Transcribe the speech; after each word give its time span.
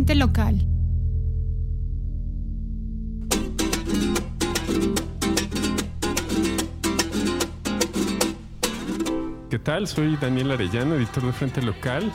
Frente 0.00 0.14
Local. 0.14 0.66
¿Qué 9.50 9.58
tal? 9.58 9.86
Soy 9.86 10.16
Daniel 10.16 10.52
Arellano, 10.52 10.94
editor 10.94 11.24
de 11.24 11.32
Frente 11.32 11.60
Local. 11.60 12.10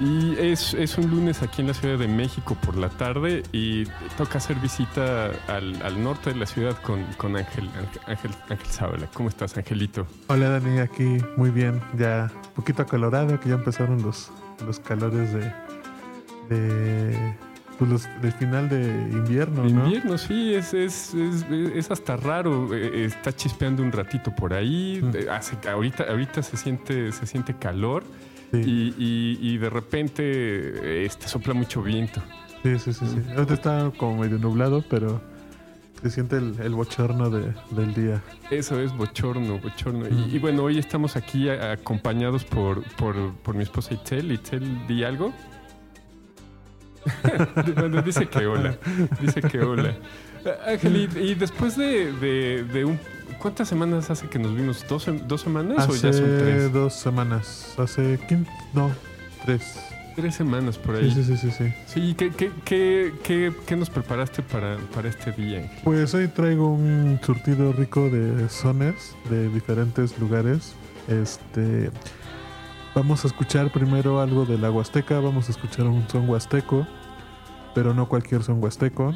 Y 0.00 0.34
es, 0.36 0.74
es, 0.74 0.98
un 0.98 1.10
lunes 1.10 1.40
aquí 1.44 1.60
en 1.60 1.68
la 1.68 1.74
Ciudad 1.74 1.96
de 1.96 2.08
México 2.08 2.56
por 2.60 2.76
la 2.76 2.88
tarde 2.88 3.44
y 3.52 3.84
toca 4.16 4.38
hacer 4.38 4.56
visita 4.56 5.30
al, 5.46 5.80
al 5.82 6.02
norte 6.02 6.32
de 6.32 6.40
la 6.40 6.46
ciudad 6.46 6.76
con, 6.82 7.04
con 7.18 7.36
Ángel, 7.36 7.70
Ángel, 8.08 8.32
Ángel 8.48 9.08
¿Cómo 9.14 9.28
estás, 9.28 9.56
Angelito? 9.56 10.08
Hola, 10.26 10.58
Dani, 10.58 10.80
aquí 10.80 11.18
muy 11.36 11.50
bien. 11.50 11.80
Ya 11.96 12.32
un 12.48 12.54
poquito 12.54 12.82
acalorado, 12.82 13.38
que 13.38 13.48
ya 13.48 13.54
empezaron 13.54 14.02
los, 14.02 14.32
los 14.66 14.80
calores 14.80 15.32
de, 15.32 15.52
de 16.48 17.34
pues 17.78 17.90
los, 17.90 18.08
del 18.20 18.32
final 18.32 18.68
de 18.68 18.82
invierno, 19.12 19.62
¿no? 19.62 19.86
Invierno, 19.86 20.18
sí, 20.18 20.54
es, 20.54 20.74
es, 20.74 21.14
es, 21.14 21.46
es 21.48 21.90
hasta 21.90 22.16
raro. 22.16 22.74
Eh, 22.74 23.04
está 23.04 23.34
chispeando 23.34 23.82
un 23.84 23.92
ratito 23.92 24.34
por 24.34 24.52
ahí. 24.52 25.00
Mm. 25.00 25.30
Hace, 25.30 25.56
ahorita, 25.68 26.04
ahorita 26.08 26.42
se 26.42 26.56
siente, 26.56 27.12
se 27.12 27.26
siente 27.26 27.54
calor. 27.54 28.04
Y, 28.50 28.94
y, 28.98 29.58
de 29.58 29.68
repente 29.68 31.04
este, 31.04 31.28
sopla 31.28 31.52
mucho 31.52 31.82
viento. 31.82 32.22
Sí, 32.62 32.78
sí, 32.78 32.92
sí. 32.94 33.06
sí. 33.06 33.22
Ahorita 33.36 33.52
está 33.54 33.92
como 33.96 34.22
medio 34.22 34.38
nublado, 34.38 34.82
pero 34.88 35.20
se 36.00 36.08
siente 36.10 36.38
el, 36.38 36.58
el 36.58 36.74
bochorno 36.74 37.28
de, 37.28 37.52
del 37.72 37.92
día. 37.92 38.22
Eso 38.50 38.80
es 38.80 38.96
bochorno, 38.96 39.58
bochorno. 39.58 40.06
Y, 40.08 40.36
y, 40.36 40.38
bueno, 40.38 40.62
hoy 40.62 40.78
estamos 40.78 41.14
aquí 41.14 41.50
acompañados 41.50 42.44
por, 42.44 42.82
por, 42.94 43.34
por 43.34 43.54
mi 43.54 43.64
esposa 43.64 43.92
Itzel. 43.92 44.32
Itzel, 44.32 44.86
¿di 44.86 45.04
algo? 45.04 45.34
bueno, 47.76 48.02
dice 48.02 48.28
que 48.28 48.46
hola. 48.46 48.76
Dice 49.20 49.40
que 49.42 49.60
hola. 49.60 49.94
Ángel, 50.66 51.08
y, 51.16 51.34
después 51.34 51.76
de, 51.76 52.12
de, 52.12 52.64
de 52.64 52.84
un 52.84 52.98
¿Cuántas 53.38 53.68
semanas 53.68 54.10
hace 54.10 54.26
que 54.28 54.38
nos 54.38 54.54
vimos? 54.54 54.84
¿Dos, 54.88 55.06
dos 55.28 55.40
semanas 55.42 55.78
hace 55.78 55.92
o 56.08 56.10
ya 56.10 56.12
son 56.12 56.38
tres? 56.38 56.72
dos 56.72 56.92
semanas. 56.94 57.74
Hace... 57.78 58.18
No, 58.74 58.90
tres. 59.44 59.78
Tres 60.16 60.34
semanas 60.34 60.76
por 60.76 60.96
ahí. 60.96 61.08
Sí, 61.12 61.22
sí, 61.22 61.36
sí, 61.36 61.50
sí. 61.52 61.72
Sí, 61.86 62.14
¿qué, 62.18 62.30
qué, 62.30 62.50
qué, 62.64 63.12
qué, 63.22 63.52
qué 63.64 63.76
nos 63.76 63.90
preparaste 63.90 64.42
para, 64.42 64.76
para 64.92 65.08
este 65.08 65.30
día? 65.30 65.70
Pues 65.84 66.12
hoy 66.14 66.26
traigo 66.26 66.68
un 66.68 67.20
surtido 67.22 67.72
rico 67.72 68.10
de 68.10 68.48
sones 68.48 69.14
de 69.30 69.48
diferentes 69.50 70.18
lugares. 70.18 70.74
Este... 71.06 71.92
Vamos 72.98 73.24
a 73.24 73.28
escuchar 73.28 73.70
primero 73.70 74.20
algo 74.20 74.44
de 74.44 74.58
la 74.58 74.72
Huasteca, 74.72 75.20
vamos 75.20 75.46
a 75.46 75.52
escuchar 75.52 75.86
un 75.86 76.08
son 76.08 76.28
huasteco, 76.28 76.84
pero 77.72 77.94
no 77.94 78.08
cualquier 78.08 78.42
son 78.42 78.60
huasteco. 78.60 79.14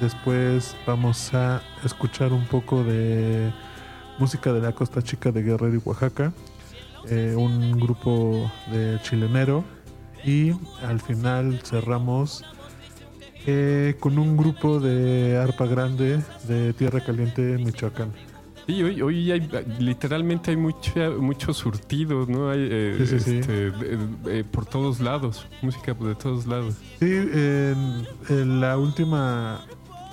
Después 0.00 0.76
vamos 0.86 1.34
a 1.34 1.60
escuchar 1.84 2.32
un 2.32 2.44
poco 2.44 2.84
de 2.84 3.52
música 4.20 4.52
de 4.52 4.60
la 4.60 4.70
Costa 4.70 5.02
Chica 5.02 5.32
de 5.32 5.42
Guerrero 5.42 5.74
y 5.74 5.80
Oaxaca, 5.84 6.32
eh, 7.08 7.34
un 7.36 7.80
grupo 7.80 8.52
de 8.70 9.00
chilenero 9.02 9.64
y 10.24 10.52
al 10.86 11.00
final 11.00 11.58
cerramos 11.64 12.44
eh, 13.46 13.96
con 13.98 14.16
un 14.20 14.36
grupo 14.36 14.78
de 14.78 15.38
arpa 15.38 15.66
grande 15.66 16.22
de 16.46 16.72
Tierra 16.72 17.00
Caliente, 17.00 17.58
Michoacán. 17.58 18.12
Sí, 18.68 18.82
hoy, 18.82 19.00
hoy 19.00 19.32
hay, 19.32 19.48
literalmente 19.78 20.50
hay 20.50 20.58
mucha, 20.58 21.08
mucho 21.08 21.54
surtido, 21.54 22.26
¿no? 22.28 22.50
Hay 22.50 22.68
eh, 22.70 22.96
Sí, 22.98 23.06
sí, 23.06 23.20
sí. 23.20 23.36
este, 23.38 23.68
eh, 23.68 23.72
eh, 24.26 24.44
por 24.44 24.66
todos 24.66 25.00
lados, 25.00 25.46
música 25.62 25.94
de 25.94 26.14
todos 26.14 26.46
lados. 26.46 26.74
Sí, 27.00 27.06
en, 27.06 28.06
en 28.28 28.60
la 28.60 28.76
última 28.76 29.62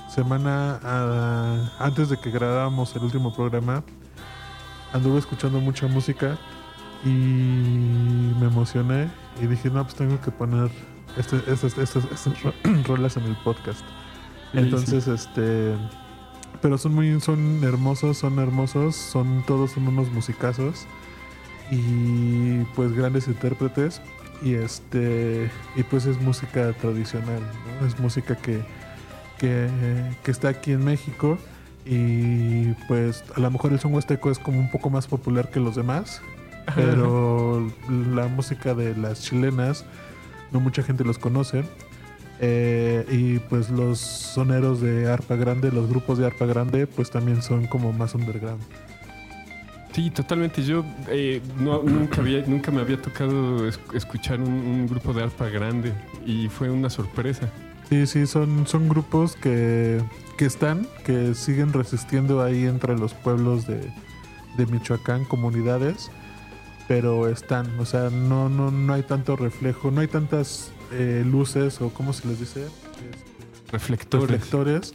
semana, 0.09 0.79
ah, 0.83 1.69
antes 1.79 2.07
de 2.09 2.15
que 2.17 2.31
grabáramos 2.31 2.95
el 2.95 3.03
último 3.03 3.35
programa, 3.35 3.83
anduve 4.93 5.19
escuchando 5.19 5.59
mucha 5.59 5.87
música 5.87 6.37
y 7.03 7.09
me 7.09 8.45
emocioné 8.47 9.09
y 9.43 9.47
dije, 9.47 9.69
no, 9.69 9.83
pues 9.83 9.95
tengo 9.95 10.21
que 10.21 10.31
poner 10.31 10.71
este, 11.17 11.35
estas, 11.51 11.77
estas, 11.77 12.05
estas 12.05 12.41
ro- 12.41 12.53
rolas 12.87 13.17
en 13.17 13.23
el 13.25 13.35
podcast. 13.43 13.83
Entonces, 14.53 15.09
este... 15.09 15.75
Pero 16.61 16.77
son 16.77 16.93
muy, 16.93 17.19
son 17.21 17.63
hermosos, 17.63 18.17
son 18.17 18.39
hermosos, 18.39 18.95
son 18.95 19.43
todos 19.45 19.71
son 19.71 19.87
unos 19.87 20.11
musicazos 20.11 20.85
y 21.71 22.59
pues 22.75 22.93
grandes 22.93 23.27
intérpretes 23.27 24.01
y 24.41 24.53
este 24.53 25.49
y 25.75 25.83
pues 25.83 26.05
es 26.05 26.19
música 26.21 26.73
tradicional, 26.73 27.41
¿no? 27.79 27.87
es 27.87 27.99
música 27.99 28.35
que, 28.35 28.61
que, 29.37 29.69
que 30.23 30.31
está 30.31 30.49
aquí 30.49 30.71
en 30.73 30.85
México 30.85 31.37
y 31.85 32.73
pues 32.87 33.23
a 33.35 33.39
lo 33.39 33.51
mejor 33.51 33.71
el 33.71 33.79
son 33.79 33.93
huasteco 33.93 34.31
es 34.31 34.39
como 34.39 34.59
un 34.59 34.69
poco 34.71 34.89
más 34.89 35.07
popular 35.07 35.49
que 35.49 35.59
los 35.59 35.75
demás, 35.75 36.21
pero 36.75 37.71
la 37.89 38.27
música 38.27 38.73
de 38.73 38.95
las 38.95 39.21
chilenas 39.21 39.85
no 40.51 40.59
mucha 40.59 40.81
gente 40.83 41.03
los 41.03 41.19
conoce. 41.19 41.63
Eh, 42.41 43.05
y 43.09 43.39
pues 43.39 43.69
los 43.69 43.99
soneros 43.99 44.81
de 44.81 45.09
arpa 45.09 45.35
grande, 45.35 45.71
los 45.71 45.89
grupos 45.89 46.17
de 46.17 46.25
arpa 46.25 46.45
grande, 46.45 46.85
pues 46.87 47.09
también 47.09 47.41
son 47.41 47.65
como 47.67 47.93
más 47.93 48.13
underground. 48.15 48.61
Sí, 49.93 50.09
totalmente. 50.09 50.61
Yo 50.63 50.83
eh, 51.09 51.41
no, 51.57 51.81
nunca, 51.83 52.19
había, 52.19 52.43
nunca 52.45 52.71
me 52.71 52.81
había 52.81 53.01
tocado 53.01 53.65
es- 53.65 53.79
escuchar 53.93 54.41
un, 54.41 54.49
un 54.51 54.87
grupo 54.87 55.13
de 55.13 55.23
arpa 55.23 55.47
grande 55.47 55.93
y 56.25 56.49
fue 56.49 56.69
una 56.69 56.89
sorpresa. 56.89 57.49
Sí, 57.89 58.05
sí, 58.07 58.25
son, 58.25 58.67
son 58.67 58.89
grupos 58.89 59.35
que, 59.37 60.01
que 60.37 60.45
están, 60.45 60.87
que 61.05 61.33
siguen 61.35 61.71
resistiendo 61.71 62.43
ahí 62.43 62.65
entre 62.65 62.97
los 62.97 63.13
pueblos 63.13 63.67
de, 63.67 63.79
de 64.57 64.65
Michoacán, 64.65 65.23
comunidades, 65.23 66.09
pero 66.87 67.29
están, 67.29 67.79
o 67.79 67.85
sea, 67.85 68.09
no, 68.09 68.49
no, 68.49 68.71
no 68.71 68.93
hay 68.93 69.03
tanto 69.03 69.35
reflejo, 69.37 69.91
no 69.91 70.01
hay 70.01 70.07
tantas 70.07 70.71
eh, 70.91 71.23
luces 71.25 71.81
o 71.81 71.89
cómo 71.89 72.13
se 72.13 72.27
les 72.27 72.39
dice, 72.39 72.65
Este, 72.65 73.71
Reflectores. 73.71 74.29
reflectores, 74.29 74.93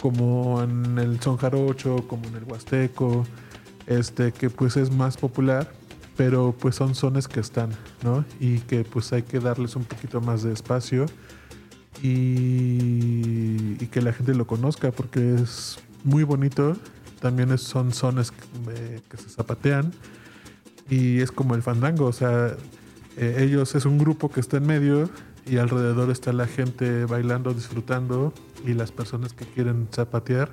como 0.00 0.62
en 0.62 0.98
el 0.98 1.20
son 1.20 1.36
jarocho, 1.36 2.06
como 2.08 2.26
en 2.28 2.36
el 2.36 2.44
huasteco, 2.44 3.24
este, 3.86 4.32
que 4.32 4.50
pues 4.50 4.76
es 4.76 4.90
más 4.90 5.16
popular, 5.16 5.72
pero 6.16 6.54
pues 6.58 6.74
son 6.74 6.94
sones 6.94 7.28
que 7.28 7.40
están, 7.40 7.70
¿no? 8.02 8.24
Y 8.40 8.58
que 8.60 8.84
pues 8.84 9.12
hay 9.12 9.22
que 9.22 9.38
darles 9.40 9.76
un 9.76 9.84
poquito 9.84 10.20
más 10.20 10.42
de 10.42 10.52
espacio 10.52 11.06
y, 12.02 13.76
y 13.82 13.86
que 13.90 14.02
la 14.02 14.12
gente 14.12 14.34
lo 14.34 14.46
conozca 14.46 14.90
porque 14.92 15.34
es 15.34 15.78
muy 16.04 16.24
bonito. 16.24 16.76
También 17.20 17.50
es- 17.52 17.62
son 17.62 17.92
sones 17.92 18.30
que, 18.30 18.42
eh, 18.74 19.00
que 19.10 19.16
se 19.16 19.28
zapatean 19.30 19.92
y 20.88 21.20
es 21.20 21.32
como 21.32 21.54
el 21.54 21.62
fandango, 21.62 22.06
o 22.06 22.12
sea, 22.12 22.54
eh, 23.16 23.36
ellos 23.40 23.74
es 23.74 23.84
un 23.86 23.98
grupo 23.98 24.30
que 24.30 24.40
está 24.40 24.56
en 24.58 24.66
medio 24.66 25.08
y 25.46 25.58
alrededor 25.58 26.10
está 26.10 26.32
la 26.32 26.46
gente 26.46 27.04
bailando, 27.04 27.54
disfrutando 27.54 28.32
y 28.64 28.72
las 28.74 28.90
personas 28.92 29.32
que 29.32 29.44
quieren 29.44 29.88
zapatear 29.92 30.50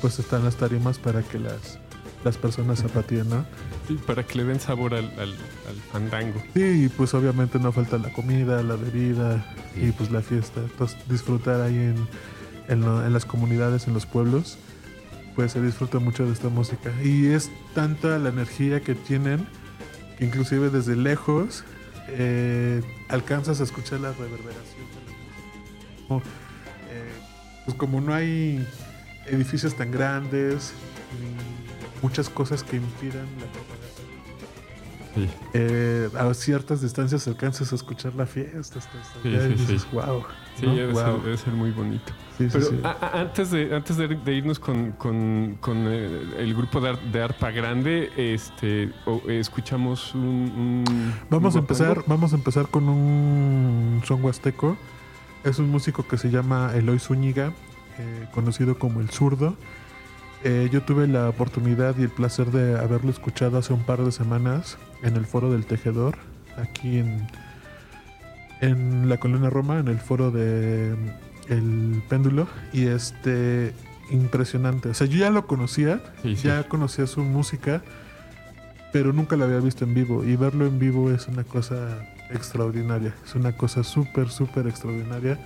pues 0.00 0.18
están 0.18 0.44
las 0.44 0.56
tarimas 0.56 0.98
para 0.98 1.22
que 1.22 1.38
las, 1.40 1.78
las 2.24 2.36
personas 2.36 2.78
zapateen, 2.80 3.28
¿no? 3.28 3.44
Sí, 3.88 3.98
para 4.06 4.22
que 4.24 4.38
le 4.38 4.44
den 4.44 4.60
sabor 4.60 4.94
al, 4.94 5.06
al, 5.18 5.30
al 5.68 5.76
fandango. 5.90 6.40
Sí, 6.54 6.84
y 6.84 6.88
pues 6.88 7.12
obviamente 7.14 7.58
no 7.58 7.72
falta 7.72 7.98
la 7.98 8.12
comida, 8.12 8.62
la 8.62 8.76
bebida 8.76 9.44
y 9.76 9.90
pues 9.92 10.12
la 10.12 10.20
fiesta. 10.22 10.60
Entonces 10.60 10.96
disfrutar 11.08 11.60
ahí 11.60 11.74
en, 11.76 11.96
en, 12.68 12.80
lo- 12.82 13.04
en 13.04 13.12
las 13.12 13.24
comunidades, 13.24 13.88
en 13.88 13.94
los 13.94 14.06
pueblos, 14.06 14.58
pues 15.34 15.52
se 15.52 15.60
disfruta 15.60 15.98
mucho 15.98 16.24
de 16.24 16.32
esta 16.32 16.48
música. 16.50 16.92
Y 17.02 17.26
es 17.26 17.50
tanta 17.74 18.16
la 18.18 18.28
energía 18.28 18.80
que 18.80 18.94
tienen 18.94 19.44
que 20.18 20.24
inclusive 20.24 20.70
desde 20.70 20.94
lejos 20.94 21.64
eh, 22.08 22.82
alcanzas 23.08 23.60
a 23.60 23.64
escuchar 23.64 24.00
la 24.00 24.12
reverberación 24.12 24.86
de 24.88 25.00
la 25.04 26.14
música. 26.14 26.30
Eh, 26.90 27.12
pues 27.64 27.76
como 27.76 28.00
no 28.00 28.14
hay 28.14 28.66
edificios 29.26 29.74
tan 29.74 29.90
grandes, 29.90 30.72
ni 31.20 32.02
muchas 32.02 32.28
cosas 32.28 32.62
que 32.62 32.76
impidan 32.76 33.26
la 33.38 33.46
propagación 33.52 33.79
Sí. 35.14 35.28
eh, 35.54 36.08
a 36.18 36.32
ciertas 36.34 36.80
distancias 36.82 37.26
alcanzas 37.26 37.72
a 37.72 37.74
escuchar 37.74 38.14
la 38.14 38.26
fiesta. 38.26 38.58
Hasta, 38.60 38.78
hasta 38.78 39.00
Sí, 39.22 39.30
sí, 39.40 39.48
dices, 39.48 39.82
sí. 39.82 39.88
wow. 39.92 40.22
Sí, 40.58 40.66
¿no? 40.66 40.74
debe, 40.74 40.92
Wow. 40.92 41.02
ser, 41.04 41.22
debe 41.22 41.36
ser 41.36 41.52
muy 41.54 41.70
bonito. 41.70 42.12
Pero 42.38 42.66
a- 42.84 43.20
antes, 43.20 43.50
de, 43.50 43.74
antes 43.74 43.96
de, 43.96 44.08
de 44.08 44.34
irnos 44.34 44.58
con, 44.58 44.92
con- 44.92 45.56
con, 45.60 45.76
eh, 45.88 46.22
el 46.38 46.54
grupo 46.54 46.80
de, 46.80 46.90
ar- 46.90 47.00
de 47.12 47.22
arpa 47.22 47.50
grande, 47.50 48.10
este, 48.16 48.84
eh, 48.84 48.92
escuchamos 49.40 50.14
un, 50.14 50.84
un- 50.86 51.14
Vamos 51.28 51.56
a 51.56 51.58
empezar, 51.58 52.02
vamos 52.06 52.32
a 52.32 52.36
empezar 52.36 52.68
con 52.68 52.88
un 52.88 54.02
son 54.06 54.24
huasteco. 54.24 54.76
Es 55.44 55.58
un 55.58 55.70
músico 55.70 56.06
que 56.06 56.18
se 56.18 56.30
llama 56.30 56.72
Eloy 56.74 56.98
Zúñiga, 56.98 57.52
eh, 57.98 58.26
conocido 58.32 58.78
como 58.78 59.00
El 59.00 59.10
Zurdo. 59.10 59.56
Eh, 60.42 60.68
yo 60.72 60.82
tuve 60.82 61.06
la 61.06 61.28
oportunidad 61.28 61.96
y 61.98 62.02
el 62.02 62.08
placer 62.08 62.50
de 62.50 62.78
haberlo 62.78 63.10
escuchado 63.10 63.58
hace 63.58 63.72
un 63.74 63.82
par 63.82 64.02
de 64.02 64.10
semanas 64.10 64.78
en 65.02 65.16
el 65.16 65.26
Foro 65.26 65.52
del 65.52 65.66
Tejedor, 65.66 66.16
aquí 66.56 66.98
en, 66.98 67.26
en 68.62 69.08
la 69.08 69.18
Colonia 69.18 69.50
Roma, 69.50 69.78
en 69.80 69.88
el 69.88 69.98
foro 69.98 70.30
de 70.30 70.94
El 71.48 72.02
Péndulo. 72.08 72.46
Y 72.72 72.86
este, 72.86 73.74
impresionante. 74.10 74.88
O 74.90 74.94
sea, 74.94 75.06
yo 75.06 75.18
ya 75.18 75.30
lo 75.30 75.46
conocía, 75.46 76.00
Sí, 76.22 76.36
sí. 76.36 76.48
ya 76.48 76.62
conocía 76.68 77.06
su 77.06 77.22
música, 77.22 77.82
pero 78.94 79.12
nunca 79.12 79.36
lo 79.36 79.44
había 79.44 79.60
visto 79.60 79.84
en 79.84 79.92
vivo. 79.94 80.24
Y 80.24 80.36
verlo 80.36 80.66
en 80.66 80.78
vivo 80.78 81.10
es 81.10 81.28
una 81.28 81.44
cosa 81.44 81.98
extraordinaria. 82.30 83.14
Es 83.26 83.34
una 83.34 83.52
cosa 83.52 83.84
súper, 83.84 84.30
súper 84.30 84.66
extraordinaria. 84.68 85.38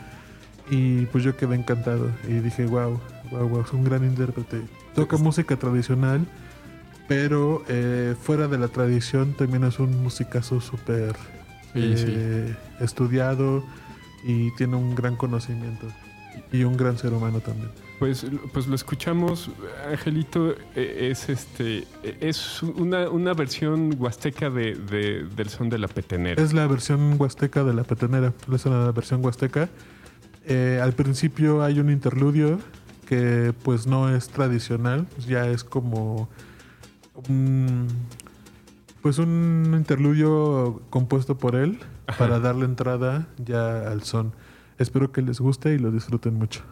Y 0.70 1.06
pues 1.06 1.24
yo 1.24 1.36
quedé 1.36 1.56
encantado. 1.56 2.10
Y 2.28 2.34
dije, 2.34 2.64
wow, 2.66 3.00
wow, 3.32 3.48
wow, 3.48 3.60
es 3.62 3.72
un 3.72 3.82
gran 3.84 4.04
intérprete. 4.04 4.62
Toca 4.94 5.16
música 5.16 5.56
tradicional, 5.56 6.24
pero 7.08 7.64
eh, 7.68 8.14
fuera 8.20 8.48
de 8.48 8.58
la 8.58 8.68
tradición 8.68 9.34
también 9.34 9.64
es 9.64 9.78
un 9.78 10.02
musicazo 10.02 10.60
súper 10.60 11.14
sí. 11.72 11.80
eh, 11.96 12.54
estudiado 12.80 13.64
y 14.24 14.50
tiene 14.56 14.76
un 14.76 14.94
gran 14.94 15.16
conocimiento. 15.16 15.86
Y 16.50 16.64
un 16.64 16.76
gran 16.76 16.98
ser 16.98 17.12
humano 17.12 17.38
también. 17.40 17.70
Pues, 18.00 18.26
pues 18.52 18.66
lo 18.66 18.74
escuchamos, 18.74 19.50
Angelito, 19.88 20.56
eh, 20.74 21.08
es 21.12 21.28
este 21.28 21.84
eh, 22.02 22.16
es 22.20 22.60
una, 22.62 23.08
una 23.08 23.34
versión 23.34 23.94
huasteca 23.96 24.50
de, 24.50 24.74
de- 24.74 25.26
del 25.36 25.48
son 25.48 25.68
de 25.68 25.78
la 25.78 25.86
petenera. 25.86 26.42
Es 26.42 26.52
la 26.52 26.66
versión 26.66 27.14
huasteca 27.20 27.62
de 27.62 27.72
la 27.72 27.84
petenera. 27.84 28.32
Es 28.52 28.66
la 28.66 28.90
versión 28.90 29.24
huasteca. 29.24 29.68
Eh, 30.46 30.80
al 30.82 30.92
principio 30.92 31.62
hay 31.62 31.78
un 31.78 31.88
interludio 31.88 32.58
que 33.04 33.54
pues 33.62 33.86
no 33.86 34.14
es 34.14 34.28
tradicional. 34.28 35.06
Ya 35.26 35.46
es 35.48 35.64
como 35.64 36.28
un, 37.28 37.86
pues 39.02 39.18
un 39.18 39.72
interludio 39.76 40.82
compuesto 40.90 41.36
por 41.36 41.54
él 41.54 41.78
para 42.18 42.40
darle 42.40 42.64
entrada 42.64 43.26
ya 43.38 43.90
al 43.90 44.02
son. 44.02 44.32
Espero 44.78 45.12
que 45.12 45.22
les 45.22 45.40
guste 45.40 45.74
y 45.74 45.78
lo 45.78 45.90
disfruten 45.90 46.34
mucho. 46.34 46.62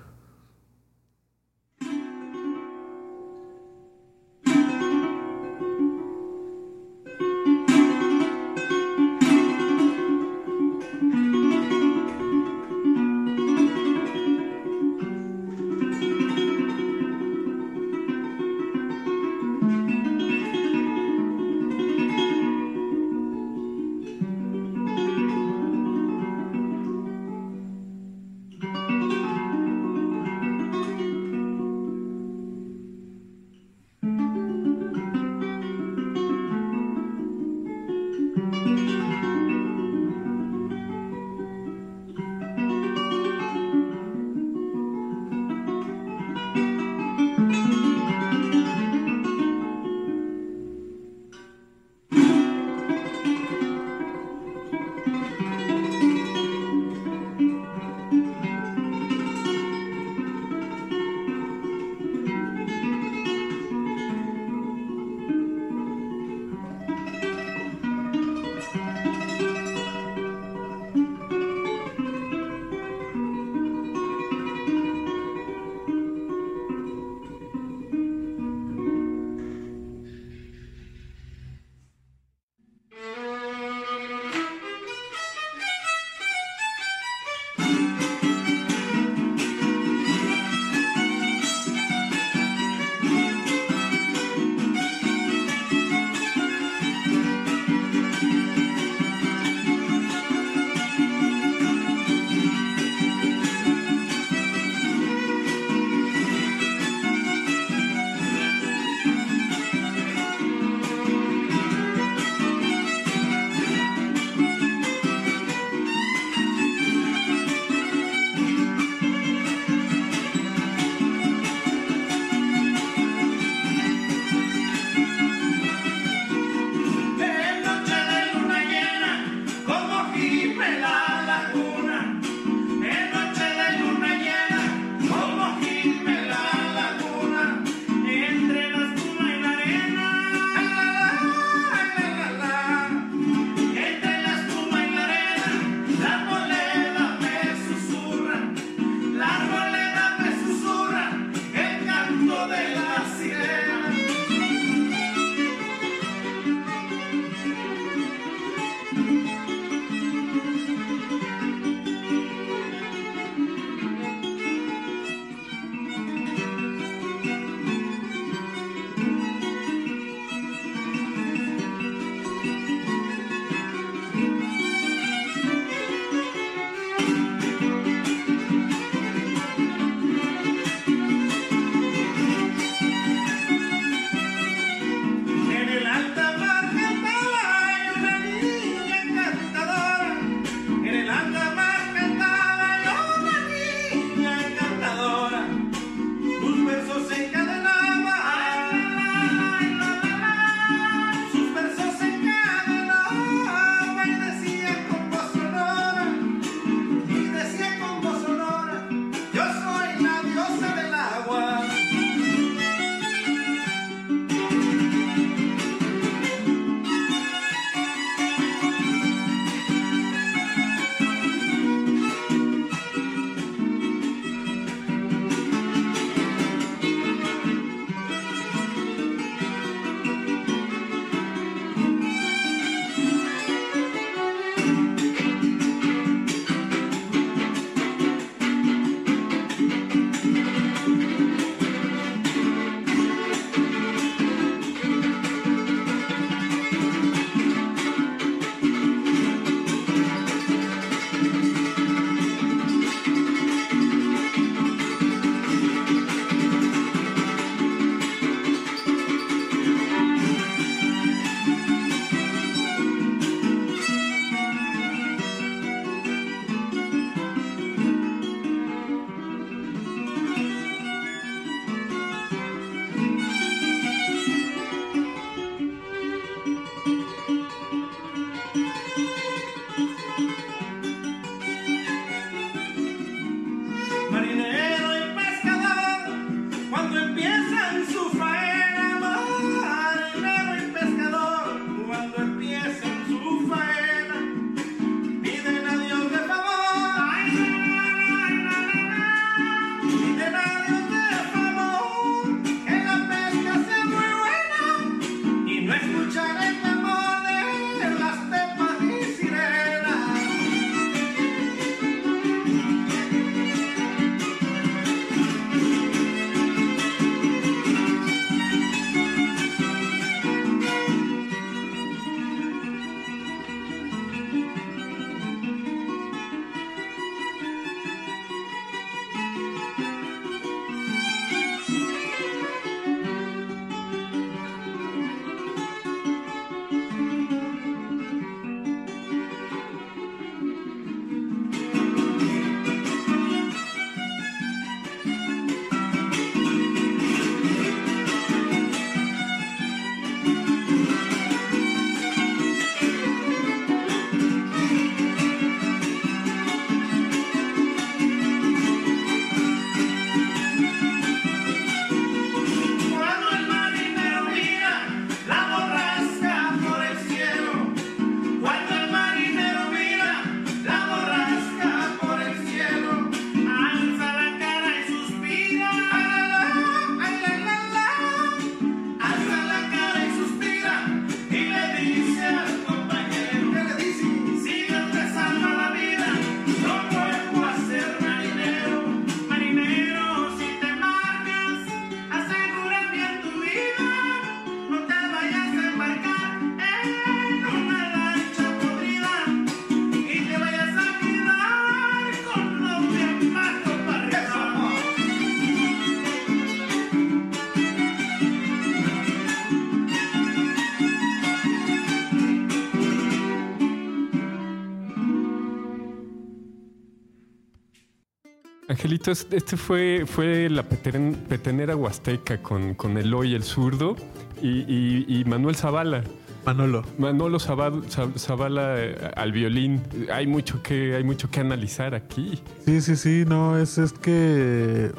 Angelito, 418.93 419.11
es- 419.11 419.27
este 419.31 419.57
fue, 419.57 420.05
fue 420.07 420.51
la 420.51 420.65
petenera 420.65 421.75
huasteca 421.75 422.43
con, 422.43 422.75
con 422.75 422.99
Eloy 422.99 423.35
el 423.35 423.43
zurdo 423.43 423.97
y, 424.43 424.49
y- 424.71 425.07
y 425.09 425.25
Manuel 425.25 425.57
Zavala. 425.57 426.05
Manolo. 426.45 426.83
Manolo 426.99 427.39
Zavala 427.41 428.75
eh, 428.77 429.11
al 429.17 429.33
violín. 429.33 429.81
Hay 430.13 430.27
mucho 430.27 430.63
que, 430.63 430.95
hay 430.95 431.05
mucho 431.05 431.31
que 431.31 431.41
analizar 431.41 431.95
aquí. 431.95 432.43
Sí, 432.67 432.83
sí, 432.83 432.97
sí, 432.97 433.25
no, 433.27 433.57
es, 433.57 433.79
es 433.79 433.95
que 433.95 434.91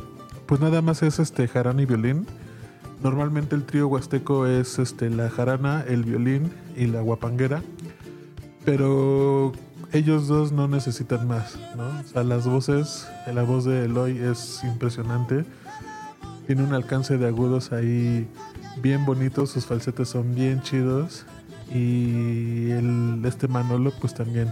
pues 0.47 0.59
nada 0.59 0.81
más 0.81 1.03
es 1.03 1.19
este 1.19 1.47
jarana 1.47 1.83
y 1.83 1.85
violín. 1.85 2.25
Normalmente 3.03 3.53
el 3.55 3.63
trío 3.63 3.87
huasteco 3.89 4.47
es 4.47 4.79
este 4.79 5.11
la 5.11 5.29
jarana, 5.29 5.85
el 5.87 6.03
violín 6.03 6.51
y 6.75 6.87
la 6.87 7.01
guapanguera. 7.01 7.61
Pero 8.65 9.51
ellos 9.93 10.27
dos 10.27 10.51
no 10.51 10.67
necesitan 10.67 11.27
más, 11.27 11.57
¿no? 11.77 11.87
O 11.87 12.03
sea, 12.03 12.23
las 12.23 12.47
voces, 12.47 13.07
la 13.31 13.43
voz 13.43 13.63
de 13.63 13.85
Eloy 13.85 14.17
es 14.17 14.63
impresionante. 14.63 15.45
Tiene 16.47 16.63
un 16.63 16.73
alcance 16.73 17.17
de 17.17 17.27
agudos 17.27 17.71
ahí 17.71 18.27
bien 18.81 19.05
bonito, 19.05 19.45
sus 19.45 19.65
falsetes 19.65 20.09
son 20.09 20.33
bien 20.33 20.61
chidos. 20.61 21.25
Y 21.73 22.71
el, 22.71 23.21
este 23.23 23.47
Manolo, 23.47 23.91
pues 24.01 24.13
también 24.13 24.51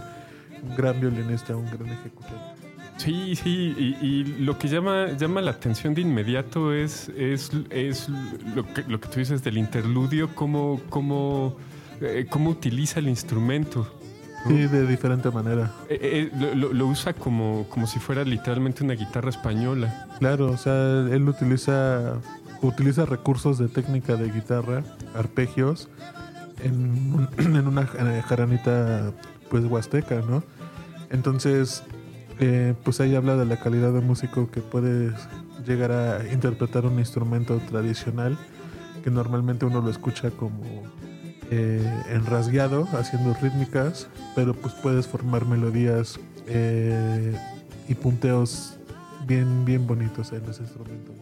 un 0.62 0.76
gran 0.76 1.00
violinista, 1.00 1.56
un 1.56 1.66
gran 1.66 1.88
ejecutante. 1.88 2.62
Sí, 2.98 3.34
sí, 3.34 3.74
y, 3.76 4.06
y 4.06 4.24
lo 4.44 4.58
que 4.58 4.68
llama, 4.68 5.12
llama 5.18 5.40
la 5.40 5.50
atención 5.50 5.92
de 5.92 6.02
inmediato 6.02 6.72
es, 6.72 7.08
es, 7.16 7.50
es 7.70 8.08
lo, 8.54 8.64
que, 8.72 8.84
lo 8.84 9.00
que 9.00 9.08
tú 9.08 9.18
dices 9.18 9.42
del 9.42 9.58
interludio, 9.58 10.34
cómo, 10.34 10.80
cómo, 10.88 11.56
eh, 12.00 12.26
cómo 12.30 12.50
utiliza 12.50 13.00
el 13.00 13.08
instrumento. 13.08 14.01
Sí, 14.46 14.66
de 14.66 14.86
diferente 14.86 15.30
manera. 15.30 15.70
Eh, 15.88 16.30
eh, 16.32 16.54
lo, 16.56 16.72
lo- 16.72 16.86
usa 16.86 17.12
como, 17.12 17.66
como 17.68 17.86
si 17.86 17.98
fuera 18.00 18.24
literalmente 18.24 18.82
una 18.84 18.94
guitarra 18.94 19.30
española. 19.30 20.06
Claro, 20.18 20.50
o 20.50 20.56
sea, 20.56 20.74
él 21.10 21.28
utiliza 21.28 22.14
utiliza 22.60 23.04
recursos 23.06 23.58
de 23.58 23.66
técnica 23.68 24.14
de 24.16 24.30
guitarra, 24.30 24.84
arpegios, 25.16 25.88
en, 26.62 27.28
en 27.38 27.66
una 27.66 27.86
ja- 27.86 28.22
jaranita 28.22 29.12
pues 29.50 29.64
huasteca, 29.64 30.20
¿no? 30.28 30.42
Entonces, 31.10 31.82
eh, 32.40 32.74
pues 32.84 33.00
ahí 33.00 33.14
habla 33.14 33.36
de 33.36 33.44
la 33.46 33.58
calidad 33.58 33.92
de 33.92 34.00
músico 34.00 34.50
que 34.50 34.60
puede 34.60 35.12
llegar 35.66 35.92
a 35.92 36.32
interpretar 36.32 36.86
un 36.86 36.98
instrumento 36.98 37.58
tradicional, 37.68 38.38
que 39.04 39.10
normalmente 39.10 39.64
uno 39.66 39.80
lo 39.80 39.90
escucha 39.90 40.30
como 40.30 40.62
eh, 41.54 42.02
en 42.10 42.24
rasgueado, 42.24 42.88
haciendo 42.92 43.34
rítmicas, 43.34 44.06
pero 44.34 44.54
pues 44.54 44.72
puedes 44.74 45.06
formar 45.06 45.44
melodías 45.44 46.18
eh, 46.46 47.36
y 47.88 47.94
punteos 47.94 48.78
bien, 49.26 49.64
bien 49.66 49.86
bonitos 49.86 50.32
en 50.32 50.44
ese 50.48 50.62
instrumento. 50.62 51.12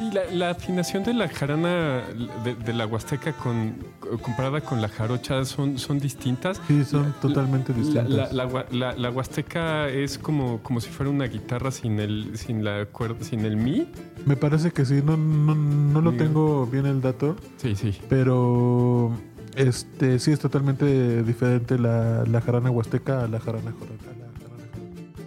Y 0.00 0.10
la, 0.12 0.24
la 0.32 0.50
afinación 0.50 1.04
de 1.04 1.12
la 1.14 1.28
jarana 1.28 2.02
de, 2.44 2.54
de 2.54 2.72
la 2.72 2.86
huasteca 2.86 3.32
con, 3.32 3.74
comparada 4.22 4.60
con 4.60 4.80
la 4.80 4.88
jarocha 4.88 5.44
son, 5.44 5.78
son 5.78 5.98
distintas. 5.98 6.60
Sí, 6.68 6.84
son 6.84 7.04
La- 7.04 7.20
totalmente 7.20 7.72
La, 7.72 7.78
distintos. 7.78 8.32
la, 8.72 8.92
la 8.96 9.10
huasteca 9.10 9.88
es 9.88 10.18
como, 10.18 10.60
como 10.62 10.80
si 10.80 10.88
fuera 10.90 11.10
una 11.10 11.26
guitarra 11.26 11.70
sin 11.70 11.98
el, 12.00 12.36
sin 12.36 12.64
la 12.64 12.86
cuerda, 12.86 13.24
sin 13.24 13.44
el 13.44 13.56
mi. 13.56 13.88
Me 14.26 14.36
parece 14.36 14.70
que 14.70 14.84
sí, 14.84 15.02
no, 15.04 15.16
no, 15.16 15.54
no 15.54 16.00
lo 16.00 16.12
tengo 16.12 16.66
bien 16.66 16.86
el 16.86 17.00
dato, 17.00 17.36
Sí, 17.58 17.74
sí. 17.76 17.96
pero 18.08 19.12
este 19.56 20.18
sí 20.18 20.32
es 20.32 20.38
totalmente 20.40 21.22
diferente 21.22 21.78
la, 21.78 22.24
la 22.24 22.40
jarana 22.40 22.70
huasteca 22.70 23.24
a 23.24 23.28
la 23.28 23.38
jarana 23.40 23.72
jora- 23.72 23.92
a 23.92 24.18
la 24.18 24.38
jarana 24.38 24.68
jarocha. 24.70 25.18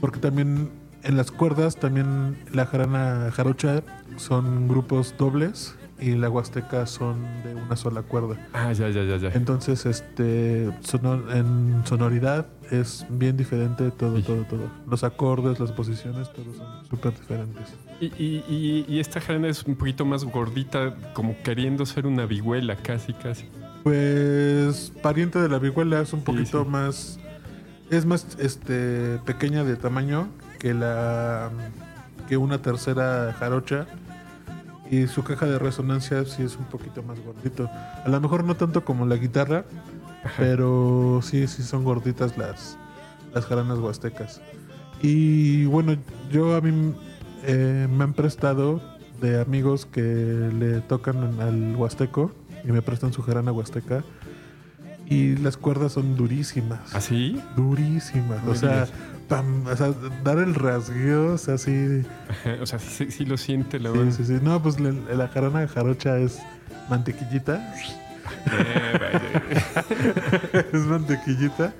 Porque 0.00 0.20
también 0.20 0.70
en 1.02 1.16
las 1.16 1.30
cuerdas, 1.30 1.76
también 1.76 2.36
la 2.52 2.66
jarana 2.66 3.30
jarocha 3.32 3.82
son 4.16 4.68
grupos 4.68 5.14
dobles 5.18 5.74
y 6.00 6.12
la 6.16 6.28
huasteca 6.28 6.86
son 6.86 7.16
de 7.44 7.54
una 7.54 7.76
sola 7.76 8.02
cuerda. 8.02 8.36
Ah, 8.52 8.72
ya, 8.72 8.88
ya, 8.90 9.04
ya, 9.04 9.16
ya. 9.16 9.28
Entonces, 9.34 9.86
este 9.86 10.68
sonor- 10.82 11.30
en 11.34 11.82
sonoridad 11.86 12.46
es 12.70 13.06
bien 13.10 13.36
diferente 13.36 13.90
todo, 13.90 14.16
Sí. 14.16 14.22
todo, 14.22 14.44
todo. 14.44 14.70
Los 14.88 15.04
acordes, 15.04 15.60
las 15.60 15.72
posiciones, 15.72 16.32
todos 16.32 16.56
son 16.56 16.86
súper 16.88 17.12
diferentes. 17.12 17.74
Y, 18.00 18.06
y- 18.06 18.44
y- 18.48 18.84
y 18.88 18.98
esta 19.00 19.20
jarana 19.20 19.48
es 19.48 19.62
un 19.64 19.76
poquito 19.76 20.04
más 20.04 20.24
gordita, 20.24 20.94
como 21.14 21.36
queriendo 21.42 21.86
ser 21.86 22.06
una 22.06 22.26
vihuela, 22.26 22.76
casi, 22.76 23.12
casi. 23.12 23.46
Pues 23.84 24.92
pariente 25.02 25.38
de 25.38 25.48
la 25.50 25.58
vihuela 25.58 26.00
es 26.00 26.14
un 26.14 26.22
poquito 26.22 26.64
sí. 26.64 26.70
más 26.70 27.18
es 27.90 28.06
más 28.06 28.26
este 28.40 29.20
pequeña 29.26 29.62
de 29.62 29.76
tamaño 29.76 30.28
que 30.58 30.72
la 30.72 31.50
que 32.26 32.38
una 32.38 32.62
tercera 32.62 33.34
jarocha 33.38 33.86
y 34.90 35.06
su 35.06 35.22
caja 35.22 35.44
de 35.44 35.58
resonancia 35.58 36.24
sí 36.24 36.42
es 36.42 36.56
un 36.56 36.64
poquito 36.64 37.02
más 37.02 37.20
gordito. 37.20 37.68
A 38.04 38.08
lo 38.08 38.18
mejor 38.22 38.44
no 38.44 38.56
tanto 38.56 38.86
como 38.86 39.04
la 39.04 39.16
guitarra, 39.16 39.66
pero 40.38 41.20
sí 41.22 41.46
sí 41.46 41.62
son 41.62 41.84
gorditas 41.84 42.38
las 42.38 42.78
las 43.34 43.44
jaranas 43.44 43.78
huastecas. 43.78 44.40
Y 45.02 45.66
bueno, 45.66 45.94
yo 46.32 46.56
a 46.56 46.62
mí 46.62 46.94
eh, 47.42 47.86
me 47.90 48.04
han 48.04 48.14
prestado 48.14 48.80
de 49.20 49.42
amigos 49.42 49.84
que 49.84 50.00
le 50.00 50.80
tocan 50.80 51.38
al 51.38 51.76
huasteco 51.76 52.32
y 52.64 52.72
me 52.72 52.82
prestan 52.82 53.12
su 53.12 53.22
jarana 53.22 53.52
huasteca. 53.52 54.02
Y 55.06 55.36
las 55.36 55.58
cuerdas 55.58 55.92
son 55.92 56.16
durísimas. 56.16 56.94
¿Así? 56.94 57.38
Durísimas. 57.56 58.42
No 58.42 58.52
O 58.52 58.54
sea, 58.54 58.86
pam, 59.28 59.66
o 59.66 59.76
sea, 59.76 59.92
dar 60.22 60.38
el 60.38 60.54
rasgueo, 60.54 61.34
o 61.34 61.38
sea, 61.38 61.58
sí, 61.58 62.02
O 62.62 62.66
sea, 62.66 62.78
sí, 62.78 63.10
sí 63.10 63.26
lo 63.26 63.36
siente 63.36 63.78
la 63.78 63.92
sí, 63.92 63.98
mano. 63.98 64.10
sí, 64.12 64.24
sí. 64.24 64.38
No, 64.42 64.62
pues 64.62 64.80
la, 64.80 64.92
la 65.14 65.28
jarana 65.28 65.68
jarocha 65.68 66.16
es 66.18 66.38
mantequillita. 66.88 67.74
Eh, 68.50 70.64
es 70.72 70.80
mantequillita. 70.86 71.72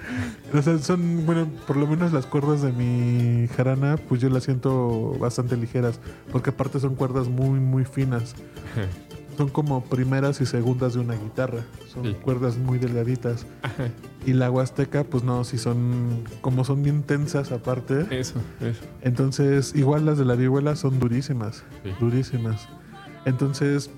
O 0.52 0.62
sea, 0.62 0.78
son, 0.78 1.26
bueno, 1.26 1.48
por 1.66 1.76
lo 1.76 1.86
menos 1.86 2.12
las 2.12 2.26
cuerdas 2.26 2.62
de 2.62 2.72
mi 2.72 3.48
jarana, 3.48 3.96
pues 3.96 4.20
yo 4.20 4.28
las 4.28 4.44
siento 4.44 5.16
bastante 5.18 5.56
ligeras. 5.56 6.00
Porque 6.30 6.50
aparte 6.50 6.80
son 6.80 6.94
cuerdas 6.94 7.28
muy, 7.28 7.60
muy 7.60 7.84
finas. 7.84 8.34
Son 9.36 9.48
como 9.48 9.82
primeras 9.84 10.40
y 10.40 10.46
segundas 10.46 10.94
de 10.94 11.00
una 11.00 11.14
guitarra. 11.14 11.64
Son 11.92 12.04
Sí. 12.04 12.14
cuerdas 12.22 12.56
muy 12.56 12.78
delgaditas. 12.78 13.46
Ajá. 13.62 13.88
Y 14.26 14.32
la 14.32 14.50
huasteca, 14.50 15.04
pues 15.04 15.22
no, 15.24 15.44
si 15.44 15.58
son, 15.58 16.24
como 16.40 16.64
son 16.64 16.82
bien 16.82 17.02
tensas 17.02 17.52
aparte. 17.52 18.06
Eso, 18.10 18.40
eso. 18.60 18.80
Entonces, 19.02 19.74
igual 19.74 20.06
las 20.06 20.16
de 20.18 20.24
la 20.24 20.34
vihuela 20.34 20.76
son 20.76 20.98
durísimas. 21.00 21.64
Sí. 21.82 21.90
Durísimas. 22.00 22.68
Entonces, 23.26 23.90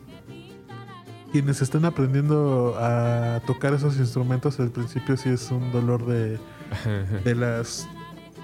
quienes 1.33 1.61
están 1.63 1.85
aprendiendo 1.85 2.75
a 2.79 3.41
tocar 3.47 3.75
esos 3.75 3.99
instrumentos, 3.99 4.59
al 4.59 4.71
principio 4.71 5.17
sí 5.17 5.29
es 5.29 5.51
un 5.51 5.71
dolor 5.71 6.07
de, 6.07 6.39
de 7.25 7.35
las 7.35 7.87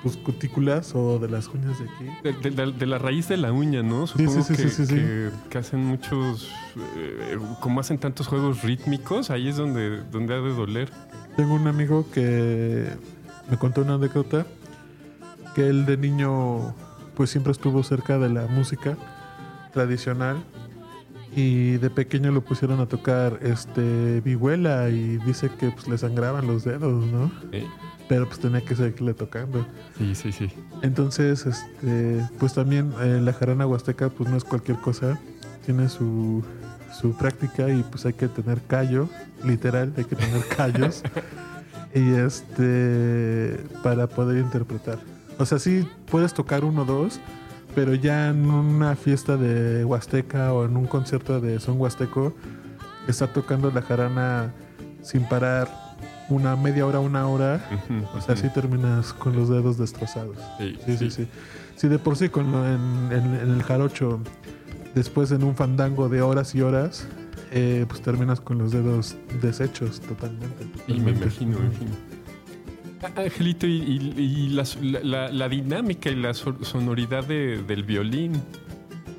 pues, 0.03 0.17
cutículas 0.17 0.95
o 0.95 1.19
de 1.19 1.29
las 1.29 1.49
uñas 1.49 1.79
de 1.79 1.85
aquí. 1.85 2.41
De, 2.41 2.51
de 2.51 2.67
la, 2.67 2.73
de 2.73 2.87
la 2.87 2.99
raíz 2.99 3.29
de 3.29 3.37
la 3.37 3.53
uña, 3.53 3.83
¿no? 3.83 4.07
Sí, 4.07 4.15
Supongo 4.27 4.43
sí, 4.43 4.55
sí, 4.57 4.63
que, 4.63 4.69
sí, 4.69 4.75
sí, 4.77 4.87
sí. 4.87 4.95
que- 4.97 5.31
que 5.49 5.59
hacen 5.59 5.85
muchos, 5.85 6.49
eh, 6.97 7.39
como 7.61 7.81
hacen 7.81 7.99
tantos 7.99 8.27
juegos 8.27 8.63
rítmicos, 8.63 9.31
ahí 9.31 9.49
es 9.49 9.57
donde, 9.57 10.03
donde 10.11 10.35
ha 10.35 10.39
de 10.41 10.55
doler. 10.55 10.91
Tengo 11.37 11.55
un 11.55 11.67
amigo 11.69 12.07
que 12.13 12.89
me 13.51 13.57
contó 13.59 13.83
una 13.83 13.95
anécdota 13.95 14.47
que 15.55 15.69
él 15.69 15.87
de 15.87 15.97
niño 15.97 16.75
pues 17.15 17.31
siempre 17.31 17.53
estuvo 17.53 17.83
cerca 17.83 18.19
de 18.19 18.29
la 18.31 18.47
música 18.47 18.97
tradicional 19.73 20.37
y 21.35 21.79
de 21.79 21.89
pequeño 21.91 22.31
lo 22.31 22.43
pusieron 22.43 22.81
a 22.81 22.87
tocar 22.87 23.39
este 23.43 24.21
vihuela 24.21 24.89
y 24.91 25.17
dice 25.19 25.51
que 25.59 25.71
pues 25.71 25.89
le 25.89 25.97
sangraban 25.97 26.47
los 26.47 26.65
dedos, 26.65 27.07
¿no? 27.07 27.31
Eh, 27.53 27.67
Pero 28.09 28.27
pues 28.27 28.39
tenía 28.39 28.61
que 28.61 28.77
seguirle 28.77 29.15
tocando. 29.15 29.67
Sí, 29.97 30.15
sí, 30.15 30.33
sí. 30.33 30.49
Entonces, 30.83 31.47
este, 31.47 32.29
pues 32.39 32.53
también 32.55 32.93
eh, 33.01 33.21
la 33.23 33.33
jarana 33.33 33.67
huasteca 33.67 34.11
pues 34.11 34.29
no 34.29 34.37
es 34.37 34.45
cualquier 34.45 34.77
cosa, 34.79 35.19
tiene 35.65 35.89
su, 35.89 36.45
su 37.01 37.17
práctica 37.17 37.69
y 37.71 37.83
pues 37.83 38.05
hay 38.05 38.13
que 38.13 38.29
tener 38.29 38.61
callo, 38.63 39.09
literal, 39.45 39.93
hay 39.97 40.05
que 40.05 40.17
tener 40.17 40.47
callos 40.55 41.03
y 41.95 42.11
este 42.11 43.59
para 43.83 44.07
poder 44.07 44.39
interpretar. 44.39 44.99
O 45.39 45.47
sea, 45.47 45.59
sí 45.59 45.89
puedes 46.11 46.35
tocar 46.35 46.63
uno 46.65 46.83
o 46.83 46.85
dos, 46.85 47.21
pero 47.75 47.95
ya 47.95 48.29
en 48.29 48.51
una 48.51 48.95
fiesta 48.97 49.37
de 49.37 49.85
huasteca 49.85 50.53
o 50.53 50.65
en 50.65 50.77
un 50.77 50.87
concierto 50.87 51.41
de 51.41 51.59
son 51.61 51.81
huasteco, 51.81 52.35
está 53.09 53.27
tocando 53.27 53.71
la 53.71 53.83
jarana 53.83 54.53
sin 55.03 55.25
parar 55.29 55.69
una 56.29 56.55
media 56.57 56.87
hora, 56.87 57.01
una 57.01 57.27
hora. 57.27 57.65
Ujú, 57.73 58.07
O 58.17 58.21
sea, 58.21 58.37
sí 58.37 58.49
terminas 58.55 59.13
con 59.13 59.35
los 59.37 59.49
dedos 59.49 59.79
destrozados. 59.79 60.37
Sí, 60.59 60.77
Sí, 60.87 60.97
sí, 60.97 61.11
sí. 61.11 61.29
Sí, 61.77 61.89
de 61.89 61.99
por 61.99 62.17
sí 62.17 62.29
con 62.29 62.53
lo- 62.53 62.67
en, 62.67 63.09
en- 63.11 63.35
en 63.35 63.51
el 63.51 63.63
jarocho, 63.63 64.21
después 64.95 65.33
en 65.33 65.43
un 65.43 65.57
fandango 65.57 66.09
de 66.09 66.23
horas 66.23 66.55
y 66.55 66.61
horas, 66.63 67.07
eh, 67.51 67.85
pues 67.89 68.01
terminas 68.03 68.41
con 68.41 68.59
los 68.59 68.71
dedos 68.73 69.17
deshechos 69.43 70.01
totalmente. 70.01 70.65
Y 70.87 71.01
me 71.01 71.11
imagino, 71.13 71.59
me 71.59 71.67
imagino. 71.67 71.91
Angelito, 73.17 73.67
y, 73.67 73.73
y- 73.73 74.15
y 74.21 74.49
la, 74.51 74.65
la- 75.03 75.29
la 75.31 75.49
dinámica 75.49 76.11
y 76.11 76.17
la 76.17 76.35
so- 76.35 76.63
sonoridad 76.65 77.25
de- 77.25 77.63
del 77.63 77.83
violín, 77.85 78.33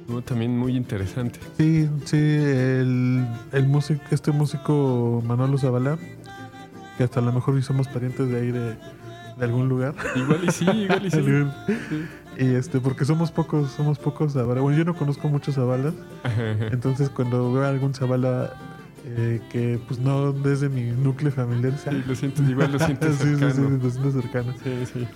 ¿no? 0.08 0.22
También 0.22 0.58
muy 0.58 0.76
interesante. 0.76 1.40
Sí, 1.58 1.90
sí, 2.06 2.18
el, 2.18 3.26
el 3.52 3.68
músico, 3.68 4.02
este 4.12 4.32
músico 4.32 5.22
Manolo 5.26 5.58
Zavala, 5.58 5.98
que 6.98 7.04
hasta 7.04 7.20
a 7.20 7.24
lo 7.24 7.32
mejor 7.34 7.62
somos 7.64 7.88
parientes 7.88 8.30
de 8.30 8.38
ahí 8.38 8.52
de, 8.52 8.70
de 9.38 9.44
algún 9.46 9.68
lugar. 9.70 9.96
Igual 10.16 10.40
y 10.48 10.52
sí, 10.52 10.66
igual 10.70 11.06
y 11.06 11.12
sí. 11.12 11.18
Sí. 11.90 12.06
Y 12.46 12.56
este, 12.56 12.80
porque 12.80 13.06
somos 13.06 13.32
pocos, 13.32 13.70
somos 13.72 14.00
pocos 14.00 14.34
Zavala. 14.34 14.62
Bueno, 14.62 14.76
yo 14.78 14.86
no 14.86 14.96
conozco 14.96 15.28
muchos 15.30 15.54
Zavalas, 15.56 15.94
entonces 16.72 17.10
cuando 17.10 17.54
veo 17.54 17.64
a 17.64 17.70
algún 17.70 17.94
Zavala 17.94 18.54
eh, 19.06 19.42
que 19.50 19.80
pues 19.88 20.00
no 20.00 20.34
es 20.50 20.62
de 20.62 20.70
mi 20.70 20.84
núcleo 20.92 21.32
familiar, 21.32 21.74
Sí, 21.78 22.04
lo 22.08 22.16
siento, 22.16 22.44
igual 22.44 22.72
lo 22.72 22.80
siento 22.80 23.08
sí, 23.14 23.18
sí, 23.18 23.36
sí, 23.36 23.40
cercano. 23.40 23.70
lo 23.70 23.90
siento 23.90 24.22
cercano. 24.22 24.54
Sí, 24.64 24.86
sí. 24.94 25.08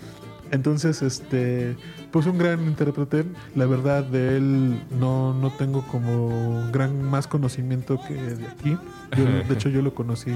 Entonces, 0.52 1.02
este, 1.02 1.76
pues 2.12 2.26
un 2.26 2.38
gran 2.38 2.64
intérprete. 2.66 3.26
La 3.56 3.66
verdad 3.66 4.04
de 4.04 4.38
él 4.38 4.82
no, 5.00 5.34
no 5.34 5.52
tengo 5.52 5.86
como 5.88 6.70
gran 6.72 7.02
más 7.04 7.28
conocimiento 7.28 8.00
que 8.08 8.14
de 8.14 8.48
aquí. 8.48 8.78
Yo, 9.18 9.26
de 9.26 9.54
hecho, 9.54 9.70
yo 9.70 9.82
lo 9.82 9.94
conocí 9.94 10.32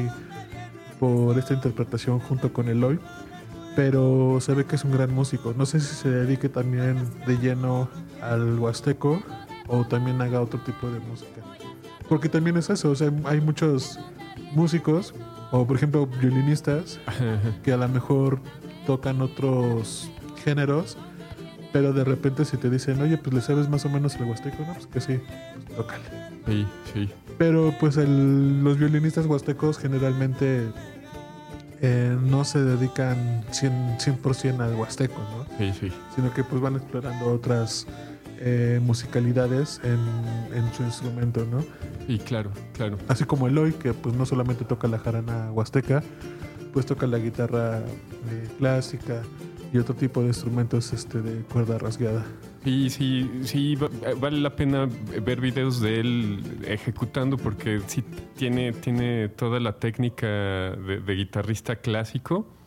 por 1.00 1.38
esta 1.38 1.54
interpretación 1.54 2.20
junto 2.20 2.52
con 2.52 2.68
Eloy. 2.68 3.00
Pero 3.76 4.40
se 4.42 4.54
ve 4.54 4.66
que 4.66 4.76
es 4.76 4.84
un 4.84 4.92
gran 4.92 5.14
músico. 5.14 5.54
No 5.58 5.66
sé 5.66 5.80
si 5.80 5.96
se 5.96 6.10
dedique 6.10 6.50
también 6.50 6.98
de 7.26 7.38
lleno 7.38 7.88
al 8.22 8.60
huasteco 8.60 9.24
o 9.68 9.86
también 9.86 10.22
haga 10.22 10.42
otro 10.42 10.60
tipo 10.60 10.90
de 10.92 11.00
música. 11.00 11.42
Porque 12.12 12.28
también 12.28 12.58
es 12.58 12.70
eso, 12.70 12.92
o 12.92 12.96
sea, 12.96 13.10
hay 13.24 13.40
muchos 13.40 13.98
músicos 14.54 15.14
o 15.50 15.66
por 15.66 15.78
ejemplo 15.78 16.06
violinistas 16.08 17.00
que 17.64 17.72
a 17.72 17.78
lo 17.78 17.88
mejor 17.88 18.42
tocan 18.86 19.22
otros 19.22 20.12
géneros, 20.44 20.98
pero 21.72 21.94
de 21.94 22.04
repente 22.04 22.44
si 22.44 22.58
te 22.58 22.70
dicen, 22.70 23.02
oye, 23.02 23.18
pues 23.18 23.34
le 23.34 23.40
sabes 23.40 23.70
más 23.70 23.86
o 23.86 23.90
menos 23.90 24.14
el 24.18 24.26
huasteco, 24.26 24.58
no, 24.68 24.74
pues 24.74 24.88
que 24.88 25.00
sí, 25.00 25.22
pues 25.68 25.78
tócale. 25.78 26.04
Sí, 26.48 26.68
sí. 26.94 27.10
Pero 27.38 27.74
pues 27.80 27.96
el- 27.96 28.62
los 28.62 28.78
violinistas 28.78 29.26
huastecos 29.26 29.78
generalmente 29.78 30.68
eh, 31.82 32.18
no 32.22 32.44
se 32.44 32.62
dedican 32.62 33.46
100%, 33.52 34.34
100 34.34 34.60
al 34.60 34.76
huasteco, 34.76 35.16
¿no? 35.18 35.46
Sí, 35.58 35.72
sí. 35.80 35.94
Sino 36.14 36.34
que 36.34 36.44
pues 36.44 36.62
van 36.62 36.76
explorando 36.76 37.28
otras 37.32 37.88
eh, 38.44 38.80
musicalidades 38.82 39.80
en, 39.84 40.00
en 40.58 40.74
su 40.74 40.84
instrumento, 40.84 41.46
¿no? 41.50 41.64
Sí, 42.08 42.18
claro, 42.20 42.52
claro. 42.74 42.98
Así 43.08 43.24
como 43.26 43.48
Eloy, 43.48 43.74
que 43.74 43.94
pues 43.94 44.16
no 44.16 44.26
solamente 44.26 44.66
toca 44.66 44.88
la 44.88 44.98
jarana 45.00 45.52
huasteca, 45.52 46.02
pues 46.74 46.86
toca 46.86 47.06
la 47.08 47.20
guitarra 47.20 47.80
eh, 47.80 48.48
clásica 48.58 49.22
y 49.74 49.78
otro 49.78 49.94
tipo 49.96 50.22
de 50.22 50.28
instrumentos 50.28 50.92
este, 50.94 51.22
de 51.22 51.44
cuerda 51.44 51.78
rasgada. 51.78 52.26
Sí, 52.64 52.90
sí, 52.90 53.30
sí, 53.44 53.76
va- 53.76 53.90
vale 54.20 54.40
la 54.40 54.56
pena 54.56 54.88
ver 55.26 55.40
videos 55.42 55.80
de 55.82 56.00
él 56.00 56.44
ejecutando 56.68 57.38
porque 57.38 57.80
sí 57.88 58.04
tiene, 58.36 58.72
tiene 58.74 59.30
toda 59.30 59.60
la 59.60 59.74
técnica 59.80 60.28
de, 60.28 61.02
de 61.06 61.14
guitarrista 61.16 61.76
clásico, 61.78 62.46
y- 62.46 62.61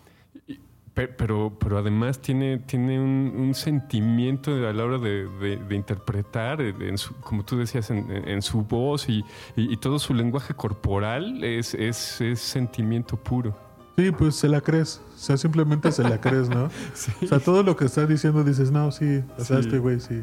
pero, 0.94 1.52
pero 1.58 1.78
además 1.78 2.20
tiene, 2.20 2.58
tiene 2.58 3.00
un, 3.00 3.32
un 3.36 3.54
sentimiento 3.54 4.52
a 4.52 4.72
la 4.72 4.84
hora 4.84 4.98
de, 4.98 5.26
de- 5.40 5.56
de 5.56 5.74
interpretar, 5.74 6.60
eh, 6.60 6.72
en 6.80 6.98
su- 6.98 7.14
como 7.16 7.44
tú 7.44 7.56
decías, 7.58 7.90
en, 7.90 8.10
en 8.10 8.42
su 8.42 8.62
voz 8.62 9.08
y, 9.08 9.24
y- 9.56 9.72
y 9.72 9.76
todo 9.76 9.98
su 9.98 10.14
lenguaje 10.14 10.54
corporal 10.54 11.42
es, 11.42 11.74
es, 11.74 12.20
es 12.20 12.38
sentimiento 12.40 13.16
puro. 13.16 13.56
Sí, 13.96 14.10
pues 14.12 14.36
se 14.36 14.48
la 14.48 14.60
crees, 14.60 15.00
o 15.14 15.18
sea, 15.18 15.36
simplemente 15.36 15.90
se 15.92 16.02
la 16.02 16.20
crees, 16.20 16.48
¿no? 16.48 16.68
Sí, 16.94 17.12
O 17.24 17.26
sea, 17.26 17.38
todo 17.40 17.62
lo 17.64 17.76
que 17.76 17.84
está 17.86 18.06
diciendo 18.06 18.42
dices, 18.44 18.70
no, 18.70 18.90
sí, 18.92 19.22
o 19.36 19.44
sea, 19.44 19.56
Sí. 19.60 19.66
este 19.66 19.78
güey 19.78 19.98
sí, 20.00 20.20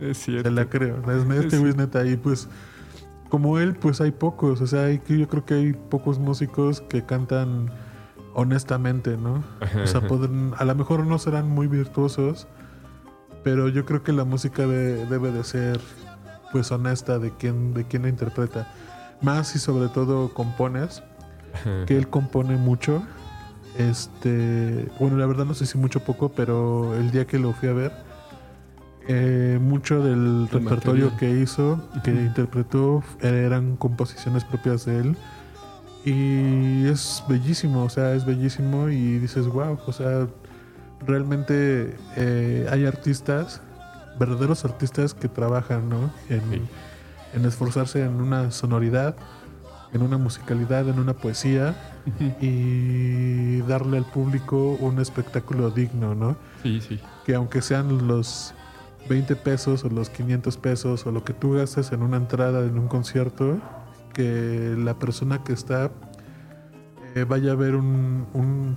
es 0.00 0.18
cierto. 0.18 0.48
se 0.48 0.54
la 0.54 0.66
creo, 0.68 0.98
es- 1.10 1.44
este 1.44 1.58
güey 1.58 1.70
es 1.70 1.76
neta, 1.76 2.04
y 2.06 2.16
pues 2.16 2.48
como 3.28 3.58
él, 3.58 3.74
pues 3.74 4.00
hay 4.00 4.10
pocos, 4.12 4.60
o 4.60 4.66
sea, 4.66 4.84
hay, 4.84 5.00
yo 5.08 5.26
creo 5.26 5.44
que 5.44 5.54
hay 5.54 5.72
pocos 5.72 6.18
músicos 6.18 6.80
que 6.82 7.04
cantan 7.04 7.70
honestamente, 8.34 9.16
¿no? 9.16 9.42
O 9.82 9.86
sea, 9.86 10.00
podrán- 10.06 10.54
a 10.58 10.64
lo 10.64 10.74
mejor 10.74 11.06
no 11.06 11.18
serán 11.18 11.48
muy 11.50 11.66
virtuosos, 11.66 12.46
pero 13.44 13.68
yo 13.68 13.84
creo 13.84 14.02
que 14.02 14.12
la 14.12 14.24
música 14.24 14.66
de- 14.66 15.06
debe 15.06 15.30
de 15.32 15.44
ser 15.44 15.80
pues 16.52 16.70
honesta 16.70 17.18
de 17.18 17.30
quien, 17.30 17.72
de 17.74 17.84
quien 17.84 18.02
la 18.02 18.08
interpreta. 18.08 18.68
Más 19.22 19.54
y 19.56 19.58
sobre 19.58 19.88
todo 19.88 20.32
compones, 20.34 21.02
que 21.86 21.96
él 21.96 22.08
compone 22.08 22.56
mucho. 22.56 23.02
Este, 23.78 24.86
bueno, 25.00 25.16
la 25.16 25.26
verdad 25.26 25.44
no 25.46 25.54
sé 25.54 25.64
si 25.66 25.78
mucho 25.78 26.00
o 26.00 26.02
poco, 26.02 26.30
pero 26.32 26.94
el 26.94 27.10
día 27.10 27.26
que 27.26 27.38
lo 27.38 27.52
fui 27.54 27.68
a 27.70 27.72
ver, 27.72 27.92
eh, 29.08 29.58
mucho 29.60 30.02
del 30.02 30.42
El 30.42 30.48
repertorio 30.50 31.10
material. 31.10 31.18
que 31.18 31.40
hizo, 31.40 31.80
que 32.04 32.12
Ujú. 32.12 32.20
interpretó, 32.20 33.02
eran 33.20 33.76
composiciones 33.76 34.44
propias 34.44 34.84
de 34.84 34.98
él. 35.00 35.16
Y 36.04 36.86
es 36.88 37.22
bellísimo, 37.28 37.84
o 37.84 37.88
sea, 37.88 38.14
es 38.14 38.24
bellísimo 38.24 38.88
y 38.88 39.18
dices, 39.18 39.46
wow, 39.46 39.78
o 39.86 39.92
sea, 39.92 40.26
realmente 41.06 41.96
eh, 42.16 42.66
hay 42.70 42.86
artistas, 42.86 43.60
verdaderos 44.18 44.64
artistas 44.64 45.14
que 45.14 45.28
trabajan, 45.28 45.88
¿no? 45.88 46.10
En, 46.28 46.40
Sí. 46.50 46.62
en 47.34 47.44
esforzarse 47.44 48.02
en 48.04 48.20
una 48.20 48.50
sonoridad, 48.50 49.14
en 49.92 50.02
una 50.02 50.18
musicalidad, 50.18 50.88
en 50.88 50.98
una 50.98 51.12
poesía 51.14 51.74
y 52.40 53.58
darle 53.62 53.98
al 53.98 54.04
público 54.04 54.76
un 54.80 54.98
espectáculo 55.00 55.70
digno, 55.70 56.14
¿no? 56.14 56.36
Sí, 56.62 56.80
sí. 56.80 57.00
Que 57.24 57.34
aunque 57.36 57.62
sean 57.62 58.06
los 58.08 58.54
20 59.08 59.36
pesos 59.36 59.84
o 59.84 59.88
los 59.88 60.10
500 60.10 60.56
pesos 60.56 61.06
o 61.06 61.12
lo 61.12 61.24
que 61.24 61.32
tú 61.32 61.52
gastes 61.54 61.92
en 61.92 62.02
una 62.02 62.16
entrada 62.16 62.64
en 62.64 62.78
un 62.78 62.88
concierto, 62.88 63.58
que 64.12 64.74
la 64.78 64.98
persona 64.98 65.42
que 65.44 65.52
está 65.52 65.90
eh, 67.14 67.24
vaya 67.28 67.52
a 67.52 67.54
ver 67.54 67.74
un, 67.74 68.26
un, 68.32 68.76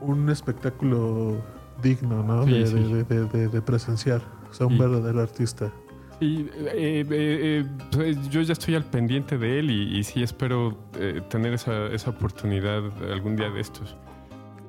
un 0.00 0.30
espectáculo 0.30 1.36
digno, 1.82 2.22
¿no? 2.22 2.44
Sí, 2.44 2.52
de, 2.52 2.66
sí. 2.66 2.74
de- 2.74 3.04
de- 3.04 3.24
de- 3.26 3.48
de 3.48 3.62
presenciar. 3.62 4.22
O 4.50 4.54
sea, 4.54 4.66
un 4.66 4.74
Sí. 4.74 4.78
verdadero 4.78 5.20
artista. 5.20 5.72
Sí, 6.20 6.48
eh, 6.56 7.04
eh, 7.04 7.06
eh, 7.10 7.64
pues 7.90 8.30
yo 8.30 8.40
ya 8.42 8.52
estoy 8.52 8.76
al 8.76 8.84
pendiente 8.84 9.36
de 9.36 9.58
él 9.58 9.70
y, 9.70 9.98
y 9.98 10.04
sí 10.04 10.22
espero 10.22 10.78
eh, 10.98 11.20
tener 11.28 11.52
esa, 11.54 11.86
esa 11.88 12.10
oportunidad 12.10 12.82
algún 13.12 13.34
día 13.36 13.50
de 13.50 13.60
estos. 13.60 13.96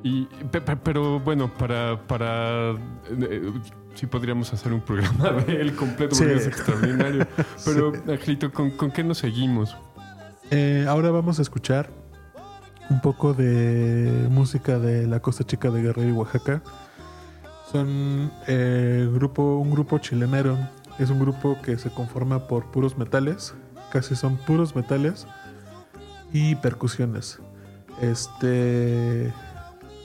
Y, 0.03 0.25
pe- 0.51 0.61
pe- 0.61 0.75
pero 0.77 1.19
bueno, 1.19 1.51
para, 1.53 1.99
para 2.07 2.71
eh, 2.71 3.51
sí 3.93 4.07
podríamos 4.07 4.51
hacer 4.53 4.73
un 4.73 4.81
programa 4.81 5.31
de 5.47 5.61
él 5.61 5.75
completo 5.75 6.15
porque 6.17 6.33
Sí. 6.33 6.39
es 6.39 6.47
extraordinario. 6.47 7.25
Pero, 7.65 7.93
Angelito, 8.07 8.51
¿con, 8.51 8.71
con 8.71 8.91
qué 8.91 9.03
nos 9.03 9.19
seguimos? 9.19 9.77
Eh, 10.51 10.85
ahora 10.87 11.09
vamos 11.09 11.39
a 11.39 11.41
escuchar 11.41 11.89
un 12.89 13.01
poco 13.01 13.33
de 13.33 14.27
música 14.29 14.77
de 14.77 15.07
la 15.07 15.19
Costa 15.19 15.43
Chica 15.43 15.71
de 15.71 15.81
Guerrero 15.81 16.09
y 16.09 16.11
Oaxaca. 16.11 16.61
Son 17.71 18.31
eh, 18.47 19.09
grupo, 19.13 19.57
un 19.57 19.71
grupo 19.71 19.97
chilenero. 19.97 20.57
Es 20.99 21.09
un 21.09 21.19
grupo 21.19 21.57
que 21.61 21.77
se 21.77 21.89
conforma 21.89 22.47
por 22.47 22.71
puros 22.71 22.97
metales. 22.97 23.55
Casi 23.91 24.15
son 24.15 24.37
puros 24.37 24.75
metales 24.75 25.25
y 26.31 26.55
percusiones. 26.55 27.39
Este. 28.01 29.33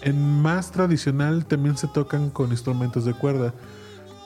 En 0.03 0.41
más 0.41 0.73
tradicional 0.73 1.45
también 1.45 1.77
se 1.77 1.87
tocan 1.87 2.31
con 2.31 2.51
instrumentos 2.51 3.05
de 3.05 3.13
cuerda. 3.13 3.53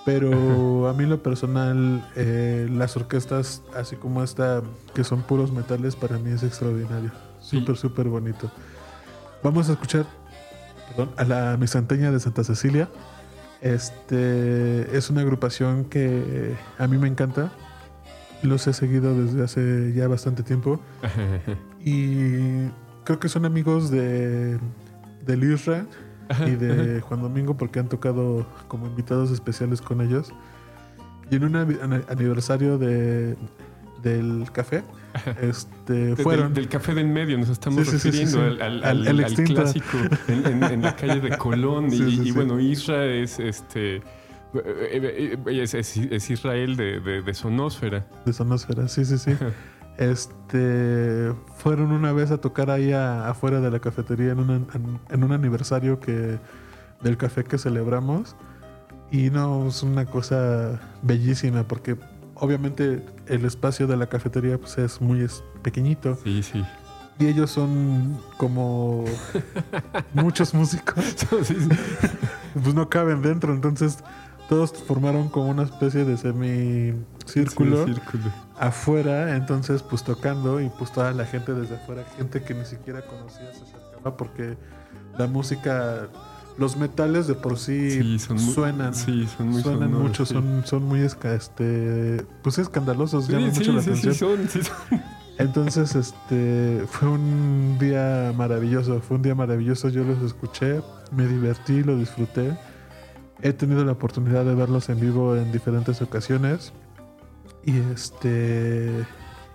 Pero 0.04 0.86
a 0.88 0.92
mí 0.92 1.04
en 1.04 1.10
lo 1.10 1.22
personal, 1.22 2.06
eh, 2.14 2.68
las 2.70 2.96
orquestas, 2.96 3.62
así 3.74 3.96
como 3.96 4.22
esta, 4.22 4.62
que 4.94 5.02
son 5.02 5.22
puros 5.22 5.50
metales, 5.50 5.96
para 5.96 6.18
mí 6.18 6.30
es 6.30 6.42
extraordinario. 6.42 7.10
Sí. 7.40 7.60
Súper, 7.60 7.76
súper 7.76 8.08
bonito. 8.08 8.50
Vamos 9.42 9.68
a 9.68 9.72
escuchar 9.72 10.06
perdón, 10.88 11.10
a 11.16 11.24
la 11.24 11.56
Misanteña 11.56 12.10
de 12.10 12.20
Santa 12.20 12.44
Cecilia. 12.44 12.88
Este 13.62 14.94
es 14.96 15.08
una 15.08 15.22
agrupación 15.22 15.86
que 15.86 16.54
a 16.78 16.86
mí 16.86 16.98
me 16.98 17.08
encanta. 17.08 17.50
Los 18.42 18.66
he 18.66 18.74
seguido 18.74 19.14
desde 19.18 19.42
hace 19.42 19.92
ya 19.94 20.06
bastante 20.08 20.42
tiempo. 20.42 20.80
Y 21.86 22.70
creo 23.04 23.18
que 23.20 23.28
son 23.28 23.44
amigos 23.44 23.90
de 23.90 24.58
del 25.26 25.44
Isra 25.44 25.84
y 26.46 26.50
de 26.50 27.00
Juan 27.00 27.22
Domingo 27.22 27.56
porque 27.56 27.78
han 27.80 27.88
tocado 27.88 28.46
como 28.68 28.86
invitados 28.86 29.30
especiales 29.30 29.80
con 29.80 30.00
ellos. 30.00 30.32
Y 31.30 31.36
en 31.36 31.44
un 31.44 31.56
aniversario 31.56 32.76
de, 32.78 33.36
del 34.02 34.46
café, 34.52 34.84
este, 35.40 36.16
fueron. 36.16 36.46
Del, 36.52 36.64
del 36.64 36.68
café 36.68 36.94
de 36.94 37.00
en 37.00 37.12
medio 37.12 37.38
nos 37.38 37.48
estamos 37.48 37.86
Sí, 37.88 37.98
sí, 37.98 38.10
refiriendo 38.10 38.38
sí. 38.56 38.60
al, 38.60 38.84
al- 38.84 39.44
clásico 39.46 39.98
en, 40.28 40.46
en- 40.46 40.64
en 40.64 40.82
la 40.82 40.94
calle 40.96 41.20
de 41.20 41.36
Colón. 41.38 41.88
Y, 41.92 42.30
bueno, 42.32 42.60
Isra 42.60 43.06
es 43.06 43.38
este. 43.40 43.96
eh, 43.96 44.02
eh, 44.54 45.38
Es, 45.46 45.72
es- 45.74 45.96
es 45.96 46.30
Israel 46.30 46.76
de, 46.76 47.00
de, 47.00 47.22
de 47.22 47.34
Sonósfera. 47.34 48.06
de 48.26 48.32
Sonósfera, 48.32 48.86
sí, 48.88 49.04
sí, 49.04 49.16
sí. 49.18 49.32
Este 49.98 51.32
fueron 51.56 51.92
una 51.92 52.12
vez 52.12 52.30
a 52.30 52.38
tocar 52.38 52.70
ahí 52.70 52.92
a- 52.92 53.28
afuera 53.28 53.60
de 53.60 53.70
la 53.70 53.78
cafetería 53.80 54.32
en, 54.32 54.38
una- 54.40 54.54
en- 54.56 54.98
en 55.08 55.24
un 55.24 55.32
aniversario 55.32 56.00
que 56.00 56.38
del 57.02 57.16
café 57.16 57.44
que 57.44 57.58
celebramos. 57.58 58.36
Y 59.10 59.30
no, 59.30 59.68
es 59.68 59.82
una 59.82 60.06
cosa 60.06 60.80
bellísima 61.02 61.62
porque 61.62 61.96
obviamente 62.34 63.04
el 63.26 63.44
espacio 63.44 63.86
de 63.86 63.96
la 63.96 64.06
cafetería 64.08 64.58
pues, 64.58 64.78
es 64.78 65.00
muy 65.00 65.20
es 65.20 65.42
pequeñito. 65.62 66.18
Sí, 66.24 66.42
sí. 66.42 66.64
Y 67.18 67.26
ellos 67.26 67.50
son 67.52 68.18
como 68.38 69.04
muchos 70.14 70.54
músicos. 70.54 71.04
Pues 72.62 72.72
no 72.72 72.88
caben 72.88 73.20
dentro. 73.20 73.52
Entonces 73.52 73.98
todos 74.48 74.72
formaron 74.72 75.28
como 75.28 75.48
una 75.48 75.62
especie 75.62 76.04
de 76.04 76.16
semicírculo 76.16 77.86
Sí, 77.86 77.94
afuera. 78.58 79.36
Entonces 79.36 79.82
pues 79.82 80.02
tocando 80.04 80.60
y 80.60 80.68
pues 80.78 80.92
toda 80.92 81.12
la 81.12 81.24
gente 81.26 81.54
desde 81.54 81.76
afuera, 81.76 82.04
gente 82.16 82.42
que 82.42 82.54
ni 82.54 82.64
siquiera 82.64 83.02
conocía 83.06 83.52
se 83.52 83.62
acercaba 83.62 84.16
porque 84.16 84.56
la 85.18 85.26
música, 85.26 86.08
los 86.58 86.76
metales 86.76 87.26
de 87.26 87.34
por 87.34 87.58
sí, 87.58 87.90
Sí, 87.90 88.18
son 88.18 88.36
muy- 88.42 88.54
suenan. 88.54 88.94
Sí, 88.94 89.26
son 89.36 89.48
muy 89.48 89.62
suenan 89.62 89.90
sonoros, 89.90 90.02
mucho, 90.08 90.26
son, 90.26 90.62
son 90.66 90.82
muy 90.84 91.00
esca- 91.00 91.34
este, 91.34 92.24
pues 92.42 92.58
escandalosos, 92.58 93.28
llaman 93.28 93.50
mucho 93.50 93.72
la 93.72 93.80
atención. 93.80 94.12
sí, 94.12 94.18
son, 94.18 94.48
sí, 94.48 94.62
son. 94.62 95.02
Entonces, 95.38 95.96
este, 95.96 96.84
fue 96.88 97.08
un 97.08 97.76
día 97.80 98.32
maravilloso, 98.36 99.00
fue 99.00 99.16
un 99.16 99.22
día 99.24 99.34
maravilloso, 99.34 99.88
yo 99.88 100.04
los 100.04 100.22
escuché, 100.22 100.80
me 101.10 101.26
divertí, 101.26 101.82
lo 101.82 101.96
disfruté. 101.96 102.56
He 103.42 103.52
tenido 103.52 103.84
la 103.84 103.92
oportunidad 103.92 104.44
de 104.44 104.54
verlos 104.54 104.88
en 104.88 105.00
vivo 105.00 105.36
en 105.36 105.52
diferentes 105.52 106.00
ocasiones 106.02 106.72
y 107.64 107.78
este 107.92 109.04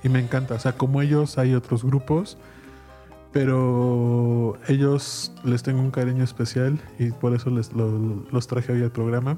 y 0.04 0.10
me 0.10 0.20
encanta, 0.20 0.56
o 0.56 0.60
sea, 0.60 0.74
como 0.74 1.02
ellos 1.02 1.38
hay 1.38 1.54
otros 1.54 1.84
grupos, 1.84 2.38
pero 3.32 4.58
ellos 4.68 5.32
les 5.44 5.64
tengo 5.64 5.82
un 5.82 5.92
cariño 5.92 6.24
especial 6.24 6.80
y 6.98 7.12
por 7.12 7.34
eso 7.36 7.50
les 7.50 7.74
lo- 7.74 8.24
los 8.32 8.48
traje 8.48 8.72
hoy 8.74 8.82
al 8.84 8.92
programa. 8.92 9.38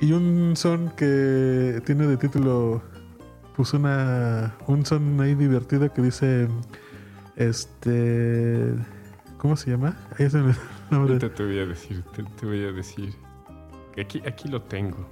Y 0.00 0.12
un 0.12 0.54
son 0.56 0.90
que 0.90 1.80
tiene 1.86 2.06
de 2.06 2.16
título 2.16 2.82
pues 3.56 3.72
una 3.72 4.54
un 4.66 4.84
son 4.84 5.18
ahí 5.20 5.34
divertido 5.34 5.90
que 5.92 6.02
dice 6.02 6.48
este 7.36 8.74
¿cómo 9.38 9.56
se 9.56 9.70
llama? 9.70 9.96
Ahí 10.18 10.26
me- 10.32 10.40
el 10.50 10.56
nombre. 10.90 11.14
Ahorita 11.14 11.32
te 11.34 11.44
voy 11.44 11.58
a 11.58 11.66
decir, 11.66 12.02
te 12.38 12.46
voy 12.46 12.64
a 12.64 12.72
decir. 12.72 13.14
Aquí, 14.00 14.22
aquí 14.26 14.48
lo 14.48 14.62
tengo. 14.62 15.08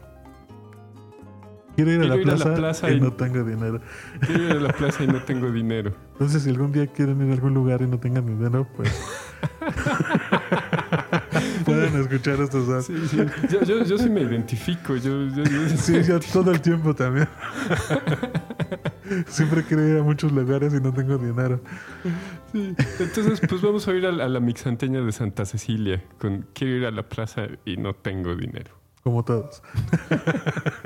Quiero 1.77 1.91
ir 1.91 2.01
a, 2.03 2.05
la, 2.05 2.17
ir 2.17 2.23
a 2.31 2.33
la 2.33 2.37
plaza 2.37 2.55
plaza 2.55 2.91
y 2.91 2.95
y- 2.97 3.01
no 3.01 3.13
tengo 3.15 3.43
dinero. 3.43 3.81
Quiero 4.25 4.45
ir 4.45 4.51
a 4.53 4.61
la 4.61 4.73
plaza 4.73 5.03
y 5.03 5.07
no 5.09 5.23
tengo 5.25 5.51
dinero. 5.51 5.93
Entonces, 6.13 6.43
si 6.45 6.51
algún 6.51 6.71
día 6.71 6.87
quieren 6.87 7.21
ir 7.23 7.31
a 7.31 7.35
algún 7.35 7.55
lugar 7.55 7.83
y 7.83 7.87
no 7.89 7.99
tengan 7.99 8.27
dinero, 8.27 8.67
pues 8.77 8.93
pueden 11.75 12.01
escuchar 12.01 12.41
estos 12.41 12.67
dos. 12.67 12.87
Sí, 12.87 12.95
sí. 13.09 13.17
Yo, 13.51 13.63
yo, 13.65 13.85
yo 13.85 13.99
sí 13.99 14.09
me 14.11 14.23
identifico. 14.23 14.97
Yo, 14.97 15.27
yo, 15.29 15.43
yo- 15.45 15.69
Sí, 15.77 16.03
yo 16.03 16.19
todo 16.21 16.51
el 16.53 16.61
tiempo 16.61 16.95
también. 16.95 17.29
Siempre 19.27 19.63
quiero 19.65 19.87
ir 19.89 19.99
a 19.99 20.03
muchos 20.03 20.33
lugares 20.33 20.73
y 20.75 20.81
no 20.81 20.93
tengo 20.93 21.19
dinero. 21.19 21.61
Sí. 22.53 22.75
Entonces, 23.01 23.41
pues 23.49 23.61
vamos 23.61 23.87
a 23.89 23.93
ir 23.93 24.07
a, 24.07 24.13
la- 24.13 24.25
a 24.25 24.29
la 24.29 24.41
mixanteña 24.41 25.01
de 25.03 25.13
Santa 25.13 25.45
Cecilia. 25.45 26.03
Con 26.19 26.47
quiero 26.55 26.77
ir 26.77 26.87
a 26.87 26.91
la 26.91 27.03
plaza 27.09 27.47
y 27.65 27.77
no 27.77 27.95
tengo 27.95 28.35
dinero. 28.35 28.71
Como 29.03 29.25
todos. 29.25 29.63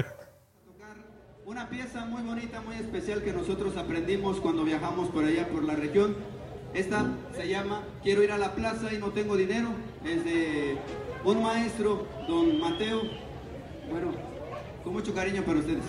Una 1.45 1.69
pieza 1.71 2.05
muy 2.05 2.23
bonita, 2.23 2.61
muy 2.61 2.77
especial 2.77 3.23
que 3.23 3.33
nosotros 3.33 3.77
aprendimos 3.77 4.39
cuando 4.41 4.65
viajamos 4.65 5.09
por 5.09 5.25
allá 5.25 5.49
por 5.49 5.65
la 5.65 5.75
región. 5.77 6.15
Esta 6.75 7.07
se 7.37 7.49
llama 7.49 7.83
Quiero 8.03 8.23
ir 8.23 8.31
a 8.31 8.39
la 8.39 8.55
plaza 8.55 8.93
y 8.93 8.99
no 8.99 9.11
tengo 9.11 9.37
dinero. 9.37 9.69
Es 10.05 10.25
de 10.25 10.77
un 11.25 11.43
maestro, 11.43 12.07
don 12.29 12.61
Mateo. 12.61 13.03
Bueno, 13.91 14.13
con 14.85 14.93
mucho 14.93 15.15
cariño 15.15 15.43
para 15.43 15.59
ustedes. 15.61 15.85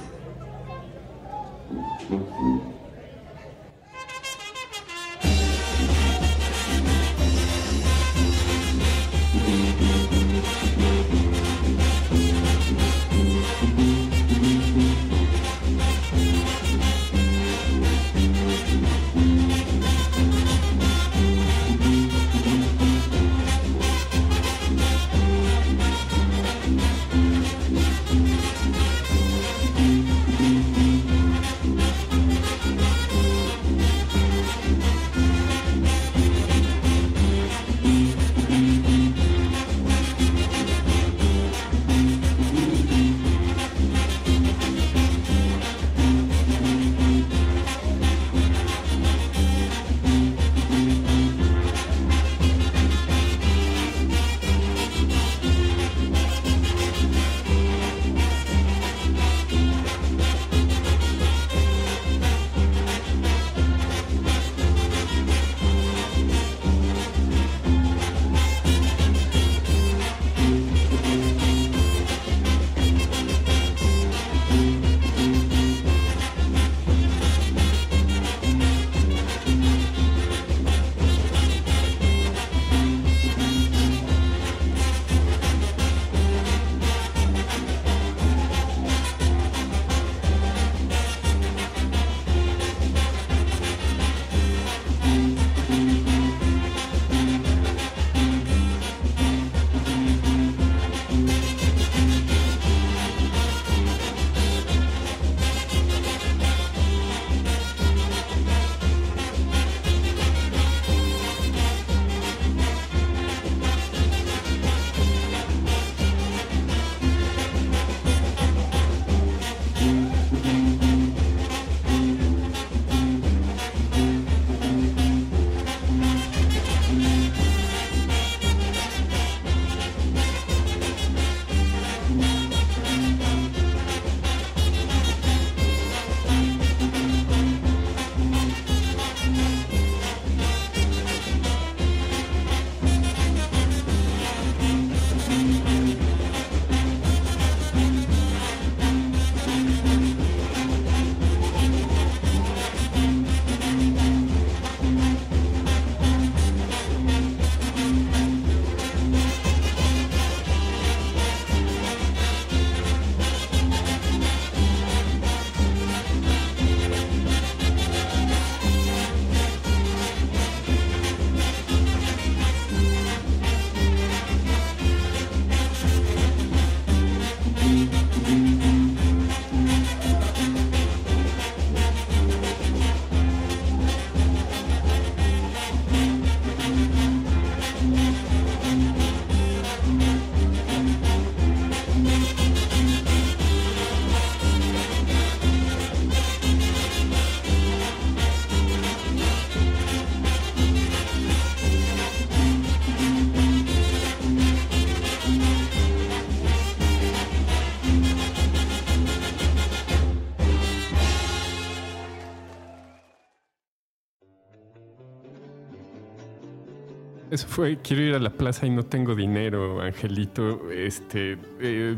Eso 217.40 217.48
fue, 217.48 217.78
quiero 217.78 218.04
ir 218.04 218.16
a 218.16 218.20
la 218.20 218.32
plaza 218.32 218.66
y 218.66 218.70
no 218.70 218.84
tengo 218.84 219.16
dinero, 219.16 219.80
Angelito. 219.80 220.70
Este, 220.70 221.38
eh, 221.62 221.96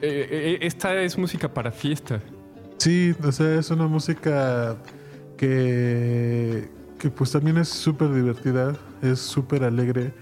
eh, 0.00 0.58
esta 0.62 0.98
es 1.02 1.18
música 1.18 1.52
para 1.52 1.70
fiesta. 1.70 2.18
Sí, 2.78 3.14
o 3.22 3.30
sea, 3.30 3.58
es 3.58 3.70
una 3.70 3.86
música 3.88 4.78
que, 5.36 6.66
que 6.98 7.10
pues 7.10 7.30
también 7.30 7.58
es 7.58 7.68
súper 7.68 8.14
divertida, 8.14 8.74
es 9.02 9.18
súper 9.18 9.64
alegre. 9.64 10.14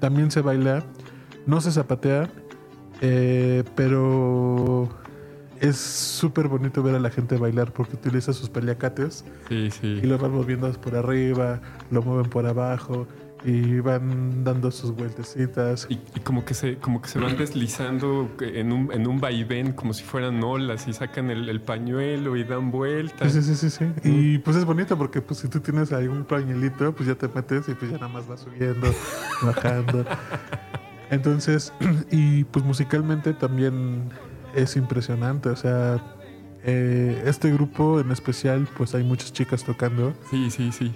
También 0.00 0.30
se 0.30 0.40
baila, 0.40 0.82
no 1.44 1.60
se 1.60 1.72
zapatea, 1.72 2.30
pero 3.76 4.88
es 5.60 5.76
súper 5.76 6.48
bonito 6.48 6.82
ver 6.82 6.94
a 6.94 7.00
la 7.00 7.10
gente 7.10 7.36
bailar 7.36 7.70
porque 7.70 7.96
utiliza 7.96 8.32
sus 8.32 8.48
peliacates 8.48 9.26
sí, 9.50 9.70
sí. 9.70 10.00
y 10.02 10.06
los 10.06 10.18
van 10.20 10.32
moviendo 10.32 10.72
por 10.72 10.96
arriba, 10.96 11.60
lo 11.90 12.00
mueven 12.00 12.30
por 12.30 12.46
abajo 12.46 13.06
y 13.44 13.80
van 13.80 14.44
dando 14.44 14.70
sus 14.70 14.94
vueltecitas. 14.94 15.86
Y, 15.88 15.96
como 16.20 16.44
que 16.44 16.54
se 16.54 16.76
como 16.76 17.02
que 17.02 17.08
se 17.08 17.18
van 17.18 17.36
deslizando 17.36 18.30
en 18.40 18.72
un, 18.72 18.92
en 18.92 19.06
un 19.06 19.20
vaivén 19.20 19.72
como 19.72 19.92
si 19.92 20.04
fueran 20.04 20.42
olas 20.42 20.86
y 20.86 20.92
sacan 20.92 21.30
el, 21.30 21.60
pañuelo 21.60 22.36
y 22.36 22.44
dan 22.44 22.70
vueltas. 22.70 23.32
Sí, 23.32 23.42
sí, 23.42 23.54
sí, 23.54 23.70
sí. 23.70 23.84
Y 24.04 24.38
pues 24.38 24.56
es 24.56 24.64
bonito 24.64 24.96
porque 24.96 25.20
pues 25.20 25.40
si 25.40 25.48
tú 25.48 25.60
tienes 25.60 25.92
ahí 25.92 26.06
un 26.06 26.24
pañuelito, 26.24 26.94
pues 26.94 27.08
ya 27.08 27.14
te 27.14 27.28
metes 27.28 27.68
y 27.68 27.74
pues 27.74 27.90
ya 27.90 27.98
nada 27.98 28.08
más 28.08 28.26
vas 28.26 28.40
subiendo, 28.40 28.88
bajando. 29.42 30.04
Entonces, 31.10 31.72
y 32.10 32.44
pues 32.44 32.64
musicalmente 32.64 33.32
también 33.32 34.10
es 34.54 34.76
impresionante, 34.76 35.48
o 35.48 35.56
sea, 35.56 36.02
eh, 36.64 37.22
este 37.26 37.50
grupo 37.52 38.00
en 38.00 38.10
especial, 38.12 38.68
pues 38.76 38.94
hay 38.94 39.02
muchas 39.02 39.32
chicas 39.32 39.64
tocando. 39.64 40.14
Sí, 40.30 40.50
sí, 40.50 40.70
sí 40.72 40.92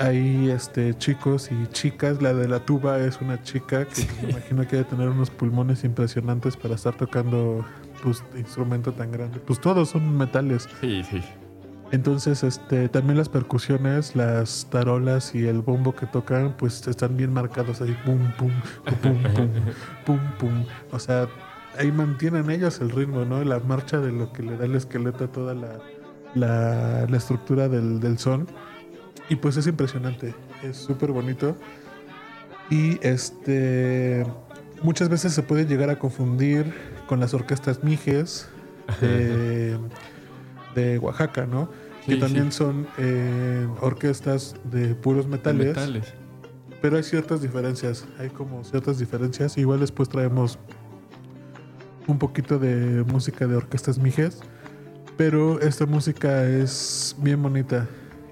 hay 0.00 0.50
este, 0.50 0.96
chicos 0.96 1.50
y 1.52 1.66
chicas. 1.68 2.22
La 2.22 2.32
de 2.32 2.48
la 2.48 2.60
tuba 2.60 2.98
es 2.98 3.20
una 3.20 3.42
chica 3.42 3.84
que 3.84 4.06
me 4.22 4.30
imagino 4.30 4.66
que 4.66 4.76
debe 4.76 4.88
tener 4.88 5.08
unos 5.10 5.30
pulmones 5.30 5.84
impresionantes 5.84 6.56
para 6.56 6.74
estar 6.74 6.96
tocando 6.96 7.64
pues 8.02 8.24
instrumento 8.34 8.92
tan 8.92 9.12
grande. 9.12 9.38
Pues 9.40 9.60
todos 9.60 9.90
son 9.90 10.16
metales. 10.16 10.68
Sí, 10.80 11.04
sí. 11.04 11.22
Entonces, 11.92 12.44
este, 12.44 12.88
también 12.88 13.18
las 13.18 13.28
percusiones, 13.28 14.16
las 14.16 14.68
tarolas 14.70 15.34
y 15.34 15.46
el 15.46 15.60
bombo 15.60 15.94
que 15.94 16.06
tocan, 16.06 16.54
pues 16.56 16.86
están 16.86 17.16
bien 17.16 17.32
marcados 17.32 17.82
ahí, 17.82 17.96
pum, 18.06 18.20
pum, 18.38 18.52
pum, 19.02 19.22
pum, 19.34 19.50
pum, 20.06 20.18
pum, 20.38 20.64
O 20.92 20.98
sea, 20.98 21.28
ahí 21.78 21.92
mantienen 21.92 22.48
ellos 22.50 22.80
el 22.80 22.90
ritmo, 22.90 23.24
¿no? 23.24 23.44
La 23.44 23.58
marcha 23.58 23.98
de 23.98 24.12
lo 24.12 24.32
que 24.32 24.44
le 24.44 24.56
da 24.56 24.64
el 24.64 24.76
esqueleto 24.76 25.24
a 25.24 25.28
toda 25.32 25.54
la, 25.54 25.78
la, 26.34 27.06
la 27.06 27.16
estructura 27.16 27.68
del, 27.68 28.00
del 28.00 28.18
son. 28.18 28.46
Y 29.30 29.36
pues 29.36 29.56
es 29.56 29.66
impresionante, 29.66 30.34
es 30.62 30.76
súper 30.76 31.12
bonito. 31.12 31.56
Y 32.68 32.98
este 33.00 34.26
muchas 34.82 35.08
veces 35.08 35.32
se 35.32 35.42
puede 35.42 35.66
llegar 35.66 35.88
a 35.88 35.98
confundir 35.98 36.74
con 37.06 37.20
las 37.20 37.32
orquestas 37.32 37.82
Mijes 37.84 38.48
de, 40.74 40.98
Oaxaca, 40.98 41.46
¿no? 41.46 41.70
que 42.06 42.16
también 42.16 42.50
son 42.50 42.88
eh, 42.98 43.68
orquestas 43.80 44.56
de 44.64 44.94
puros 44.96 45.28
metales, 45.28 45.68
metales. 45.68 46.14
Pero 46.82 46.96
hay 46.96 47.04
ciertas 47.04 47.40
diferencias, 47.40 48.06
hay 48.18 48.30
como 48.30 48.64
ciertas 48.64 48.98
diferencias. 48.98 49.56
Igual 49.58 49.80
después 49.80 50.08
traemos 50.08 50.58
un 52.08 52.18
poquito 52.18 52.58
de 52.58 53.04
música 53.04 53.46
de 53.46 53.56
orquestas 53.56 53.98
Mijes. 53.98 54.40
Pero 55.16 55.60
esta 55.60 55.86
música 55.86 56.44
es 56.46 57.14
bien 57.18 57.42
bonita. 57.42 57.86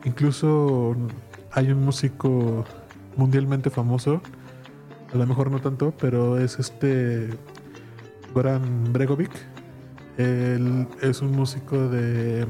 Incluso 0.05 0.97
hay 1.53 1.71
un 1.71 1.85
músico 1.85 2.65
mundialmente 3.17 3.71
famoso, 3.71 4.21
a 5.13 5.17
lo 5.17 5.27
mejor 5.27 5.51
no 5.51 5.61
tanto, 5.61 5.93
pero 5.99 6.39
es 6.39 6.59
este 6.59 7.31
Goran 8.35 8.93
Bregovic. 8.93 9.33
Él 10.17 10.87
es 11.01 11.23
un 11.23 11.33
músico 11.33 11.89
de, 11.89 12.47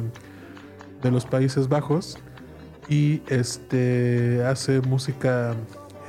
de 1.02 1.10
los 1.10 1.26
Países 1.26 1.68
Bajos 1.68 2.18
y 2.88 3.22
este 3.28 4.42
hace 4.46 4.80
música 4.80 5.54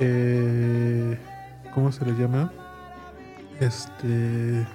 eh, 0.00 1.18
¿cómo 1.74 1.92
se 1.92 2.04
le 2.06 2.12
llama? 2.12 2.52
Este 3.60 4.66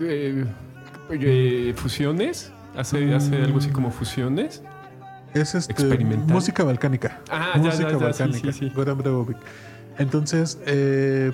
eh, 0.00 0.44
eh, 1.10 1.72
fusiones 1.76 2.52
hace, 2.76 3.12
hace 3.12 3.36
algo 3.42 3.58
así 3.58 3.70
como 3.70 3.90
fusiones 3.90 4.62
es 5.40 5.54
este, 5.54 6.04
música 6.26 6.64
balcánica. 6.64 7.20
Ah, 7.30 7.54
música 7.56 7.96
balcánica. 7.96 8.52
Sí, 8.52 8.72
Entonces, 9.98 10.58
eh, 10.66 11.32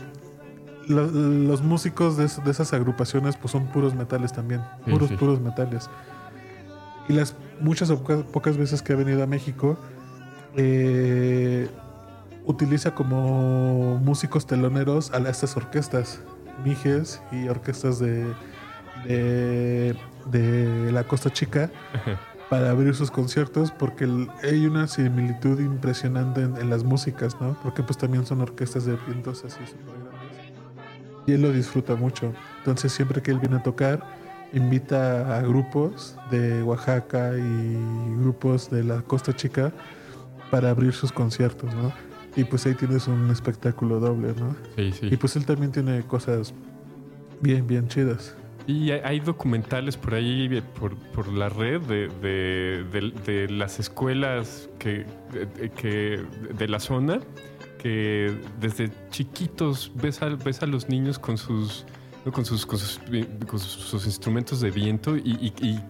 los 0.89 1.63
músicos 1.63 2.17
de, 2.17 2.25
esas 2.25 2.73
agrupaciones 2.73 3.37
pues 3.37 3.53
son 3.53 3.67
puros 3.67 3.95
metales 3.95 4.33
también. 4.33 4.63
Puros, 4.85 5.13
puros 5.13 5.41
metales. 5.41 5.89
Y 7.09 7.13
las 7.13 7.37
muchas 7.61 7.91
o 7.91 8.03
pocas, 8.03 8.57
veces 8.57 8.83
que 8.83 8.93
ha 8.93 8.97
venido 8.97 9.23
a 9.23 9.27
México, 9.27 9.79
eh, 10.57 11.69
utiliza 12.45 12.95
como 12.95 13.99
músicos 13.99 14.47
teloneros 14.47 15.13
a 15.13 15.19
estas 15.29 15.57
orquestas, 15.57 16.21
Mijes 16.65 17.21
y 17.33 17.49
orquestas 17.49 17.99
de, 17.99 18.33
de, 19.07 19.97
de 20.31 20.93
la 20.93 21.05
Costa 21.05 21.31
Chica 21.31 21.71
para 22.49 22.71
abrir 22.71 22.95
sus 22.95 23.11
conciertos 23.11 23.71
porque 23.71 24.09
hay 24.43 24.67
una 24.67 24.87
similitud 24.87 25.61
impresionante 25.61 26.43
en, 26.43 26.71
las 26.71 26.85
músicas, 26.85 27.41
¿no? 27.41 27.57
Porque 27.63 27.83
pues 27.83 27.99
también 27.99 28.27
son 28.27 28.41
orquestas 28.41 28.85
de 28.85 28.97
vientos 29.07 29.45
así 29.45 29.61
súper 29.67 29.95
grandes. 29.95 30.53
Y 31.27 31.33
él 31.33 31.43
lo 31.43 31.53
disfruta 31.53 31.97
mucho. 31.97 32.33
Entonces 32.59 32.93
siempre 32.93 33.23
que 33.23 33.31
él 33.31 33.39
viene 33.39 33.57
a 33.57 33.63
tocar, 33.63 34.03
invita 34.53 35.37
a 35.37 35.43
grupos 35.43 36.17
de 36.31 36.63
Oaxaca 36.63 37.33
y 37.37 38.21
grupos 38.21 38.71
de 38.71 38.85
la 38.85 39.03
Costa 39.03 39.35
Chica 39.35 39.73
para 40.51 40.71
abrir 40.71 40.93
sus 40.93 41.11
conciertos, 41.11 41.75
¿no? 41.75 41.93
Y 42.37 42.45
pues 42.45 42.67
ahí 42.67 42.75
tienes 42.75 43.07
un 43.09 43.31
espectáculo 43.31 44.01
doble, 44.01 44.35
¿no? 44.39 44.55
Sí, 44.77 44.93
sí. 44.93 45.09
Y 45.11 45.17
pues 45.17 45.37
él 45.37 45.47
también 45.47 45.73
tiene 45.73 46.03
cosas 46.03 46.53
bien, 47.41 47.67
bien 47.67 47.89
chidas. 47.89 48.37
Y 48.67 48.93
hay 48.93 49.21
documentales 49.21 49.97
por 49.97 50.15
ahí, 50.15 50.49
eh, 50.51 50.63
por, 50.63 50.97
por 50.97 51.29
la 51.29 51.51
red, 51.51 51.83
de, 51.83 52.09
de, 53.27 53.49
las 53.51 53.79
escuelas 53.79 54.71
que, 54.79 55.05
que, 55.77 56.23
de 56.57 56.69
la 56.69 56.81
zona, 56.81 57.21
que 57.79 58.35
desde 58.61 58.91
chiquitos 59.11 59.93
ves 59.95 60.23
a, 60.23 60.31
ves 60.31 60.63
a 60.63 60.67
los 60.67 60.89
niños 60.89 61.19
con 61.19 61.37
sus, 61.37 61.85
con 62.33 62.47
sus, 62.47 62.65
con 62.65 62.79
sus, 62.79 64.07
instrumentos 64.07 64.63
de 64.63 64.71
viento 64.71 65.15
y, 65.15 65.53
y, 65.61 65.81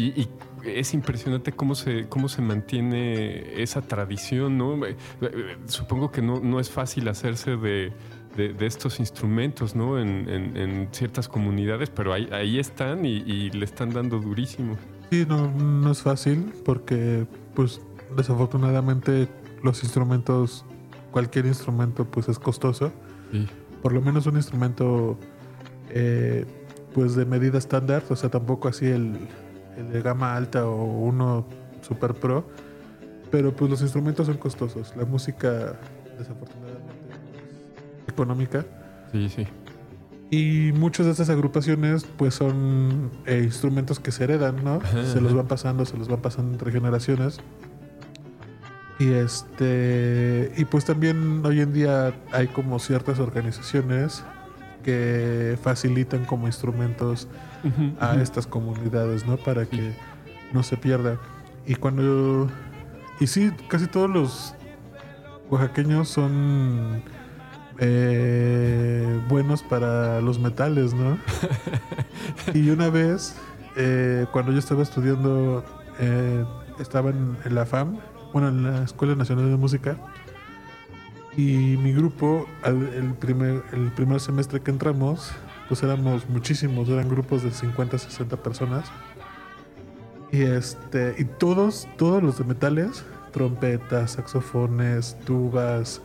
y, 0.00 0.28
es 0.64 0.94
impresionante 0.94 1.52
cómo 1.52 1.74
se, 1.74 2.08
cómo 2.08 2.30
se 2.30 2.40
mantiene 2.40 3.62
esa 3.62 3.82
tradición, 3.82 4.56
¿no? 4.56 4.86
Eh, 4.86 4.96
eh, 5.20 5.56
supongo 5.66 6.10
que 6.10 6.22
no, 6.22 6.40
no 6.40 6.58
es 6.58 6.70
fácil 6.70 7.06
hacerse 7.08 7.56
de 7.56 7.92
de, 8.36 8.66
estos 8.66 9.00
instrumentos, 9.00 9.74
¿no? 9.74 9.98
En, 9.98 10.88
ciertas 10.92 11.28
comunidades, 11.28 11.90
pero 11.90 12.12
ahí, 12.12 12.28
ahí 12.32 12.58
están 12.58 13.04
y, 13.04 13.50
le 13.50 13.64
están 13.64 13.90
dando 13.90 14.18
durísimo. 14.18 14.76
Sí, 15.10 15.24
no, 15.28 15.50
no 15.50 15.90
es 15.90 16.02
fácil 16.02 16.52
porque, 16.64 17.26
pues, 17.54 17.80
desafortunadamente 18.16 19.28
los 19.62 19.82
instrumentos, 19.82 20.64
cualquier 21.10 21.46
instrumento, 21.46 22.04
pues 22.04 22.28
es 22.28 22.38
costoso. 22.38 22.92
Por 23.82 23.92
lo 23.92 24.00
menos 24.00 24.26
un 24.26 24.36
instrumento, 24.36 25.18
eh, 25.90 26.44
pues 26.94 27.16
de 27.16 27.24
medida 27.24 27.58
estándar, 27.58 28.04
o 28.08 28.16
sea, 28.16 28.30
tampoco 28.30 28.68
así 28.68 28.86
el, 28.86 29.16
el 29.76 29.92
de 29.92 30.02
gama 30.02 30.36
alta 30.36 30.66
o 30.66 30.84
uno 30.84 31.44
super 31.82 32.14
pro, 32.14 32.46
pero 33.30 33.54
pues 33.54 33.70
los 33.70 33.82
instrumentos 33.82 34.26
son 34.26 34.36
costosos. 34.36 34.94
La 34.96 35.04
música, 35.04 35.78
desafortunadamente 36.16 36.63
económica. 38.14 38.64
Sí, 39.12 39.28
sí. 39.28 39.46
Y 40.30 40.72
muchas 40.72 41.06
de 41.06 41.12
estas 41.12 41.30
agrupaciones 41.30 42.04
pues 42.16 42.34
son 42.34 43.10
eh, 43.26 43.42
instrumentos 43.44 44.00
que 44.00 44.10
se 44.10 44.24
heredan, 44.24 44.64
¿no? 44.64 44.80
se 45.04 45.20
los 45.20 45.34
van 45.34 45.46
pasando, 45.46 45.84
se 45.84 45.96
los 45.96 46.08
van 46.08 46.20
pasando 46.20 46.52
entre 46.52 46.72
generaciones. 46.72 47.40
Y 48.98 49.12
este 49.12 50.52
y 50.56 50.64
pues 50.64 50.84
también 50.84 51.44
hoy 51.44 51.60
en 51.60 51.72
día 51.72 52.14
hay 52.32 52.46
como 52.46 52.78
ciertas 52.78 53.18
organizaciones 53.18 54.24
que 54.84 55.58
facilitan 55.62 56.24
como 56.24 56.46
instrumentos 56.46 57.28
a 58.00 58.16
estas 58.20 58.46
comunidades, 58.46 59.26
¿no? 59.26 59.36
Para 59.36 59.66
que 59.66 59.94
no 60.52 60.62
se 60.62 60.76
pierda. 60.76 61.18
Y 61.66 61.74
cuando 61.74 62.48
y 63.20 63.26
sí, 63.26 63.50
casi 63.68 63.86
todos 63.86 64.10
los 64.10 64.54
oaxaqueños 65.50 66.08
son 66.08 67.02
eh, 67.78 69.20
buenos 69.28 69.62
para 69.62 70.20
los 70.20 70.38
metales, 70.38 70.94
¿no? 70.94 71.18
y 72.54 72.70
una 72.70 72.88
vez, 72.90 73.36
eh, 73.76 74.26
cuando 74.32 74.52
yo 74.52 74.58
estaba 74.58 74.82
estudiando, 74.82 75.64
eh, 76.00 76.44
estaba 76.78 77.10
en, 77.10 77.36
la 77.50 77.66
FAM, 77.66 77.98
bueno, 78.32 78.48
en 78.48 78.62
la 78.64 78.84
Escuela 78.84 79.14
Nacional 79.14 79.50
de 79.50 79.56
Música, 79.56 79.96
Y 81.36 81.76
mi 81.78 81.92
grupo, 81.92 82.46
al- 82.62 82.92
el 82.94 83.12
primer, 83.14 83.62
el 83.72 83.90
primer 83.92 84.20
semestre 84.20 84.60
que 84.60 84.70
entramos, 84.70 85.32
pues 85.68 85.82
éramos 85.82 86.28
muchísimos, 86.28 86.88
eran 86.88 87.08
grupos 87.08 87.42
de 87.42 87.50
50, 87.50 87.98
60 87.98 88.36
personas. 88.36 88.84
Y 90.30 90.42
este, 90.42 91.14
y 91.18 91.24
todos, 91.24 91.88
todos 91.96 92.22
los 92.22 92.38
de 92.38 92.44
metales, 92.44 93.04
trompetas, 93.32 94.12
saxofones, 94.12 95.16
tubas, 95.24 96.00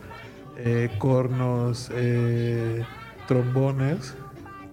eh, 0.56 0.90
cornos, 0.98 1.90
eh, 1.94 2.84
trombones, 3.28 4.14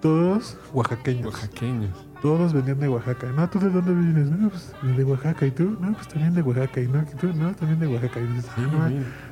todos 0.01 0.57
oaxaqueños. 0.73 1.25
Oaxaqueños. 1.33 1.91
Todos 2.21 2.51
venían 2.51 2.79
de 2.79 2.87
Oaxaca. 2.89 3.27
No, 3.35 3.47
¿tú 3.47 3.59
de 3.59 3.69
dónde 3.69 3.93
vienes? 3.93 4.31
No, 4.31 4.49
pues 4.49 4.73
de 4.81 5.03
Oaxaca. 5.03 5.45
¿Y 5.45 5.51
tú? 5.51 5.77
No, 5.79 5.93
pues 5.93 6.07
también 6.07 6.33
de 6.33 6.41
Oaxaca. 6.41 6.81
¿Y 6.81 6.87
no? 6.87 7.01
¿Y 7.03 7.15
tú? 7.15 7.27
No, 7.33 7.53
también 7.55 7.79
de 7.79 7.87
Oaxaca. 7.87 8.19
Y 8.19 8.25
dices, 8.27 8.45
Sí, 8.55 8.61
"Ah. 8.73 8.89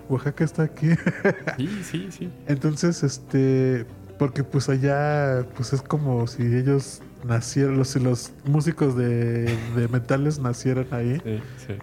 Oaxaca 0.08 0.44
está 0.44 0.64
aquí. 0.64 0.90
sí, 1.58 1.68
sí, 1.84 2.08
sí. 2.12 2.32
Entonces, 2.48 3.02
este, 3.02 3.88
porque 4.20 4.44
pues 4.44 4.70
allá, 4.70 5.46
pues 5.56 5.74
es 5.74 5.82
como 5.82 6.28
si 6.28 6.44
ellos 6.44 7.02
nacieran, 7.24 7.76
los, 7.78 7.88
si 7.90 8.00
los 8.00 8.32
músicos 8.46 8.96
de, 8.96 9.46
de 9.76 9.88
metales 9.88 10.38
nacieran 10.40 10.86
ahí. 10.92 11.20
Sí, 11.24 11.40
sí. 11.66 11.74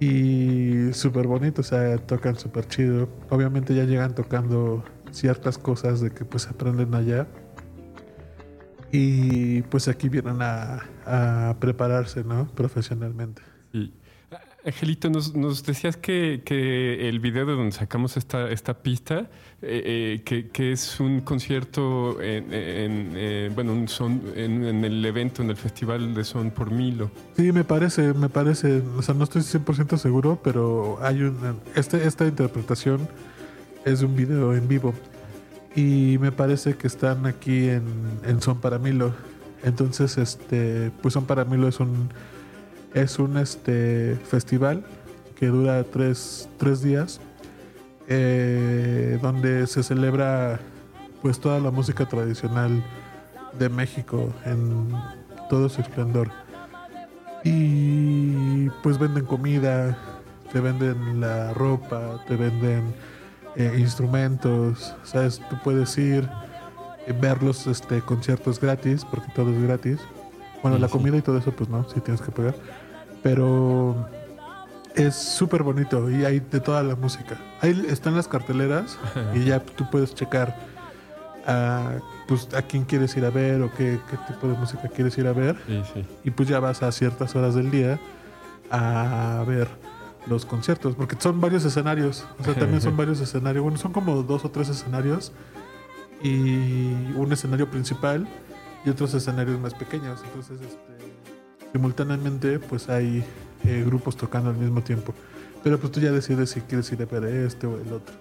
Y 0.00 0.92
súper 0.92 1.26
bonito, 1.26 1.62
o 1.62 1.64
sea, 1.64 1.98
tocan 1.98 2.36
súper 2.36 2.66
chido. 2.68 3.08
Obviamente 3.30 3.74
ya 3.74 3.84
llegan 3.84 4.14
tocando 4.14 4.84
ciertas 5.10 5.58
cosas 5.58 6.00
de 6.00 6.10
que 6.10 6.24
pues 6.24 6.46
aprenden 6.46 6.94
allá. 6.94 7.26
Y 8.92 9.62
pues 9.62 9.88
aquí 9.88 10.08
vienen 10.08 10.40
a, 10.40 10.84
a 11.04 11.56
prepararse, 11.58 12.24
¿no? 12.24 12.46
Profesionalmente. 12.54 13.42
Angelito, 14.68 15.08
nos, 15.08 15.34
nos 15.34 15.64
decías 15.64 15.96
que, 15.96 16.42
el 17.08 17.20
video 17.20 17.46
de 17.46 17.54
donde 17.54 17.72
sacamos 17.72 18.18
esta, 18.18 18.50
esta 18.50 18.74
pista, 18.74 19.30
eh, 19.62 20.20
eh, 20.22 20.50
que, 20.52 20.72
es 20.72 21.00
un 21.00 21.22
concierto 21.22 22.20
en, 22.20 22.46
eh, 22.52 23.50
bueno, 23.54 23.72
un 23.72 23.88
son, 23.88 24.22
en, 24.36 24.84
el 24.84 25.04
evento, 25.04 25.42
en 25.42 25.48
el 25.48 25.56
Festival 25.56 26.14
de 26.14 26.22
Son 26.22 26.50
por 26.50 26.70
Milo. 26.70 27.10
Sí, 27.34 27.50
me 27.50 27.64
parece, 27.64 28.12
me 28.12 28.28
parece, 28.28 28.82
o 28.96 29.00
sea, 29.00 29.14
no 29.14 29.24
estoy 29.24 29.40
100% 29.40 29.96
seguro, 29.96 30.38
pero 30.44 30.98
hay 31.00 31.22
una, 31.22 31.54
este, 31.74 32.06
esta 32.06 32.26
interpretación 32.26 33.08
es 33.86 34.02
un 34.02 34.14
video 34.14 34.54
en 34.54 34.68
vivo 34.68 34.92
y 35.74 36.18
me 36.20 36.30
parece 36.30 36.74
que 36.74 36.88
están 36.88 37.24
aquí 37.24 37.70
en, 37.70 37.84
en 38.24 38.42
Son 38.42 38.60
para 38.60 38.78
Milo. 38.78 39.14
Entonces, 39.64 40.18
este, 40.18 40.90
pues 41.00 41.14
Son 41.14 41.24
para 41.24 41.46
Milo 41.46 41.68
es 41.68 41.80
un, 41.80 42.10
es 42.94 43.18
un 43.18 43.36
este, 43.36 44.16
festival 44.24 44.84
que 45.36 45.46
dura 45.46 45.84
tres, 45.84 46.48
tres 46.58 46.82
días, 46.82 47.20
eh, 48.08 49.18
donde 49.22 49.66
se 49.66 49.82
celebra 49.82 50.58
pues 51.22 51.38
toda 51.38 51.60
la 51.60 51.70
música 51.70 52.06
tradicional 52.06 52.82
de 53.58 53.68
México 53.68 54.32
en 54.44 54.88
todo 55.48 55.68
su 55.68 55.80
esplendor. 55.80 56.30
Y 57.44 58.68
pues 58.82 58.98
venden 58.98 59.24
comida, 59.24 59.96
te 60.52 60.60
venden 60.60 61.20
la 61.20 61.52
ropa, 61.54 62.24
te 62.26 62.36
venden 62.36 62.94
eh, 63.56 63.76
instrumentos, 63.78 64.94
sabes, 65.04 65.40
tú 65.50 65.56
puedes 65.62 65.96
ir 65.98 66.28
eh, 67.06 67.12
ver 67.12 67.42
los 67.42 67.66
este, 67.66 68.00
conciertos 68.02 68.60
gratis, 68.60 69.04
porque 69.04 69.30
todo 69.34 69.50
es 69.50 69.62
gratis. 69.62 70.00
Bueno, 70.62 70.78
la 70.78 70.88
comida 70.88 71.16
y 71.16 71.22
todo 71.22 71.38
eso, 71.38 71.52
pues 71.52 71.68
no, 71.68 71.88
sí 71.88 72.00
tienes 72.00 72.20
que 72.20 72.30
pagar. 72.32 72.54
Pero 73.22 74.08
es 74.94 75.14
súper 75.14 75.62
bonito 75.62 76.10
y 76.10 76.24
hay 76.24 76.40
de 76.40 76.60
toda 76.60 76.82
la 76.82 76.96
música. 76.96 77.36
Ahí 77.60 77.86
están 77.88 78.16
las 78.16 78.26
carteleras 78.28 78.98
y 79.34 79.44
ya 79.44 79.60
tú 79.60 79.88
puedes 79.90 80.14
checar 80.14 80.56
a, 81.46 81.92
pues, 82.26 82.48
a 82.54 82.62
quién 82.62 82.84
quieres 82.84 83.16
ir 83.16 83.24
a 83.24 83.30
ver 83.30 83.62
o 83.62 83.72
qué, 83.74 83.98
qué 84.10 84.16
tipo 84.32 84.48
de 84.48 84.54
música 84.54 84.88
quieres 84.88 85.16
ir 85.18 85.26
a 85.26 85.32
ver 85.32 85.56
Sí, 85.66 85.82
sí. 85.94 86.06
y 86.24 86.30
pues 86.30 86.48
ya 86.48 86.60
vas 86.60 86.82
a 86.82 86.92
ciertas 86.92 87.34
horas 87.36 87.54
del 87.54 87.70
día 87.70 87.98
a 88.70 89.42
ver 89.46 89.66
los 90.26 90.44
conciertos, 90.44 90.94
porque 90.94 91.16
son 91.18 91.40
varios 91.40 91.64
escenarios, 91.64 92.26
o 92.38 92.44
sea, 92.44 92.54
también 92.54 92.82
son 92.82 92.96
varios 92.98 93.18
escenarios, 93.20 93.62
bueno, 93.62 93.78
son 93.78 93.92
como 93.94 94.22
dos 94.24 94.44
o 94.44 94.50
tres 94.50 94.68
escenarios 94.68 95.32
y 96.22 96.90
un 97.14 97.32
escenario 97.32 97.70
principal 97.70 98.28
y 98.84 98.90
otros 98.90 99.14
escenarios 99.14 99.58
más 99.60 99.74
pequeños, 99.74 100.20
entonces 100.24 100.60
este, 100.60 101.72
simultáneamente 101.72 102.58
pues 102.58 102.88
hay 102.88 103.24
eh, 103.64 103.82
grupos 103.84 104.16
tocando 104.16 104.50
al 104.50 104.56
mismo 104.56 104.82
tiempo, 104.82 105.14
pero 105.62 105.78
pues 105.78 105.92
tú 105.92 106.00
ya 106.00 106.12
decides 106.12 106.50
si 106.50 106.60
quieres 106.60 106.90
ir 106.92 107.02
a 107.02 107.06
ver 107.06 107.24
este 107.24 107.66
o 107.66 107.76
el 107.80 107.92
otro. 107.92 108.14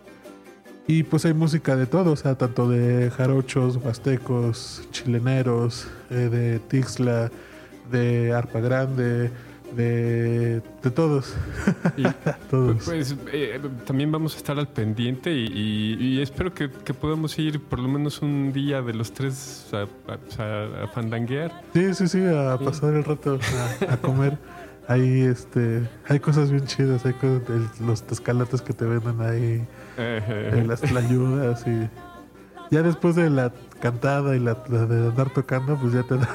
Y 0.89 1.03
pues 1.03 1.25
hay 1.25 1.33
música 1.33 1.75
de 1.75 1.85
todo, 1.85 2.13
o 2.13 2.15
sea, 2.15 2.35
tanto 2.35 2.69
de 2.69 3.11
jarochos, 3.11 3.75
huastecos, 3.75 4.87
chileneros, 4.91 5.85
eh, 6.09 6.29
de 6.31 6.59
Tixla, 6.59 7.29
de 7.91 8.33
arpa 8.33 8.61
grande, 8.61 9.29
de, 9.75 10.61
de 10.83 10.91
todos. 10.91 11.35
Y, 11.97 12.03
todos. 12.49 12.83
Pues 12.85 13.15
eh, 13.31 13.59
también 13.85 14.11
vamos 14.11 14.33
a 14.35 14.37
estar 14.37 14.57
al 14.57 14.67
pendiente 14.67 15.31
y, 15.33 15.45
y- 15.47 15.97
y 16.17 16.21
espero 16.21 16.53
que, 16.53 16.69
que 16.69 16.93
podamos 16.93 17.37
ir 17.39 17.59
por 17.61 17.79
lo 17.79 17.87
menos 17.87 18.21
un 18.21 18.53
día 18.53 18.81
de 18.81 18.93
los 18.93 19.11
tres 19.13 19.67
a, 19.73 19.81
a- 20.41 20.83
a 20.83 20.87
fandanguear. 20.87 21.51
Sí, 21.73 21.93
sí, 21.93 22.07
sí, 22.07 22.21
a 22.23 22.57
Sí. 22.57 22.65
pasar 22.65 22.93
el 22.93 23.03
rato 23.03 23.39
a, 23.89 23.93
a 23.93 23.97
comer. 23.97 24.37
Ahí 24.89 25.21
este, 25.23 25.81
hay 26.07 26.19
cosas 26.21 26.49
bien 26.49 26.65
chidas, 26.65 27.05
hay 27.05 27.13
cosas, 27.13 27.41
el- 27.49 27.85
los 27.85 28.03
tescalates 28.03 28.61
que 28.61 28.73
te 28.73 28.85
venden 28.85 29.19
ahí, 29.21 29.65
eh, 29.97 30.63
las 30.65 30.79
tlayudas 30.81 31.65
y 31.67 31.89
ya 32.71 32.83
después 32.83 33.15
de 33.15 33.29
la 33.29 33.51
cantada 33.81 34.35
y 34.35 34.39
la, 34.39 34.57
la 34.69 34.85
de 34.85 35.07
andar 35.09 35.29
tocando, 35.31 35.75
pues 35.77 35.93
ya 35.93 36.03
te 36.03 36.15
da 36.17 36.27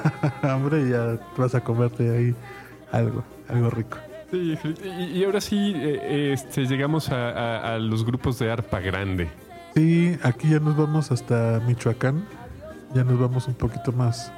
hambre 0.43 0.83
y 0.87 0.91
ya 0.91 1.19
vas 1.37 1.55
a 1.55 1.63
comerte 1.63 2.11
ahí 2.15 2.35
algo, 2.93 3.25
algo 3.49 3.71
rico. 3.71 3.99
Sí, 4.31 4.57
y, 4.85 5.19
y 5.19 5.25
ahora 5.25 5.41
sí 5.41 5.73
eh, 5.77 6.33
este, 6.33 6.65
llegamos 6.67 7.11
a, 7.11 7.31
a- 7.31 7.75
a 7.75 7.79
los 7.79 8.05
grupos 8.05 8.39
de 8.39 8.51
arpa 8.51 8.81
grande. 8.81 9.29
Sí, 9.75 10.17
aquí 10.23 10.51
ya 10.51 10.59
nos 10.61 10.77
vamos 10.77 11.11
hasta 11.11 11.61
Michoacán. 11.67 12.25
Ya 12.95 13.05
nos 13.05 13.19
vamos 13.19 13.49
un 13.49 13.55
poquito 13.55 13.91
más 13.93 14.31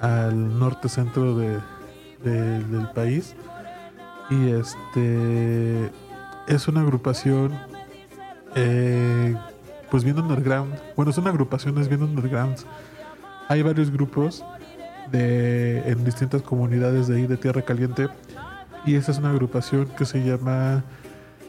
al 0.00 0.58
norte 0.58 0.88
centro 0.88 1.36
de, 1.36 1.58
de- 2.24 2.64
del 2.64 2.88
país. 2.90 3.34
Y 4.30 4.48
este 4.50 5.90
es 6.48 6.68
una 6.68 6.80
agrupación 6.80 7.52
eh, 8.54 9.36
pues 9.90 10.04
bien 10.04 10.18
underground. 10.18 10.74
Bueno, 10.96 11.12
son 11.12 11.26
agrupaciones 11.28 11.88
bien 11.88 12.02
underground. 12.02 12.56
Hay 13.48 13.62
varios 13.62 13.90
grupos 13.90 14.44
de, 15.12 15.82
en 15.90 16.04
distintas 16.04 16.42
comunidades 16.42 17.08
de 17.08 17.16
ahí 17.16 17.26
de 17.26 17.36
Tierra 17.36 17.62
Caliente. 17.62 18.08
Y 18.84 18.94
esta 18.94 19.12
es 19.12 19.18
una 19.18 19.30
agrupación 19.30 19.86
que 19.98 20.04
se 20.04 20.24
llama 20.24 20.84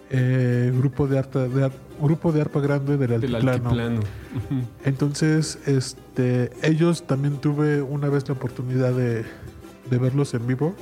eh, 0.09 0.71
Grupo 0.75 1.07
de 1.07 1.19
Arpa, 1.19 1.47
de 1.47 1.65
Ar- 1.65 1.71
Grupo 2.01 2.31
de 2.31 2.41
Arpa 2.41 2.59
Grande 2.59 2.97
del 2.97 3.13
Altiplano. 3.13 3.69
Entonces, 4.85 5.59
este, 5.65 6.51
ellos 6.63 7.05
también 7.05 7.37
tuve 7.37 7.81
una 7.81 8.09
vez 8.09 8.27
la 8.27 8.33
oportunidad 8.33 8.91
de, 8.93 9.23
de 9.89 9.97
verlos 9.97 10.33
en 10.33 10.47
vivo. 10.47 10.75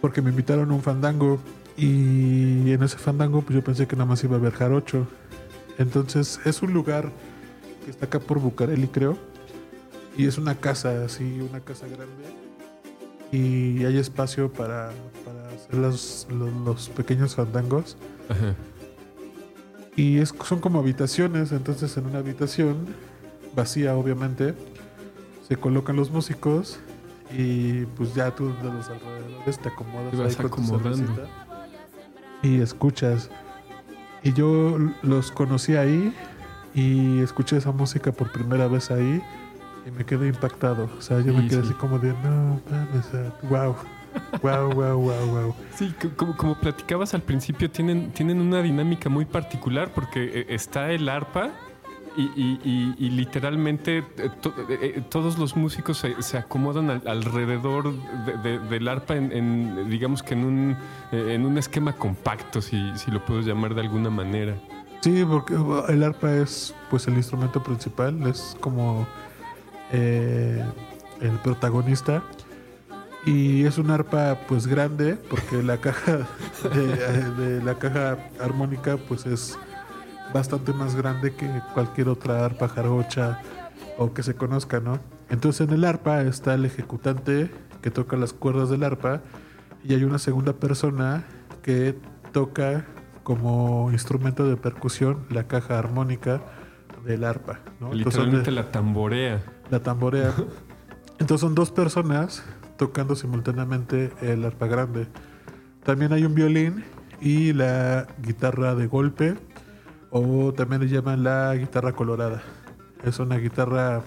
Porque 0.00 0.22
me 0.22 0.30
invitaron 0.30 0.70
a 0.70 0.74
un 0.74 0.82
fandango. 0.82 1.38
Y 1.76 2.72
en 2.72 2.82
ese 2.82 2.98
fandango, 2.98 3.42
pues 3.42 3.54
yo 3.54 3.64
pensé 3.64 3.86
que 3.86 3.96
nada 3.96 4.06
más 4.06 4.22
iba 4.24 4.36
a 4.36 4.38
haber 4.38 4.52
jarocho. 4.52 5.06
Entonces, 5.78 6.40
es 6.44 6.62
un 6.62 6.72
lugar 6.74 7.10
que 7.84 7.90
está 7.90 8.06
acá 8.06 8.18
por 8.20 8.38
Bucareli, 8.40 8.88
creo. 8.88 9.16
Y 10.20 10.26
es 10.26 10.36
una 10.36 10.54
casa, 10.54 11.02
así, 11.02 11.40
una 11.40 11.60
casa 11.60 11.86
grande. 11.86 12.24
Y 13.32 13.86
hay 13.86 13.96
espacio 13.96 14.52
para, 14.52 14.90
para 15.24 15.48
hacer 15.48 15.76
los, 15.76 16.26
los, 16.30 16.52
los 16.52 16.88
pequeños 16.90 17.36
fandangos. 17.36 17.96
Ajá. 18.28 18.54
Y 19.96 20.18
es, 20.18 20.34
son 20.44 20.60
como 20.60 20.78
habitaciones, 20.78 21.52
entonces 21.52 21.96
en 21.96 22.04
una 22.04 22.18
habitación 22.18 22.86
vacía 23.54 23.96
obviamente, 23.96 24.54
se 25.48 25.56
colocan 25.56 25.96
los 25.96 26.10
músicos 26.10 26.78
y 27.36 27.86
pues 27.96 28.14
ya 28.14 28.34
tú 28.34 28.52
de 28.62 28.64
los 28.64 28.90
alrededores 28.90 29.58
te 29.58 29.68
acomodas 29.70 30.18
vas 30.18 30.38
ahí 30.38 30.48
con 30.48 30.64
y 32.42 32.60
escuchas. 32.60 33.30
Y 34.22 34.34
yo 34.34 34.76
los 35.02 35.32
conocí 35.32 35.76
ahí 35.76 36.14
y 36.74 37.20
escuché 37.20 37.56
esa 37.56 37.72
música 37.72 38.12
por 38.12 38.30
primera 38.30 38.68
vez 38.68 38.90
ahí 38.90 39.22
y 39.86 39.90
me 39.90 40.04
quedé 40.04 40.28
impactado. 40.28 40.88
O 40.98 41.00
sea, 41.02 41.20
yo 41.20 41.32
me 41.34 41.46
quedé 41.48 41.62
sí. 41.62 41.68
así 41.68 41.74
como 41.74 41.98
de, 41.98 42.12
no, 42.24 42.60
mames, 42.70 43.06
wow, 43.48 43.74
wow, 44.42 44.72
wow, 44.74 44.98
wow, 45.00 45.26
wow. 45.26 45.54
Sí, 45.74 45.94
co- 46.00 46.10
como, 46.16 46.36
como 46.36 46.54
platicabas 46.58 47.14
al 47.14 47.22
principio, 47.22 47.70
tienen, 47.70 48.10
tienen 48.12 48.40
una 48.40 48.62
dinámica 48.62 49.08
muy 49.08 49.24
particular 49.24 49.92
porque 49.94 50.24
eh, 50.40 50.46
está 50.50 50.90
el 50.92 51.08
arpa 51.08 51.50
Y, 52.16 52.22
y- 52.34 52.60
y- 52.64 52.94
y 53.06 53.10
literalmente 53.10 53.98
eh, 53.98 54.30
to- 54.42 54.52
eh, 54.68 55.00
todos 55.08 55.38
los 55.38 55.54
músicos 55.54 55.96
se, 55.98 56.20
se 56.20 56.38
acomodan 56.38 56.90
al- 56.90 57.06
alrededor 57.06 57.92
de- 58.26 58.36
de- 58.38 58.58
del 58.58 58.88
arpa 58.88 59.14
en, 59.14 59.30
en, 59.30 59.88
digamos 59.88 60.20
que 60.24 60.34
en 60.34 60.44
un, 60.44 60.76
en 61.12 61.46
un 61.46 61.56
esquema 61.56 61.92
compacto, 61.92 62.60
si, 62.60 62.76
si 62.96 63.12
lo 63.12 63.24
puedo 63.24 63.42
llamar 63.42 63.74
de 63.76 63.82
alguna 63.82 64.10
manera. 64.10 64.56
Sí, 65.02 65.24
porque 65.24 65.54
el 65.88 66.02
arpa 66.02 66.32
es 66.32 66.74
pues 66.90 67.06
el 67.06 67.14
instrumento 67.14 67.62
principal, 67.62 68.20
es 68.26 68.56
como 68.60 69.06
eh, 69.92 70.64
el 71.20 71.38
protagonista. 71.38 72.22
Y 73.26 73.66
es 73.66 73.76
un 73.76 73.90
arpa 73.90 74.38
pues 74.48 74.66
grande, 74.66 75.14
porque 75.28 75.62
la 75.62 75.76
caja 75.78 76.26
de, 76.74 76.94
eh, 76.94 77.30
de 77.38 77.62
la 77.62 77.78
caja 77.78 78.18
armónica 78.40 78.96
pues 78.96 79.26
es 79.26 79.58
bastante 80.32 80.72
más 80.72 80.94
grande 80.94 81.34
que 81.34 81.48
cualquier 81.74 82.08
otra 82.08 82.44
arpa 82.44 82.68
jarocha 82.68 83.40
o 83.98 84.14
que 84.14 84.22
se 84.22 84.34
conozca, 84.34 84.80
¿no? 84.80 85.00
Entonces 85.28 85.68
en 85.68 85.74
el 85.74 85.84
arpa 85.84 86.22
está 86.22 86.54
el 86.54 86.64
ejecutante 86.64 87.50
que 87.82 87.90
toca 87.90 88.16
las 88.16 88.32
cuerdas 88.32 88.70
del 88.70 88.82
arpa 88.82 89.22
y 89.84 89.94
hay 89.94 90.04
una 90.04 90.18
segunda 90.18 90.54
persona 90.54 91.24
que 91.62 91.96
toca 92.32 92.86
como 93.22 93.90
instrumento 93.92 94.48
de 94.48 94.56
percusión 94.56 95.26
la 95.30 95.46
caja 95.46 95.78
armónica 95.78 96.40
del 97.04 97.24
arpa, 97.24 97.60
Literalmente 97.92 98.50
la 98.50 98.70
tamborea. 98.70 99.42
La 99.70 99.80
tamborea. 99.80 100.32
Entonces 101.18 101.40
son 101.40 101.54
dos 101.54 101.70
personas 101.70 102.42
tocando 102.76 103.14
simultáneamente 103.14 104.10
el 104.22 104.44
arpa 104.44 104.66
grande. 104.66 105.06
También 105.84 106.12
hay 106.12 106.24
un 106.24 106.34
violín 106.34 106.84
y 107.20 107.52
la 107.52 108.06
guitarra 108.22 108.74
de 108.74 108.86
golpe, 108.86 109.36
o 110.10 110.52
también 110.54 110.80
le 110.82 110.88
llaman 110.88 111.22
la 111.22 111.54
guitarra 111.54 111.92
colorada. 111.92 112.42
Es 113.04 113.18
una 113.18 113.36
guitarra 113.36 114.02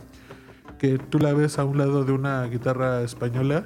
que 0.79 0.97
tú 0.97 1.19
la 1.19 1.33
ves 1.33 1.59
a 1.59 1.65
un 1.65 1.77
lado 1.77 2.03
de 2.03 2.11
una 2.11 2.43
guitarra 2.45 3.01
española 3.01 3.65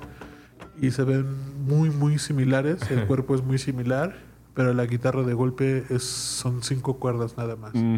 y 0.80 0.92
se 0.92 1.04
ven 1.04 1.26
muy, 1.66 1.90
muy 1.90 2.20
similares. 2.20 2.90
El 2.92 3.08
cuerpo 3.08 3.34
es 3.34 3.44
muy 3.44 3.58
similar, 3.58 4.16
pero 4.54 4.74
la 4.74 4.86
guitarra 4.86 5.24
de 5.24 5.34
golpe 5.34 5.86
es, 5.90 6.04
son 6.04 6.64
cinco 6.64 6.98
cuerdas 6.98 7.38
nada 7.38 7.56
más. 7.56 7.74
Mm. 7.74 7.98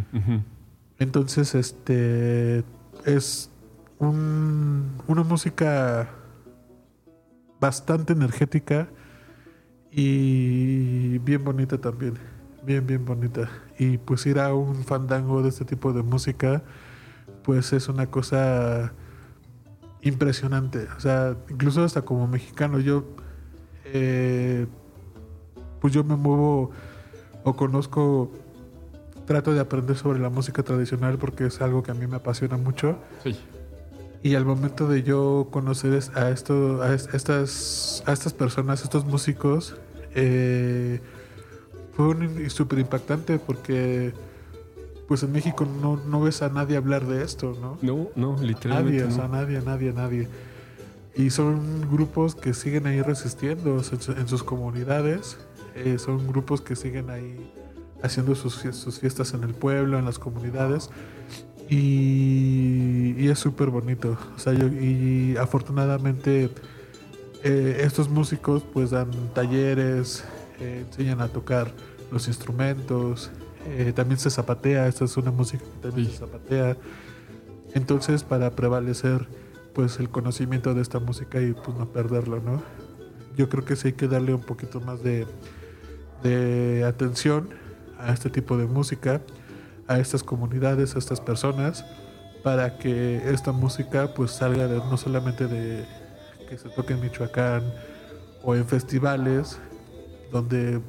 Entonces, 1.00 1.56
este 1.56 2.64
es 3.06 3.50
un- 4.00 4.93
una 5.08 5.24
música 5.24 6.10
bastante 7.60 8.14
energética 8.14 8.88
y 9.91 11.18
bien 11.20 11.43
bonita 11.43 11.78
también. 11.78 12.14
Bien, 12.64 12.86
bien 12.86 13.06
bonita. 13.06 13.50
Y 13.78 13.97
pues 13.97 14.26
ir 14.26 14.39
a 14.39 14.54
un 14.54 14.84
fandango 14.84 15.41
de 15.41 15.50
este 15.50 15.66
tipo 15.66 15.93
de 15.93 16.04
música, 16.04 16.62
pues 17.43 17.72
es 17.74 17.88
una 17.89 18.08
cosa 18.08 18.91
impresionante. 20.02 20.88
O 20.97 21.00
sea, 21.00 21.36
incluso 21.50 21.84
hasta 21.84 22.02
como 22.04 22.28
mexicano, 22.28 22.80
yo, 22.80 23.06
eh, 23.86 24.68
pues 25.82 25.93
yo 25.93 26.04
me 26.04 26.16
muevo 26.16 26.72
o 27.43 27.56
conozco 27.56 28.32
trato 29.26 29.54
de 29.54 29.60
aprender 29.60 29.95
sobre 29.95 30.20
la 30.20 30.30
música 30.30 30.64
tradicional 30.64 31.18
porque 31.18 31.45
es 31.45 31.62
algo 31.62 31.84
que 31.84 31.91
a 31.91 31.93
mí 31.93 32.08
me 32.08 32.16
apasiona 32.18 32.58
mucho. 32.58 32.97
Sí. 33.24 33.38
Y 34.22 34.36
al 34.36 34.46
momento 34.46 34.88
de 34.88 35.04
yo 35.04 35.48
conocer 35.50 35.98
a, 36.16 36.30
esto, 36.30 36.82
a, 36.82 36.94
es- 36.94 37.10
estas, 37.14 38.04
a 38.06 38.12
estas 38.12 38.34
personas, 38.34 38.84
estos 38.84 39.06
músicos, 39.06 39.76
eh, 40.14 41.00
fue 41.94 42.08
un- 42.10 42.50
súper 42.50 42.80
impactante 42.80 43.40
porque 43.40 44.14
pues 45.08 45.24
en 45.24 45.32
México 45.32 45.66
no, 45.82 45.96
no 45.98 46.22
ves 46.22 46.42
a 46.44 46.50
nadie 46.50 46.78
hablar 46.78 47.06
de 47.08 47.24
esto, 47.24 47.58
¿no? 47.60 47.78
No, 47.82 48.10
no, 48.16 48.38
literalmente. 48.42 49.00
Nadie, 49.06 49.12
o 49.12 49.16
sea, 49.16 49.28
nadie, 49.28 49.62
nadie, 49.62 49.92
nadie. 49.94 50.28
Y 51.16 51.32
son 51.32 51.90
grupos 51.90 52.36
que 52.36 52.54
siguen 52.54 52.86
ahí 52.88 53.02
resistiendo 53.02 53.78
en, 53.78 53.84
su- 54.02 54.12
en 54.12 54.28
sus 54.28 54.44
comunidades. 54.44 55.38
eh, 55.76 55.98
son 55.98 56.28
grupos 56.28 56.62
que 56.62 56.76
siguen 56.76 57.10
ahí 57.10 57.52
haciendo 58.04 58.36
sus 58.36 58.60
fiestas 59.00 59.34
en 59.34 59.44
el 59.44 59.54
pueblo, 59.54 59.98
en 59.98 60.06
las 60.06 60.20
comunidades. 60.20 60.90
Y, 61.70 63.16
y 63.18 63.28
es 63.30 63.40
súper 63.40 63.70
bonito. 63.70 64.18
O 64.36 64.40
sea, 64.40 64.54
yo- 64.54 64.68
y 64.68 65.36
afortunadamente 65.38 66.50
eh, 67.44 67.82
estos 67.86 68.10
músicos 68.10 68.64
pues 68.74 68.90
dan 68.92 69.10
talleres, 69.34 70.26
eh, 70.60 70.84
enseñan 70.88 71.22
a 71.22 71.30
tocar 71.30 71.72
los 72.12 72.28
instrumentos, 72.28 73.32
eh, 73.68 73.94
también 73.96 74.20
se 74.20 74.30
zapatea, 74.30 74.88
esta 74.88 75.06
es 75.06 75.16
una 75.16 75.32
música 75.32 75.64
que 75.64 75.88
también 75.88 76.08
Sí. 76.08 76.14
se 76.14 76.20
zapatea. 76.20 76.76
Entonces 77.76 78.24
para 78.24 78.52
prevalecer 78.52 79.28
pues 79.74 80.00
el 80.00 80.10
conocimiento 80.10 80.74
de 80.74 80.82
esta 80.82 81.00
música 81.00 81.40
y 81.42 81.54
pues 81.54 81.78
no 81.78 81.86
perderlo, 81.88 82.42
¿no? 82.42 82.62
Yo 83.38 83.48
creo 83.48 83.64
que 83.64 83.76
sí 83.78 83.90
hay 83.90 83.94
que 83.94 84.08
darle 84.10 84.34
un 84.34 84.42
poquito 84.42 84.82
más 84.82 85.02
de, 85.04 85.26
de 86.24 86.84
atención 86.84 87.48
a 88.00 88.12
este 88.12 88.30
tipo 88.30 88.58
de 88.58 88.66
música, 88.66 89.22
a 89.90 90.00
estas 90.00 90.24
comunidades, 90.24 90.96
a 90.96 91.00
estas 91.00 91.20
personas, 91.20 91.84
para 92.44 92.78
que 92.78 93.18
esta 93.30 93.52
música 93.52 94.14
pues 94.16 94.32
salga 94.32 94.68
de, 94.68 94.78
no 94.78 94.96
solamente 94.96 95.48
de 95.48 95.84
que 96.48 96.58
se 96.58 96.70
toque 96.70 96.94
en 96.94 97.02
Michoacán 97.02 97.64
o 98.44 98.56
en 98.56 98.66
festivales 98.66 99.60
donde 100.32 100.80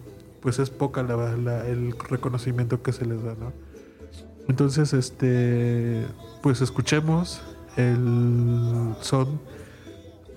pues 0.41 0.59
es 0.61 0.71
poca 0.71 1.03
la- 1.03 1.37
la- 1.37 1.67
el 1.67 1.93
reconocimiento 2.09 2.83
que 2.83 2.93
se 2.93 3.05
les 3.05 3.23
da. 3.25 3.35
Entonces, 4.49 4.93
este, 4.95 6.05
pues 6.43 6.61
escuchemos 6.63 7.41
el 7.77 8.95
son 9.01 9.41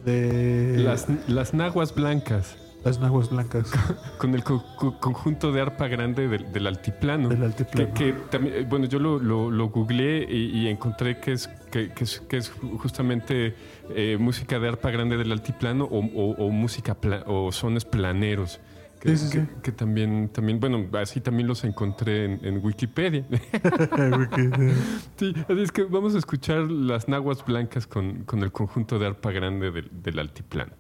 de 0.05 0.75
Las, 0.79 1.07
las 1.27 1.53
naguas 1.53 1.93
blancas, 1.95 2.55
las 2.83 2.99
nahuas 2.99 3.29
blancas 3.29 3.71
con 4.17 4.33
el 4.35 4.43
co- 4.43 4.63
co- 4.77 4.99
conjunto 4.99 5.51
de 5.51 5.61
arpa 5.61 5.87
grande 5.87 6.27
del, 6.27 6.51
del 6.51 6.67
altiplano. 6.67 7.29
del 7.29 7.43
altiplano. 7.43 7.93
que 7.93 8.13
también, 8.29 8.55
eh, 8.55 8.65
bueno, 8.69 8.85
yo 8.85 8.99
lo, 8.99 9.19
lo, 9.19 9.49
lo 9.49 9.69
googleé 9.69 10.25
y, 10.29 10.59
y 10.59 10.67
encontré 10.67 11.19
que 11.19 11.31
es, 11.33 11.47
que, 11.71 11.91
que 11.93 12.03
es, 12.03 12.19
que 12.21 12.37
es 12.37 12.51
justamente 12.79 13.55
eh, 13.95 14.17
música 14.19 14.59
de 14.59 14.67
arpa 14.67 14.91
grande 14.91 15.17
del 15.17 15.31
altiplano 15.31 15.85
o, 15.85 15.99
o- 15.99 16.35
o 16.45 16.49
música 16.51 16.97
o 17.25 17.51
sones 17.51 17.85
planeros. 17.85 18.59
Que, 18.99 19.17
Sí, 19.17 19.27
sí, 19.27 19.37
que- 19.37 19.43
sí. 19.45 19.51
que 19.63 19.71
también, 19.73 20.29
también, 20.29 20.59
bueno, 20.61 20.85
así 20.97 21.19
también 21.19 21.47
los 21.47 21.63
encontré 21.65 22.23
en, 22.25 22.39
en 22.45 22.65
Wikipedia. 22.65 23.25
Wiki- 23.31 24.73
sí, 25.17 25.33
así 25.49 25.61
es 25.61 25.71
que 25.71 25.83
vamos 25.83 26.15
a 26.15 26.17
escuchar 26.19 26.69
las 26.71 27.07
naguas 27.09 27.43
blancas 27.45 27.85
con, 27.87 28.23
con 28.23 28.43
el 28.43 28.51
conjunto 28.51 28.99
de 28.99 29.07
arpa 29.07 29.31
grande 29.31 29.71
del, 29.71 29.89
del 29.91 30.19
altiplano. 30.19 30.71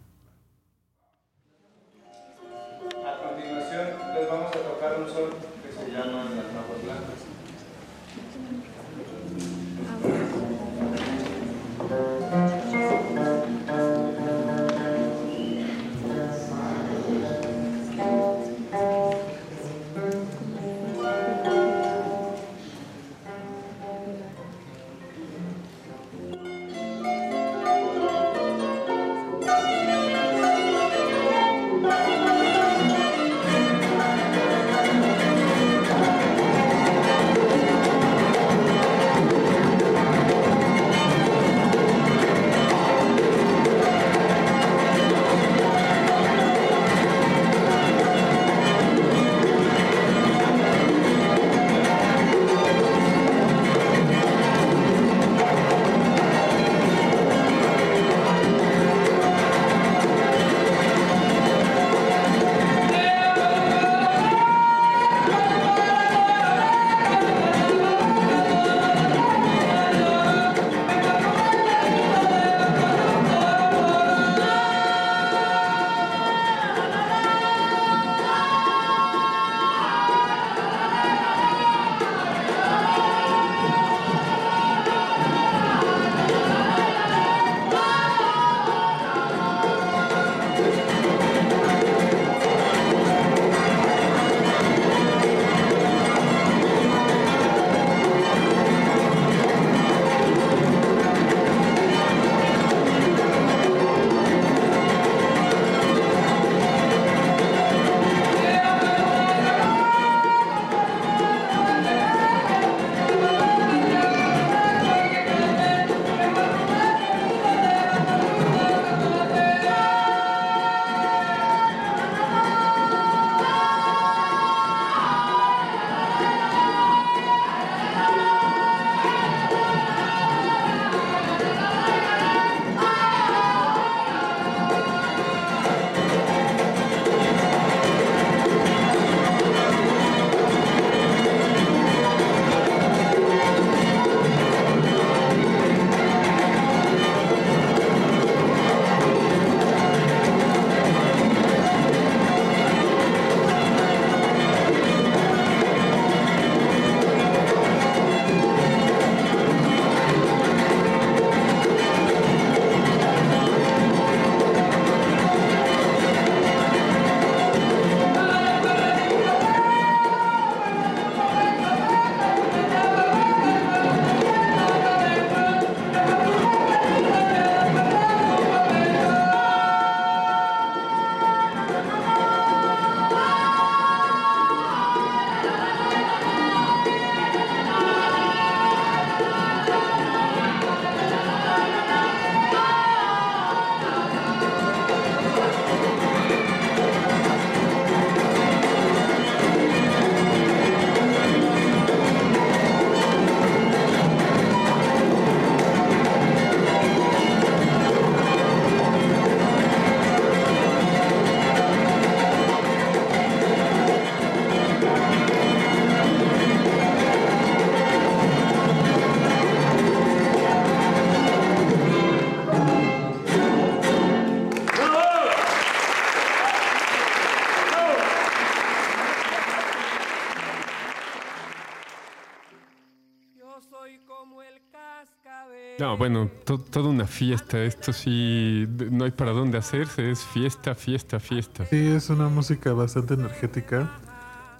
No, 235.93 235.97
bueno, 235.99 236.27
to- 236.43 236.57
toda 236.57 236.89
una 236.89 237.05
fiesta. 237.05 237.63
Esto 237.63 237.93
sí, 237.93 238.67
no 238.89 239.05
hay 239.05 239.11
para 239.11 239.31
dónde 239.31 239.59
hacerse. 239.59 240.09
Es 240.09 240.23
fiesta, 240.25 240.73
fiesta, 240.73 241.19
fiesta. 241.19 241.65
Sí, 241.67 241.85
es 241.87 242.09
una 242.09 242.29
música 242.29 242.73
bastante 242.73 243.13
energética. 243.13 243.91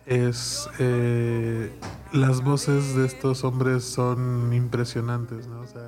Es 0.06 0.70
eh, 0.78 1.72
las 2.12 2.44
voces 2.44 2.94
de 2.96 3.08
estos 3.08 3.44
hombres 3.46 3.84
son 3.84 4.54
impresionantes, 4.54 5.48
¿no? 5.48 5.62
O 5.62 5.66
sea, 5.68 5.88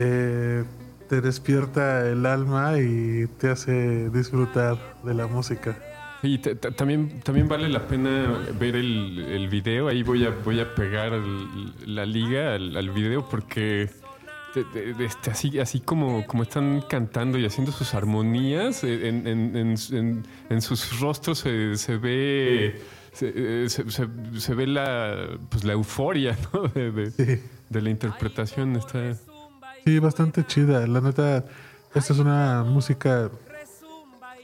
eh, 0.00 0.64
te 1.08 1.20
despierta 1.20 2.08
el 2.08 2.26
alma 2.26 2.80
y 2.80 3.26
te 3.38 3.50
hace 3.50 4.10
disfrutar 4.10 4.76
de 5.04 5.14
la 5.14 5.28
música. 5.28 5.78
Y 6.24 6.38
ta- 6.38 6.56
ta- 6.56 6.72
también, 6.72 7.20
también 7.20 7.46
vale 7.46 7.68
la 7.68 7.86
pena 7.86 8.36
ver 8.58 8.74
el, 8.74 9.18
el 9.28 9.48
video. 9.48 9.86
Ahí 9.86 10.02
voy 10.02 10.24
a, 10.24 10.30
voy 10.30 10.58
a 10.58 10.74
pegar 10.74 11.12
el- 11.12 11.94
la 11.94 12.04
liga 12.04 12.54
al, 12.56 12.76
al 12.76 12.90
video 12.90 13.28
porque 13.28 13.90
este, 14.60 15.30
así, 15.30 15.58
así 15.58 15.80
como, 15.80 16.26
como 16.26 16.42
están 16.44 16.82
cantando 16.88 17.38
y 17.38 17.46
haciendo 17.46 17.72
sus 17.72 17.94
armonías, 17.94 18.84
eh, 18.84 19.08
en, 19.08 19.26
en- 19.26 19.56
en- 19.92 20.22
en- 20.50 20.62
sus 20.62 21.00
rostros 21.00 21.38
se, 21.38 21.76
se 21.76 21.96
ve... 21.96 22.80
Se, 23.12 23.32
eh, 23.34 23.68
se- 23.68 23.88
se- 23.90 24.08
se 24.38 24.54
ve 24.54 24.66
la, 24.66 25.28
pues, 25.48 25.62
la 25.64 25.72
euforia 25.74 26.36
¿no? 26.52 26.62
de, 26.68 26.90
de- 26.90 27.10
Sí. 27.12 27.42
de 27.70 27.82
la 27.82 27.90
interpretación. 27.90 28.74
Está, 28.76 29.14
Sí, 29.84 29.98
bastante 29.98 30.44
chida. 30.46 30.86
La 30.86 31.00
neta, 31.00 31.44
esta 31.94 32.12
es 32.12 32.18
una 32.18 32.64
música 32.64 33.30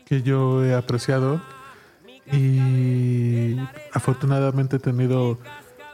que 0.06 0.22
yo 0.22 0.64
he 0.64 0.74
apreciado 0.74 1.40
y 2.32 3.56
afortunadamente 3.92 4.76
he 4.76 4.78
tenido 4.78 5.38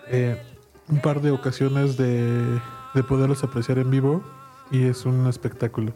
eh, 0.09 0.43
un 0.89 1.01
par 1.01 1.21
de 1.23 1.31
ocasiones 1.31 1.97
de, 1.97 2.61
de 2.97 3.05
poderlos 3.05 3.45
apreciar 3.45 3.79
en 3.79 3.91
vivo 3.91 4.23
y 4.73 4.83
es 4.85 5.07
un 5.07 5.27
espectáculo. 5.29 5.93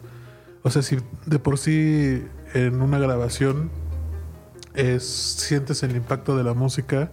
O 0.63 0.69
sea, 0.69 0.81
si 0.83 0.97
de 1.25 1.39
por 1.39 1.57
sí 1.57 2.23
en 2.53 2.81
una 2.81 2.99
grabación 2.99 3.69
es, 4.73 5.03
sientes 5.03 5.83
el 5.83 5.95
impacto 5.95 6.37
de 6.37 6.43
la 6.43 6.53
música, 6.53 7.11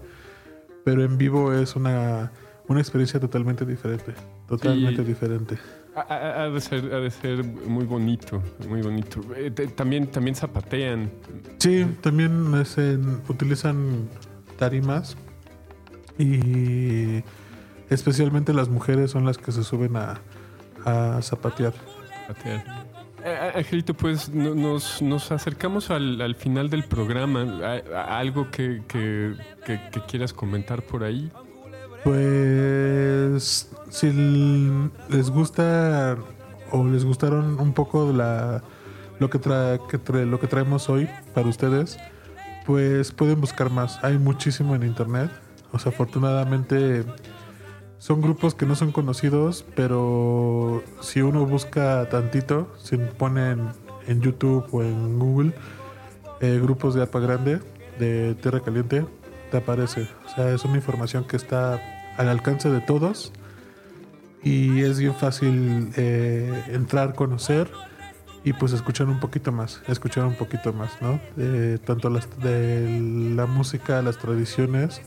pero 0.85 1.03
en 1.03 1.19
vivo 1.19 1.53
es 1.53 1.75
una, 1.75 2.31
una 2.69 2.81
experiencia 2.81 3.19
totalmente 3.19 3.65
diferente. 3.65 4.13
Totalmente 4.47 5.03
Sí. 5.03 5.09
diferente. 5.09 5.59
Ha, 6.09 6.49
de 6.49 6.61
ser, 6.61 6.95
ha 6.95 7.01
de 7.01 7.11
ser 7.11 7.43
muy 7.43 7.85
bonito, 7.85 8.41
muy 8.69 8.83
bonito. 8.83 9.21
Eh, 9.35 9.51
te- 9.51 9.67
también, 9.67 10.07
también 10.07 10.37
zapatean. 10.37 11.11
Sí, 11.59 11.85
también 12.03 12.55
es 12.55 12.79
en- 12.79 13.21
utilizan 13.29 14.09
tarimas 14.59 15.17
y 16.19 17.23
especialmente 17.91 18.53
las 18.53 18.69
mujeres 18.69 19.11
son 19.11 19.25
las 19.25 19.39
que 19.39 19.53
se 19.53 19.65
suben 19.65 19.97
a, 19.97 20.21
a 20.85 21.21
zapatear. 21.23 21.73
zapatean. 22.27 22.63
Eh, 23.25 23.53
Angelito, 23.57 23.95
pues 23.95 24.29
no- 24.29 24.55
nos, 24.55 25.03
nos 25.03 25.33
acercamos 25.33 25.91
al, 25.91 26.21
al 26.21 26.35
final 26.37 26.71
del 26.71 26.85
programa. 26.85 27.43
¿A- 27.43 27.99
a- 27.99 28.19
¿Algo 28.19 28.51
que, 28.51 28.83
que- 28.87 29.35
que- 29.67 29.81
que 29.91 30.01
quieras 30.03 30.33
comentar 30.33 30.83
por 30.83 31.03
ahí? 31.03 31.31
Pues 32.05 33.71
si 33.91 34.11
les 35.09 35.31
gusta 35.31 36.17
o 36.71 36.85
les 36.85 37.05
gustaron 37.05 37.59
un 37.59 37.73
poco 37.73 38.13
la, 38.13 38.63
lo, 39.19 39.29
que 39.31 39.41
tra- 39.41 39.85
que 39.89 39.99
tra- 39.99 40.25
lo 40.25 40.39
que 40.39 40.47
traemos 40.47 40.89
hoy 40.89 41.09
para 41.35 41.49
ustedes, 41.49 41.99
pues 42.67 43.11
pueden 43.13 43.41
buscar 43.41 43.71
más. 43.71 44.03
Hay 44.05 44.19
muchísimo 44.19 44.75
en 44.75 44.85
internet. 44.85 45.31
O 45.73 45.79
sea, 45.79 45.91
afortunadamente 45.93 47.05
son 47.99 48.21
grupos 48.21 48.55
que 48.55 48.67
no 48.67 48.75
son 48.75 48.93
conocidos, 48.93 49.65
pero 49.75 50.83
si 51.01 51.21
uno 51.21 51.47
busca 51.47 52.09
tantito, 52.09 52.69
si 52.79 52.97
pone 52.97 53.53
en, 53.53 53.69
en 54.07 54.21
YouTube 54.21 54.67
o 54.73 54.83
en 54.83 55.19
Google 55.19 55.53
eh, 56.41 56.61
grupos 56.63 56.95
de 56.95 57.03
APA 57.03 57.19
Grande, 57.19 57.61
de 57.99 58.37
Tierra 58.37 58.61
Caliente, 58.61 59.05
te 59.51 59.57
aparece. 59.57 60.09
O 60.27 60.35
sea, 60.35 60.51
es 60.53 60.65
una 60.65 60.77
información 60.77 61.25
que 61.25 61.37
está 61.37 61.81
al 62.17 62.29
alcance 62.29 62.71
de 62.71 62.81
todos 62.81 63.33
y 64.43 64.83
es 64.83 64.99
bien 64.99 65.15
fácil 65.15 65.91
eh, 65.97 66.65
entrar, 66.69 67.15
conocer 67.15 67.69
y 68.45 68.53
pues 68.53 68.73
escuchar 68.73 69.09
un 69.09 69.19
poquito 69.19 69.51
más, 69.51 69.83
escuchar 69.89 70.25
un 70.25 70.35
poquito 70.35 70.73
más, 70.73 70.91
¿no? 71.01 71.21
Eh, 71.37 71.79
tanto 71.85 72.09
las, 72.09 72.29
de 72.41 73.33
la 73.35 73.47
música, 73.47 74.01
las 74.01 74.19
tradiciones. 74.19 75.03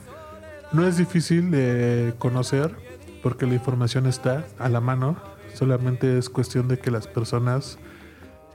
No 0.73 0.87
es 0.87 0.97
difícil 0.97 1.51
de 1.51 2.13
conocer 2.17 2.75
porque 3.21 3.45
la 3.45 3.55
información 3.55 4.05
está 4.05 4.45
a 4.57 4.69
la 4.69 4.79
mano, 4.79 5.17
solamente 5.53 6.17
es 6.17 6.29
cuestión 6.29 6.67
de 6.67 6.79
que 6.79 6.91
las 6.91 7.07
personas 7.07 7.77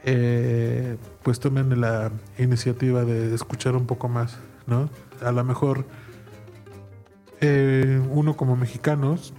eh, 0.05 0.97
pues 1.23 1.41
tomen 1.41 1.79
la 1.81 2.11
iniciativa 2.39 3.05
de 3.05 3.35
escuchar 3.35 3.77
un 3.77 3.87
poco 3.87 4.09
más, 4.09 4.39
¿no? 4.67 4.89
A 5.23 5.31
lo 5.33 5.45
mejor 5.45 5.85
eh, 7.41 8.01
uno 8.11 8.37
como 8.37 8.57
mexicanos 8.57 9.35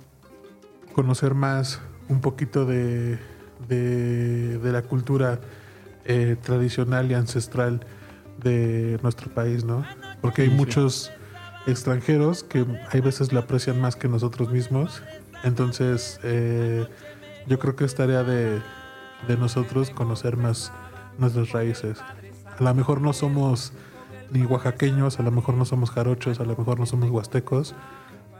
conocer 0.93 1.34
más 1.34 1.82
un 2.09 2.21
poquito 2.21 2.65
de, 2.65 3.17
de, 3.67 4.59
de 4.59 4.71
la 4.71 4.84
cultura 4.84 5.39
eh, 6.05 6.38
tradicional 6.41 7.09
y 7.09 7.15
ancestral 7.15 7.86
de 8.41 8.99
nuestro 9.01 9.34
país, 9.34 9.63
¿no? 9.65 9.84
Porque 10.21 10.43
hay 10.43 10.49
muchos 10.49 11.11
extranjeros 11.68 12.43
que 12.43 12.65
hay 12.91 13.01
veces 13.01 13.32
lo 13.34 13.39
aprecian 13.39 13.80
más 13.80 13.95
que 13.95 14.07
nosotros 14.07 14.49
mismos. 14.49 15.03
Entonces, 15.43 16.20
eh, 16.24 16.88
yo 17.47 17.59
creo 17.59 17.76
que 17.76 17.86
es 17.86 17.93
tarea 17.95 18.24
de, 18.24 18.59
de 19.28 19.38
nosotros 19.38 19.89
conocer 19.91 20.38
más 20.38 20.72
nuestras 21.18 21.51
raíces. 21.51 21.99
A 22.59 22.63
lo 22.63 22.74
mejor 22.74 23.01
no 23.01 23.13
somos 23.13 23.74
ni 24.32 24.43
oaxaqueños, 24.43 25.20
a 25.20 25.24
lo 25.24 25.32
mejor 25.32 25.55
no 25.55 25.65
somos 25.65 25.91
jarochos, 25.91 26.39
a 26.39 26.43
lo 26.43 26.55
mejor 26.55 26.80
no 26.80 26.86
somos 26.86 27.09
huastecos, 27.09 27.76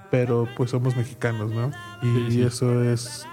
pero 0.10 0.48
pues 0.58 0.72
somos 0.72 0.96
mexicanos, 0.96 1.52
¿no? 1.52 1.72
Y, 2.02 2.32
Sí, 2.32 2.32
sí. 2.32 2.42
eso 2.44 2.84
es 2.84 3.26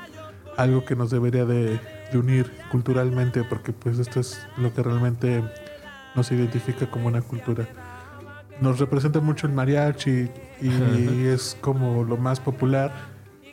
algo 0.57 0.84
que 0.84 0.95
nos 0.95 1.11
debería 1.11 1.45
de, 1.45 1.80
de 2.12 2.18
unir 2.18 2.53
culturalmente, 2.70 3.42
porque 3.45 3.72
pues 3.72 3.99
esto 3.99 4.20
es 4.20 4.47
lo 4.57 4.72
que 4.72 4.82
realmente 4.82 5.42
nos 6.14 6.30
identifica 6.30 6.88
como 6.90 7.09
una 7.09 7.22
cultura. 7.22 7.66
Nos 8.64 8.78
representa 8.78 9.20
mucho 9.20 9.46
el 9.46 9.52
mariachi 9.52 10.30
y 10.62 11.26
es 11.26 11.54
como 11.60 12.02
lo 12.02 12.16
más 12.16 12.40
popular 12.40 12.92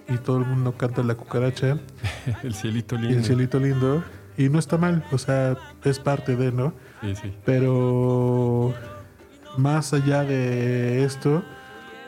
y 0.08 0.18
todo 0.18 0.38
el 0.38 0.46
mundo 0.46 0.78
canta 0.78 1.04
la 1.04 1.16
cucaracha 1.16 1.78
El 2.44 2.54
cielito 2.54 2.96
y 2.96 3.00
lindo. 3.00 3.18
el 3.18 3.26
cielito 3.26 3.60
lindo 3.60 4.04
y 4.38 4.48
no 4.48 4.58
está 4.58 4.78
mal, 4.78 5.04
o 5.12 5.18
sea, 5.18 5.58
es 5.84 6.00
parte 6.00 6.38
de, 6.38 6.54
¿no? 6.54 6.74
Sí, 7.02 7.16
sí. 7.16 7.34
Pero 7.44 8.74
más 9.58 9.94
allá 9.94 10.24
de 10.24 11.04
esto, 11.04 11.44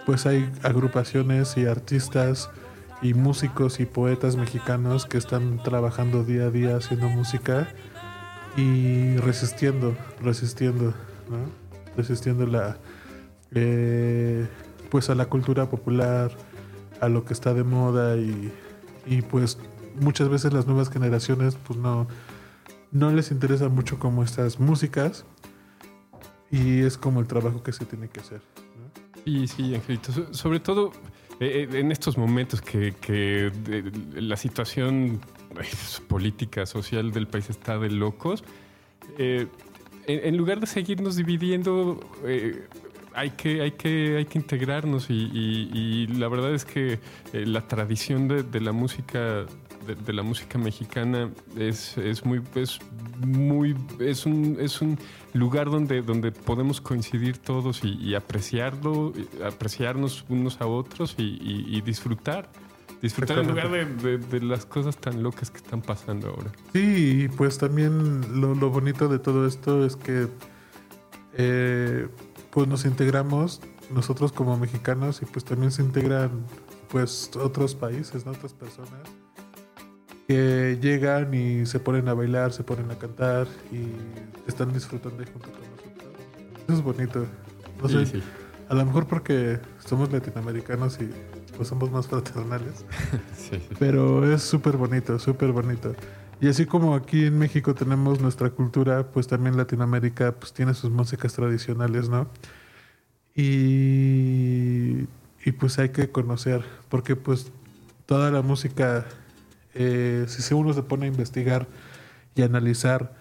pues 0.06 0.26
hay 0.26 0.50
agrupaciones 0.64 1.58
y 1.58 1.66
artistas 1.66 2.50
y 3.02 3.14
músicos 3.14 3.82
y 3.82 3.86
poetas 3.86 4.38
mexicanos 4.38 5.06
que 5.06 5.18
están 5.18 5.62
trabajando 5.62 6.24
día 6.24 6.44
a 6.44 6.50
día 6.50 6.78
haciendo 6.78 7.10
música 7.10 7.68
y 8.56 9.18
resistiendo, 9.18 9.94
resistiendo, 10.22 10.94
¿no? 11.30 11.98
Resistiendo 11.98 12.48
la, 12.48 12.78
eh, 13.56 14.48
pues 14.90 15.10
a 15.10 15.16
la 15.16 15.26
cultura 15.26 15.70
popular, 15.70 16.32
a 17.02 17.10
lo 17.10 17.26
que 17.26 17.34
está 17.34 17.54
de 17.54 17.64
moda 17.64 18.18
y, 18.18 18.52
y 19.06 19.22
pues 19.22 19.58
muchas 20.00 20.30
veces 20.30 20.54
las 20.54 20.66
nuevas 20.68 20.90
generaciones 20.90 21.58
pues 21.68 21.78
no, 21.80 22.08
no 22.92 23.12
les 23.12 23.32
interesa 23.32 23.70
mucho 23.70 24.00
como 24.00 24.24
estas 24.24 24.60
músicas 24.60 25.26
y 26.52 26.82
es 26.82 26.98
como 26.98 27.20
el 27.20 27.28
trabajo 27.28 27.64
que 27.64 27.74
se 27.74 27.86
tiene 27.86 28.08
que 28.10 28.20
hacer. 28.20 28.42
¿no? 28.78 29.22
Sí, 29.26 29.48
sí, 29.48 29.76
Angelito. 29.76 30.12
So- 30.12 30.34
sobre 30.34 30.60
todo 30.60 30.92
eh, 31.40 31.68
eh, 31.72 31.80
en 31.80 31.92
estos 31.92 32.18
momentos 32.18 32.62
que, 32.62 32.94
que 33.02 33.52
la 34.16 34.38
situación 34.38 35.20
política, 36.08 36.66
social 36.66 37.12
del 37.12 37.28
país 37.28 37.50
está 37.50 37.78
de 37.78 37.90
locos, 37.90 38.44
eh, 39.18 39.48
en, 40.06 40.36
lugar 40.38 40.60
de 40.60 40.68
seguirnos 40.68 41.16
dividiendo, 41.16 42.00
hay, 43.16 43.32
que, 43.32 43.62
hay, 43.62 43.72
que, 43.72 44.18
hay 44.18 44.26
que 44.26 44.38
integrarnos 44.40 45.10
y, 45.10 45.14
y- 45.14 45.70
y 45.74 46.08
la 46.08 46.28
verdad 46.28 46.54
es 46.54 46.66
que 46.66 47.00
eh, 47.34 47.46
la 47.46 47.68
tradición 47.68 48.28
de, 48.28 48.44
de 48.44 48.60
la 48.62 48.72
música 48.72 49.46
de, 49.88 49.96
de 49.96 50.14
la 50.14 50.24
música 50.24 50.58
mexicana 50.58 51.30
es, 51.58 51.98
es 51.98 52.24
muy 52.26 52.42
es 52.56 52.80
muy 53.26 53.76
es 54.00 54.26
un, 54.26 54.58
es 54.60 54.82
un 54.82 54.98
lugar 55.34 55.70
donde, 55.70 56.02
donde 56.02 56.32
podemos 56.32 56.80
coincidir 56.80 57.38
todos 57.38 57.84
y, 57.84 57.90
y 58.02 58.16
apreciarlo, 58.16 59.12
apreciarnos 59.46 60.24
unos 60.30 60.62
a 60.62 60.68
otros 60.68 61.16
y, 61.18 61.24
y- 61.24 61.66
y 61.78 61.82
disfrutar. 61.82 62.50
Disfrutar 63.02 63.40
en 63.40 63.50
lugar 63.50 63.70
de, 63.70 63.86
de- 63.86 64.18
de 64.18 64.40
las 64.46 64.66
cosas 64.66 64.96
tan 64.96 65.22
locas 65.22 65.52
que 65.52 65.58
están 65.58 65.82
pasando 65.82 66.30
ahora. 66.30 66.54
Sí, 66.72 67.24
y 67.24 67.28
pues 67.28 67.58
también 67.58 68.40
lo, 68.40 68.56
lo 68.56 68.70
bonito 68.70 69.10
de 69.10 69.20
todo 69.20 69.46
esto 69.46 69.86
es 69.86 69.98
que 69.98 70.28
eh, 71.36 72.08
pues 72.54 72.68
nos 72.68 72.86
integramos 72.86 73.62
nosotros 73.92 74.32
como 74.32 74.58
mexicanos 74.58 75.22
y 75.22 75.26
pues 75.26 75.44
también 75.44 75.72
se 75.72 75.82
integran 75.82 76.46
pues 76.90 77.32
otros 77.36 77.74
países, 77.76 78.26
¿no? 78.26 78.32
otras 78.32 78.54
personas. 78.54 79.02
que 80.28 80.78
llegan 80.82 81.34
y 81.34 81.66
se 81.66 81.80
ponen 81.80 82.08
a 82.08 82.14
bailar, 82.14 82.54
se 82.54 82.64
ponen 82.64 82.90
a 82.92 82.98
cantar 82.98 83.48
y 83.72 83.88
están 84.48 84.72
disfrutando 84.72 85.20
ahí 85.22 85.30
junto 85.32 85.50
con 85.52 85.62
nosotros. 85.62 86.14
Eso 86.68 86.74
es 86.74 86.82
bonito. 86.82 87.26
No 87.82 87.90
sé, 87.90 88.06
Sí, 88.06 88.12
sí. 88.20 88.24
a 88.70 88.74
lo 88.76 88.86
mejor 88.86 89.08
porque 89.08 89.60
somos 89.86 90.12
latinoamericanos 90.12 91.00
y 91.02 91.10
pues 91.58 91.68
somos 91.68 91.92
más 91.92 92.08
fraternales, 92.08 92.86
Sí, 93.38 93.62
pero 93.80 94.32
es 94.32 94.42
súper 94.44 94.78
bonito, 94.78 95.20
súper 95.20 95.52
bonito. 95.52 95.94
Y 96.44 96.50
así 96.50 96.66
como 96.66 96.94
aquí 96.94 97.28
en 97.28 97.40
México 97.40 97.74
tenemos 97.74 98.20
nuestra 98.20 98.50
cultura, 98.50 99.08
pues 99.08 99.28
también 99.28 99.56
Latinoamérica 99.56 100.34
pues 100.34 100.52
tiene 100.52 100.74
sus 100.74 100.92
músicas 100.92 101.32
tradicionales, 101.32 102.10
¿no? 102.10 102.28
Y, 103.34 105.08
y 105.46 105.52
pues 105.58 105.80
hay 105.80 105.90
que 105.90 106.10
conocer, 106.10 106.66
porque 106.90 107.16
pues 107.16 107.50
toda 108.06 108.30
la 108.30 108.42
música, 108.42 109.06
eh, 109.74 110.26
si 110.28 110.54
uno 110.54 110.74
se 110.74 110.84
pone 110.84 111.06
a 111.06 111.08
investigar 111.08 111.66
y 112.36 112.42
analizar 112.42 113.16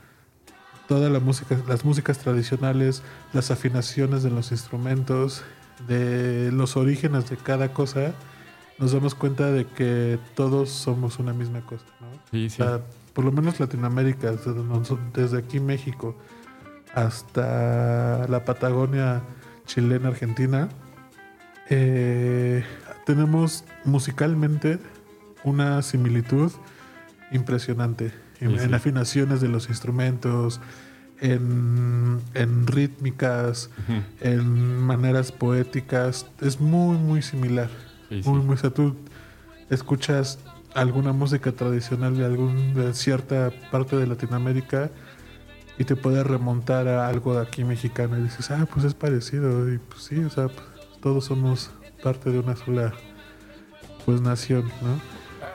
toda 0.89 1.09
la 1.09 1.20
música, 1.20 1.57
las 1.68 1.85
músicas 1.85 2.18
tradicionales, 2.18 3.05
las 3.33 3.53
afinaciones 3.53 4.25
de 4.25 4.31
los 4.31 4.51
instrumentos, 4.51 5.45
de 5.87 6.51
los 6.51 6.77
orígenes 6.77 7.31
de 7.31 7.37
cada 7.37 7.73
cosa, 7.73 8.14
nos 8.79 8.91
damos 8.91 9.14
cuenta 9.14 9.53
de 9.53 9.64
que 9.64 10.18
todos 10.35 10.70
somos 10.70 11.20
una 11.20 11.33
misma 11.33 11.61
cosa, 11.61 11.85
¿no? 12.01 12.09
Sí, 12.33 12.47
O 12.47 12.51
sí. 12.51 12.57
sea, 12.57 12.81
por 13.13 13.25
lo 13.25 13.33
menos 13.33 13.61
Latinoamérica, 13.61 14.33
desde, 15.15 15.39
aquí 15.39 15.61
México 15.61 16.17
hasta 16.95 18.27
la 18.29 18.45
Patagonia 18.45 19.23
chilena, 19.67 20.09
Argentina, 20.09 20.69
eh, 21.71 22.65
tenemos 23.07 23.65
musicalmente 23.85 24.79
una 25.45 25.83
similitud 25.83 26.53
impresionante 27.31 28.13
en, 28.41 28.51
Sí, 28.51 28.59
sí. 28.59 28.65
en 28.65 28.75
afinaciones 28.75 29.41
de 29.41 29.49
los 29.49 29.69
instrumentos, 29.69 30.61
en, 31.21 32.21
en 32.35 32.67
rítmicas, 32.67 33.71
en 34.21 34.79
maneras 34.79 35.31
poéticas. 35.31 36.27
Es 36.41 36.61
muy, 36.61 36.99
muy 36.99 37.23
similar. 37.23 37.71
Sí. 38.09 38.23
Muy, 38.25 38.41
muy, 38.41 38.55
o 38.55 38.59
sea, 38.59 38.71
tú 38.71 38.97
escuchas 39.71 40.39
alguna 40.75 41.12
música 41.12 41.53
tradicional 41.53 42.16
de, 42.16 42.25
algún, 42.25 42.75
de 42.75 42.95
cierta 42.95 43.51
parte 43.70 43.97
de 43.97 44.07
Latinoamérica 44.07 44.91
y 45.79 45.85
te 45.85 45.97
puedes 45.97 46.27
remontar 46.27 46.89
a 46.89 47.09
algo 47.09 47.35
de 47.35 47.43
aquí 47.43 47.64
mexicano 47.64 48.18
y 48.18 48.23
dices, 48.23 48.51
ah, 48.51 48.66
pues 48.73 48.85
es 48.87 48.95
parecido. 48.95 49.73
Y 49.73 49.79
pues 49.79 50.03
sí, 50.05 50.18
o 50.23 50.31
sea, 50.31 50.49
pues, 50.49 50.66
todos 51.01 51.25
somos 51.27 51.70
parte 52.03 52.31
de 52.31 52.39
una 52.39 52.57
sola 52.57 52.93
pues 54.05 54.20
nación, 54.20 54.64
¿no? 54.83 55.01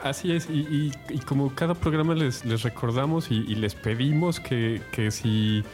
Así 0.02 0.32
es, 0.32 0.48
y, 0.48 0.60
y- 0.60 0.92
y 1.08 1.18
como 1.20 1.54
cada 1.54 1.74
programa 1.74 2.14
les, 2.14 2.44
les 2.44 2.62
recordamos 2.62 3.30
y, 3.30 3.34
y 3.36 3.54
les 3.56 3.74
pedimos 3.74 4.38
que, 4.38 4.80
que 4.92 5.10
si, 5.10 5.64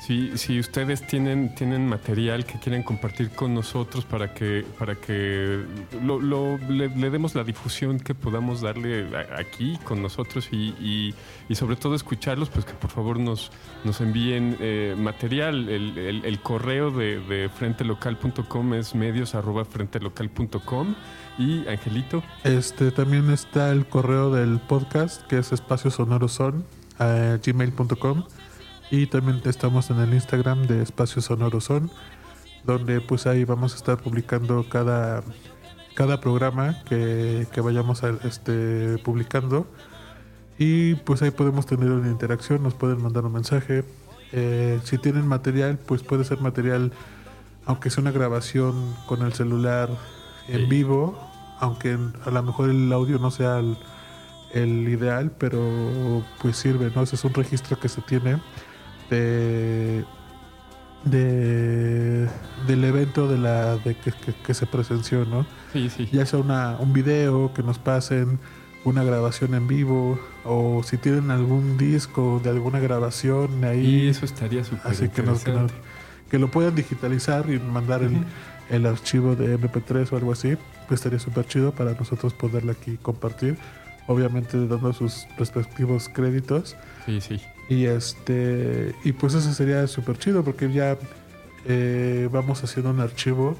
si, 0.00 0.36
si 0.38 0.58
ustedes 0.58 1.06
tienen, 1.06 1.54
tienen 1.54 1.86
material 1.86 2.44
que 2.46 2.58
quieren 2.58 2.82
compartir 2.82 3.30
con 3.30 3.52
nosotros 3.54 4.04
para 4.06 4.32
que, 4.32 4.64
para 4.78 4.94
que 4.94 5.62
lo, 6.02 6.18
lo- 6.20 6.56
le, 6.68 6.88
le 6.88 7.10
demos 7.10 7.34
la 7.34 7.44
difusión 7.44 8.00
que 8.00 8.14
podamos 8.14 8.60
darle 8.62 9.06
aquí 9.36 9.78
con 9.84 10.00
nosotros 10.02 10.48
y, 10.52 10.74
y- 10.80 11.14
sobre 11.54 11.76
todo 11.76 11.94
escucharlos, 11.94 12.48
pues 12.48 12.64
que 12.64 12.72
por 12.72 12.90
favor 12.90 13.18
nos, 13.20 13.50
nos 13.84 14.00
envíen 14.00 14.56
eh, 14.60 14.94
material. 14.98 15.68
El, 15.68 15.98
el- 16.24 16.40
correo 16.40 16.90
de, 16.90 17.20
de 17.20 17.48
frentelocal.com 17.50 18.74
es 18.74 18.94
medios 18.94 19.34
arroba 19.34 19.64
frentelocal.com 19.66 20.94
y 21.38 21.66
Angelito. 21.68 22.22
Este 22.44 22.90
también 22.90 23.30
está 23.30 23.70
el 23.70 23.84
correo 23.86 24.30
del 24.30 24.58
podcast 24.60 25.22
que 25.26 25.38
es 25.38 25.52
espacio 25.52 25.90
sonoro 25.90 26.28
son 26.28 26.64
gmail.com 26.98 28.24
y 28.90 29.06
también 29.06 29.40
estamos 29.44 29.90
en 29.90 30.00
el 30.00 30.12
Instagram 30.14 30.66
de 30.66 30.82
espacio 30.82 31.22
sonoro 31.22 31.60
son 31.60 31.90
donde 32.64 33.00
pues 33.00 33.26
ahí 33.26 33.44
vamos 33.44 33.72
a 33.72 33.76
estar 33.76 33.98
publicando 33.98 34.66
cada 34.68 35.22
cada 35.94 36.20
programa 36.20 36.76
que, 36.88 37.46
que 37.52 37.60
vayamos 37.60 38.02
a, 38.04 38.10
este, 38.24 38.98
publicando 38.98 39.66
y 40.58 40.94
pues 40.96 41.22
ahí 41.22 41.30
podemos 41.30 41.66
tener 41.66 41.90
una 41.90 42.08
interacción 42.08 42.62
nos 42.62 42.74
pueden 42.74 43.02
mandar 43.02 43.24
un 43.24 43.32
mensaje 43.32 43.84
Eh, 44.32 44.78
si 44.84 44.96
tienen 44.98 45.26
material 45.26 45.76
pues 45.88 46.02
puede 46.04 46.22
ser 46.24 46.38
material 46.40 46.92
aunque 47.66 47.90
sea 47.90 48.02
una 48.02 48.12
grabación 48.12 48.94
con 49.06 49.22
el 49.22 49.32
celular 49.32 49.88
en 50.48 50.60
Sí. 50.60 50.66
vivo, 50.68 51.18
aunque 51.60 51.98
a 52.24 52.30
lo 52.30 52.42
mejor 52.42 52.70
el 52.70 52.92
audio 52.92 53.18
no 53.18 53.30
sea 53.30 53.58
el, 53.58 53.76
el 54.52 54.88
ideal, 54.88 55.30
pero 55.38 56.22
pues 56.40 56.56
sirve, 56.56 56.90
¿no? 56.94 57.02
Ese 57.02 57.16
es 57.16 57.24
un 57.24 57.34
registro 57.34 57.78
que 57.78 57.88
se 57.88 58.00
tiene 58.02 58.40
de, 59.10 60.04
de 61.04 62.28
del 62.66 62.84
evento 62.84 63.26
de 63.28 63.38
la 63.38 63.76
de 63.76 63.94
que, 63.96 64.12
que- 64.12 64.34
que 64.34 64.54
se 64.54 64.66
presenció, 64.66 65.24
¿no? 65.24 65.46
Sí, 65.72 65.88
sí. 65.90 66.08
Ya 66.12 66.26
sea 66.26 66.38
una, 66.38 66.76
un 66.78 66.92
video 66.92 67.52
que 67.54 67.62
nos 67.62 67.78
pasen, 67.78 68.38
una 68.84 69.02
grabación 69.02 69.54
en 69.54 69.66
vivo, 69.66 70.18
o 70.44 70.82
si 70.84 70.96
tienen 70.98 71.30
algún 71.30 71.78
disco 71.78 72.40
de 72.42 72.50
alguna 72.50 72.78
grabación 72.80 73.64
ahí. 73.64 73.86
Y 74.04 74.08
eso 74.08 74.24
estaría 74.24 74.62
súper 74.64 74.92
Así 74.92 75.08
que, 75.08 75.22
nos- 75.22 75.42
que, 75.42 75.50
interesante. 75.50 75.74
nos- 75.74 76.30
que 76.30 76.38
lo 76.38 76.50
puedan 76.50 76.74
digitalizar 76.74 77.50
y 77.50 77.58
mandar 77.58 78.02
el, 78.02 78.24
el 78.68 78.86
archivo 78.86 79.34
de 79.34 79.58
MP3 79.58 80.12
o 80.12 80.16
algo 80.16 80.32
así, 80.32 80.56
pues 80.86 81.00
estaría 81.00 81.18
súper 81.18 81.46
chido 81.46 81.72
para 81.72 81.92
nosotros 81.94 82.34
poderlo 82.34 82.72
aquí 82.72 82.98
compartir. 83.02 83.56
Obviamente 84.06 84.56
dando 84.66 84.92
sus 84.92 85.26
respectivos 85.38 86.08
créditos. 86.08 86.76
Sí, 87.06 87.20
sí. 87.20 87.40
Y 87.70 87.86
este 87.86 88.94
y 89.04 89.12
pues 89.12 89.32
eso 89.34 89.52
sería 89.54 89.86
súper 89.86 90.18
chido 90.18 90.42
porque 90.44 90.70
ya 90.72 90.98
eh, 91.66 92.28
vamos 92.30 92.62
haciendo 92.64 92.90
un 92.90 93.00
archivo 93.00 93.56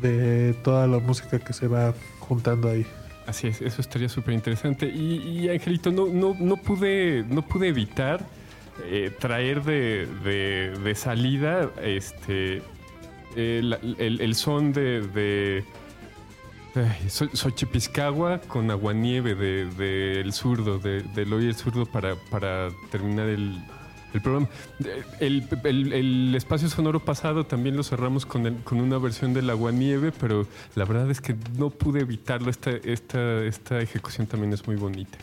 de 0.00 0.54
toda 0.64 0.86
la 0.86 0.98
música 0.98 1.38
que 1.38 1.52
se 1.52 1.68
va 1.68 1.92
juntando 2.18 2.68
ahí. 2.70 2.84
Así 3.26 3.48
es, 3.48 3.60
eso 3.60 3.80
estaría 3.82 4.08
súper 4.08 4.34
interesante. 4.34 4.86
Y, 4.86 5.18
y, 5.44 5.48
Angelito, 5.50 5.92
no, 5.92 6.06
no, 6.08 6.34
no 6.40 6.56
pude, 6.56 7.24
no 7.28 7.42
pude 7.42 7.68
evitar 7.68 8.26
eh, 8.86 9.12
traer 9.20 9.62
de, 9.62 10.08
de- 10.24 10.94
salida 10.94 11.70
este 11.82 12.62
eh, 13.36 13.62
el, 13.98 14.20
el 14.20 14.34
son 14.34 14.72
de 14.72 15.62
ay, 16.74 17.08
So- 17.08 17.28
Xochipiscagua 17.34 18.40
con 18.40 18.70
aguanieve 18.70 19.34
de, 19.34 19.66
de 19.66 20.20
El 20.20 20.32
Zurdo, 20.32 20.78
de, 20.78 21.02
de 21.02 21.22
Eloy 21.22 21.46
El 21.46 21.54
Zurdo 21.54 21.86
para, 21.86 22.16
para 22.30 22.68
terminar 22.90 23.28
el, 23.28 23.58
el 24.14 24.20
programa. 24.20 24.48
Eh, 24.84 25.02
El, 25.20 25.48
el- 25.64 25.92
el 25.92 26.34
espacio 26.34 26.68
sonoro 26.68 27.00
pasado 27.00 27.44
también 27.44 27.76
lo 27.76 27.82
cerramos 27.82 28.26
con, 28.26 28.46
el- 28.46 28.56
con 28.64 28.80
una 28.80 28.98
versión 28.98 29.32
del 29.34 29.48
aguanieve, 29.50 30.12
pero 30.12 30.46
la 30.74 30.84
verdad 30.84 31.10
es 31.10 31.20
que 31.20 31.36
no 31.58 31.70
pude 31.70 32.00
evitarlo. 32.00 32.50
Esta, 32.50 32.70
esta, 32.70 33.42
esta 33.44 33.80
ejecución 33.80 34.26
también 34.26 34.52
es 34.52 34.66
muy 34.66 34.76
bonita. 34.76 35.18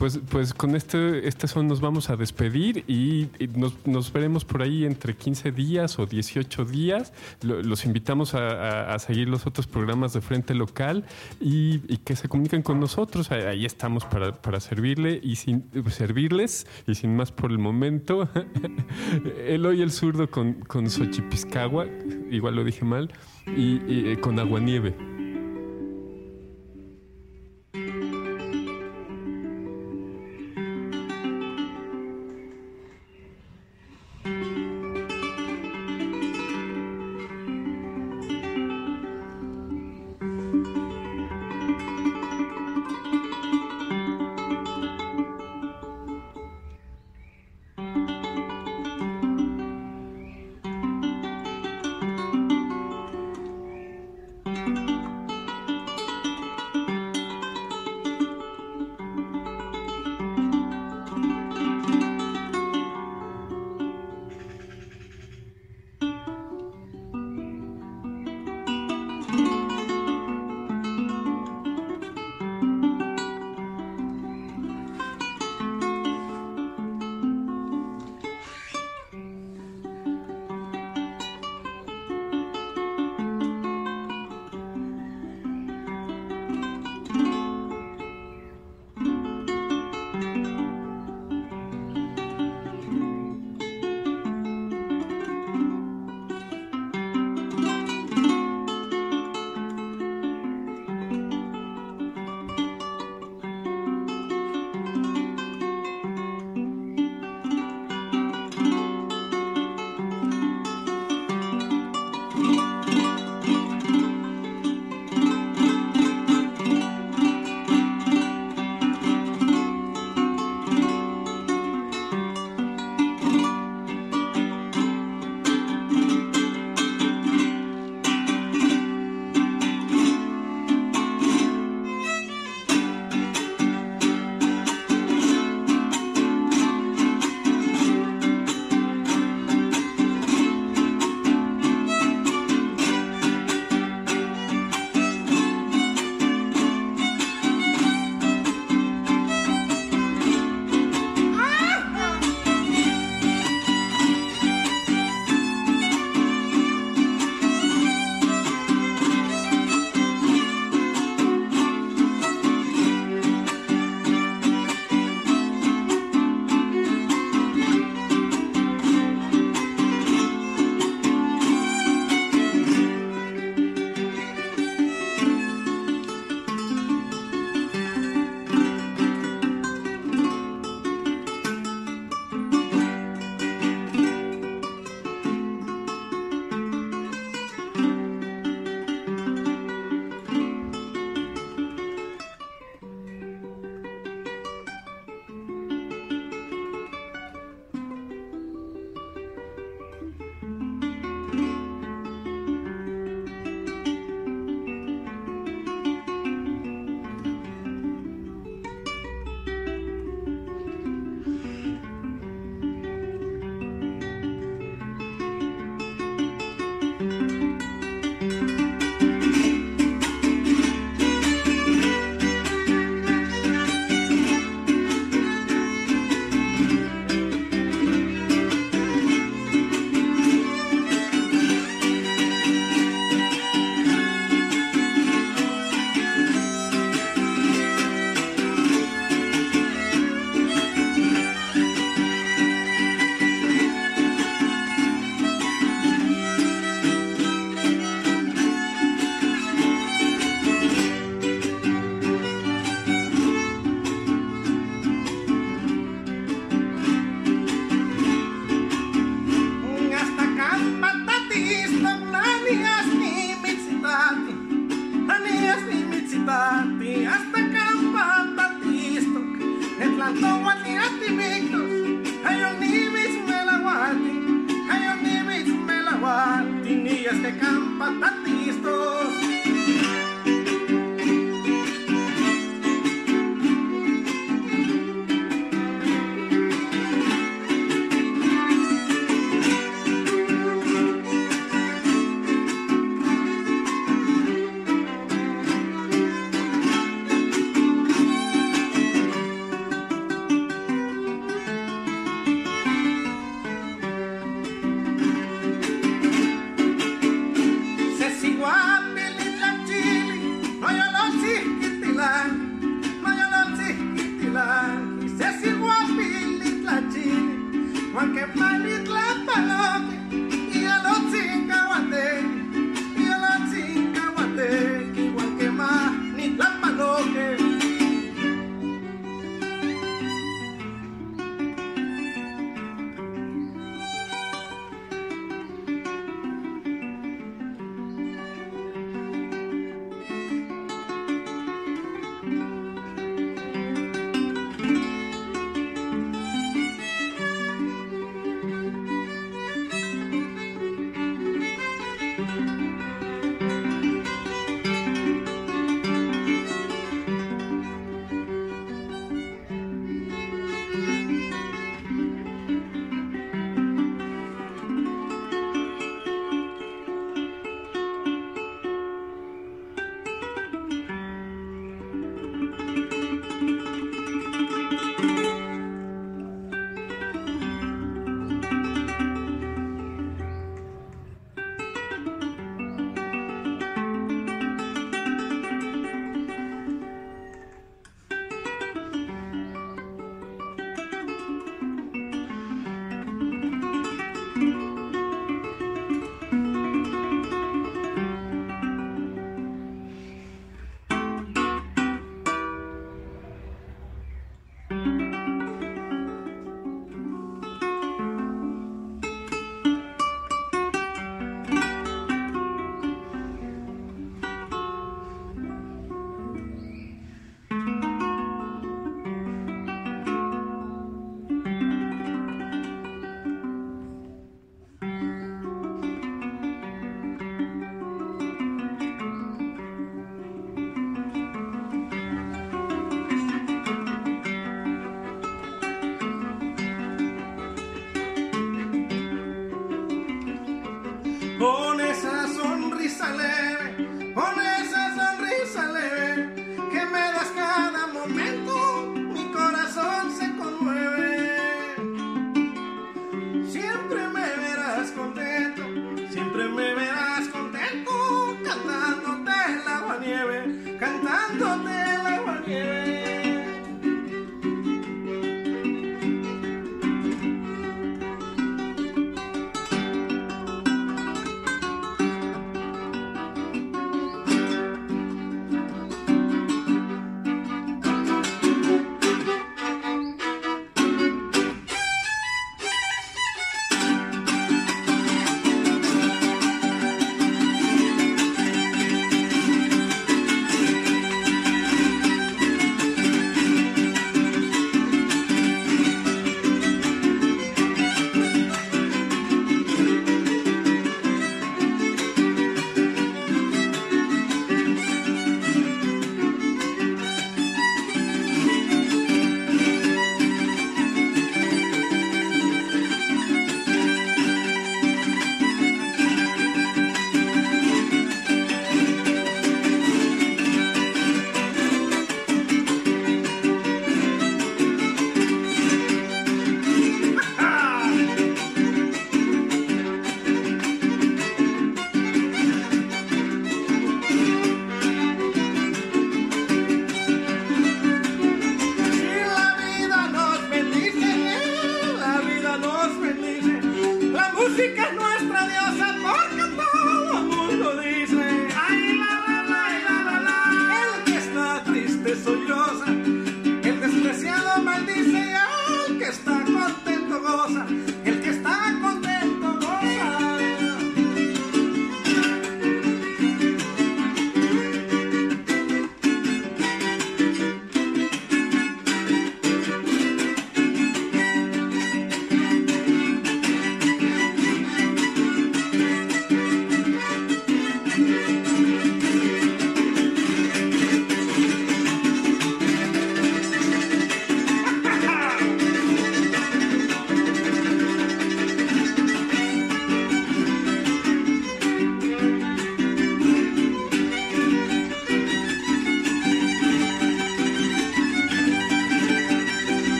Pues, 0.00 0.18
pues 0.30 0.54
con 0.54 0.76
este, 0.76 1.28
este 1.28 1.46
son 1.46 1.68
nos 1.68 1.82
vamos 1.82 2.08
a 2.08 2.16
despedir 2.16 2.84
y, 2.88 3.28
nos, 3.54 3.74
nos 3.86 4.10
veremos 4.10 4.46
por 4.46 4.62
ahí 4.62 4.86
entre 4.86 5.14
15 5.14 5.52
días 5.52 5.98
o 5.98 6.06
18 6.06 6.64
días. 6.64 7.12
Lo- 7.42 7.62
los 7.62 7.84
invitamos 7.84 8.32
a, 8.34 8.98
seguir 8.98 9.28
los 9.28 9.46
otros 9.46 9.66
programas 9.66 10.14
de 10.14 10.22
Frente 10.22 10.54
Local 10.54 11.04
y, 11.38 11.80
que 11.98 12.16
se 12.16 12.30
comuniquen 12.30 12.62
con 12.62 12.80
nosotros. 12.80 13.30
Ahí, 13.30 13.66
estamos 13.66 14.06
para, 14.06 14.32
para 14.32 14.58
servirle 14.60 15.20
y 15.22 15.36
sin, 15.36 15.64
servirles 15.90 16.66
y 16.86 16.94
sin 16.94 17.14
más 17.14 17.30
por 17.30 17.50
el 17.50 17.58
momento. 17.58 18.26
Eloy 19.46 19.82
el 19.82 19.90
zurdo 19.90 20.30
con, 20.30 20.54
con 20.54 20.86
igual 22.30 22.56
lo 22.56 22.64
dije 22.64 22.86
mal, 22.86 23.12
y, 23.54 23.82
y, 23.86 24.12
eh, 24.12 24.18
con 24.18 24.38
Aguanieve. 24.38 25.19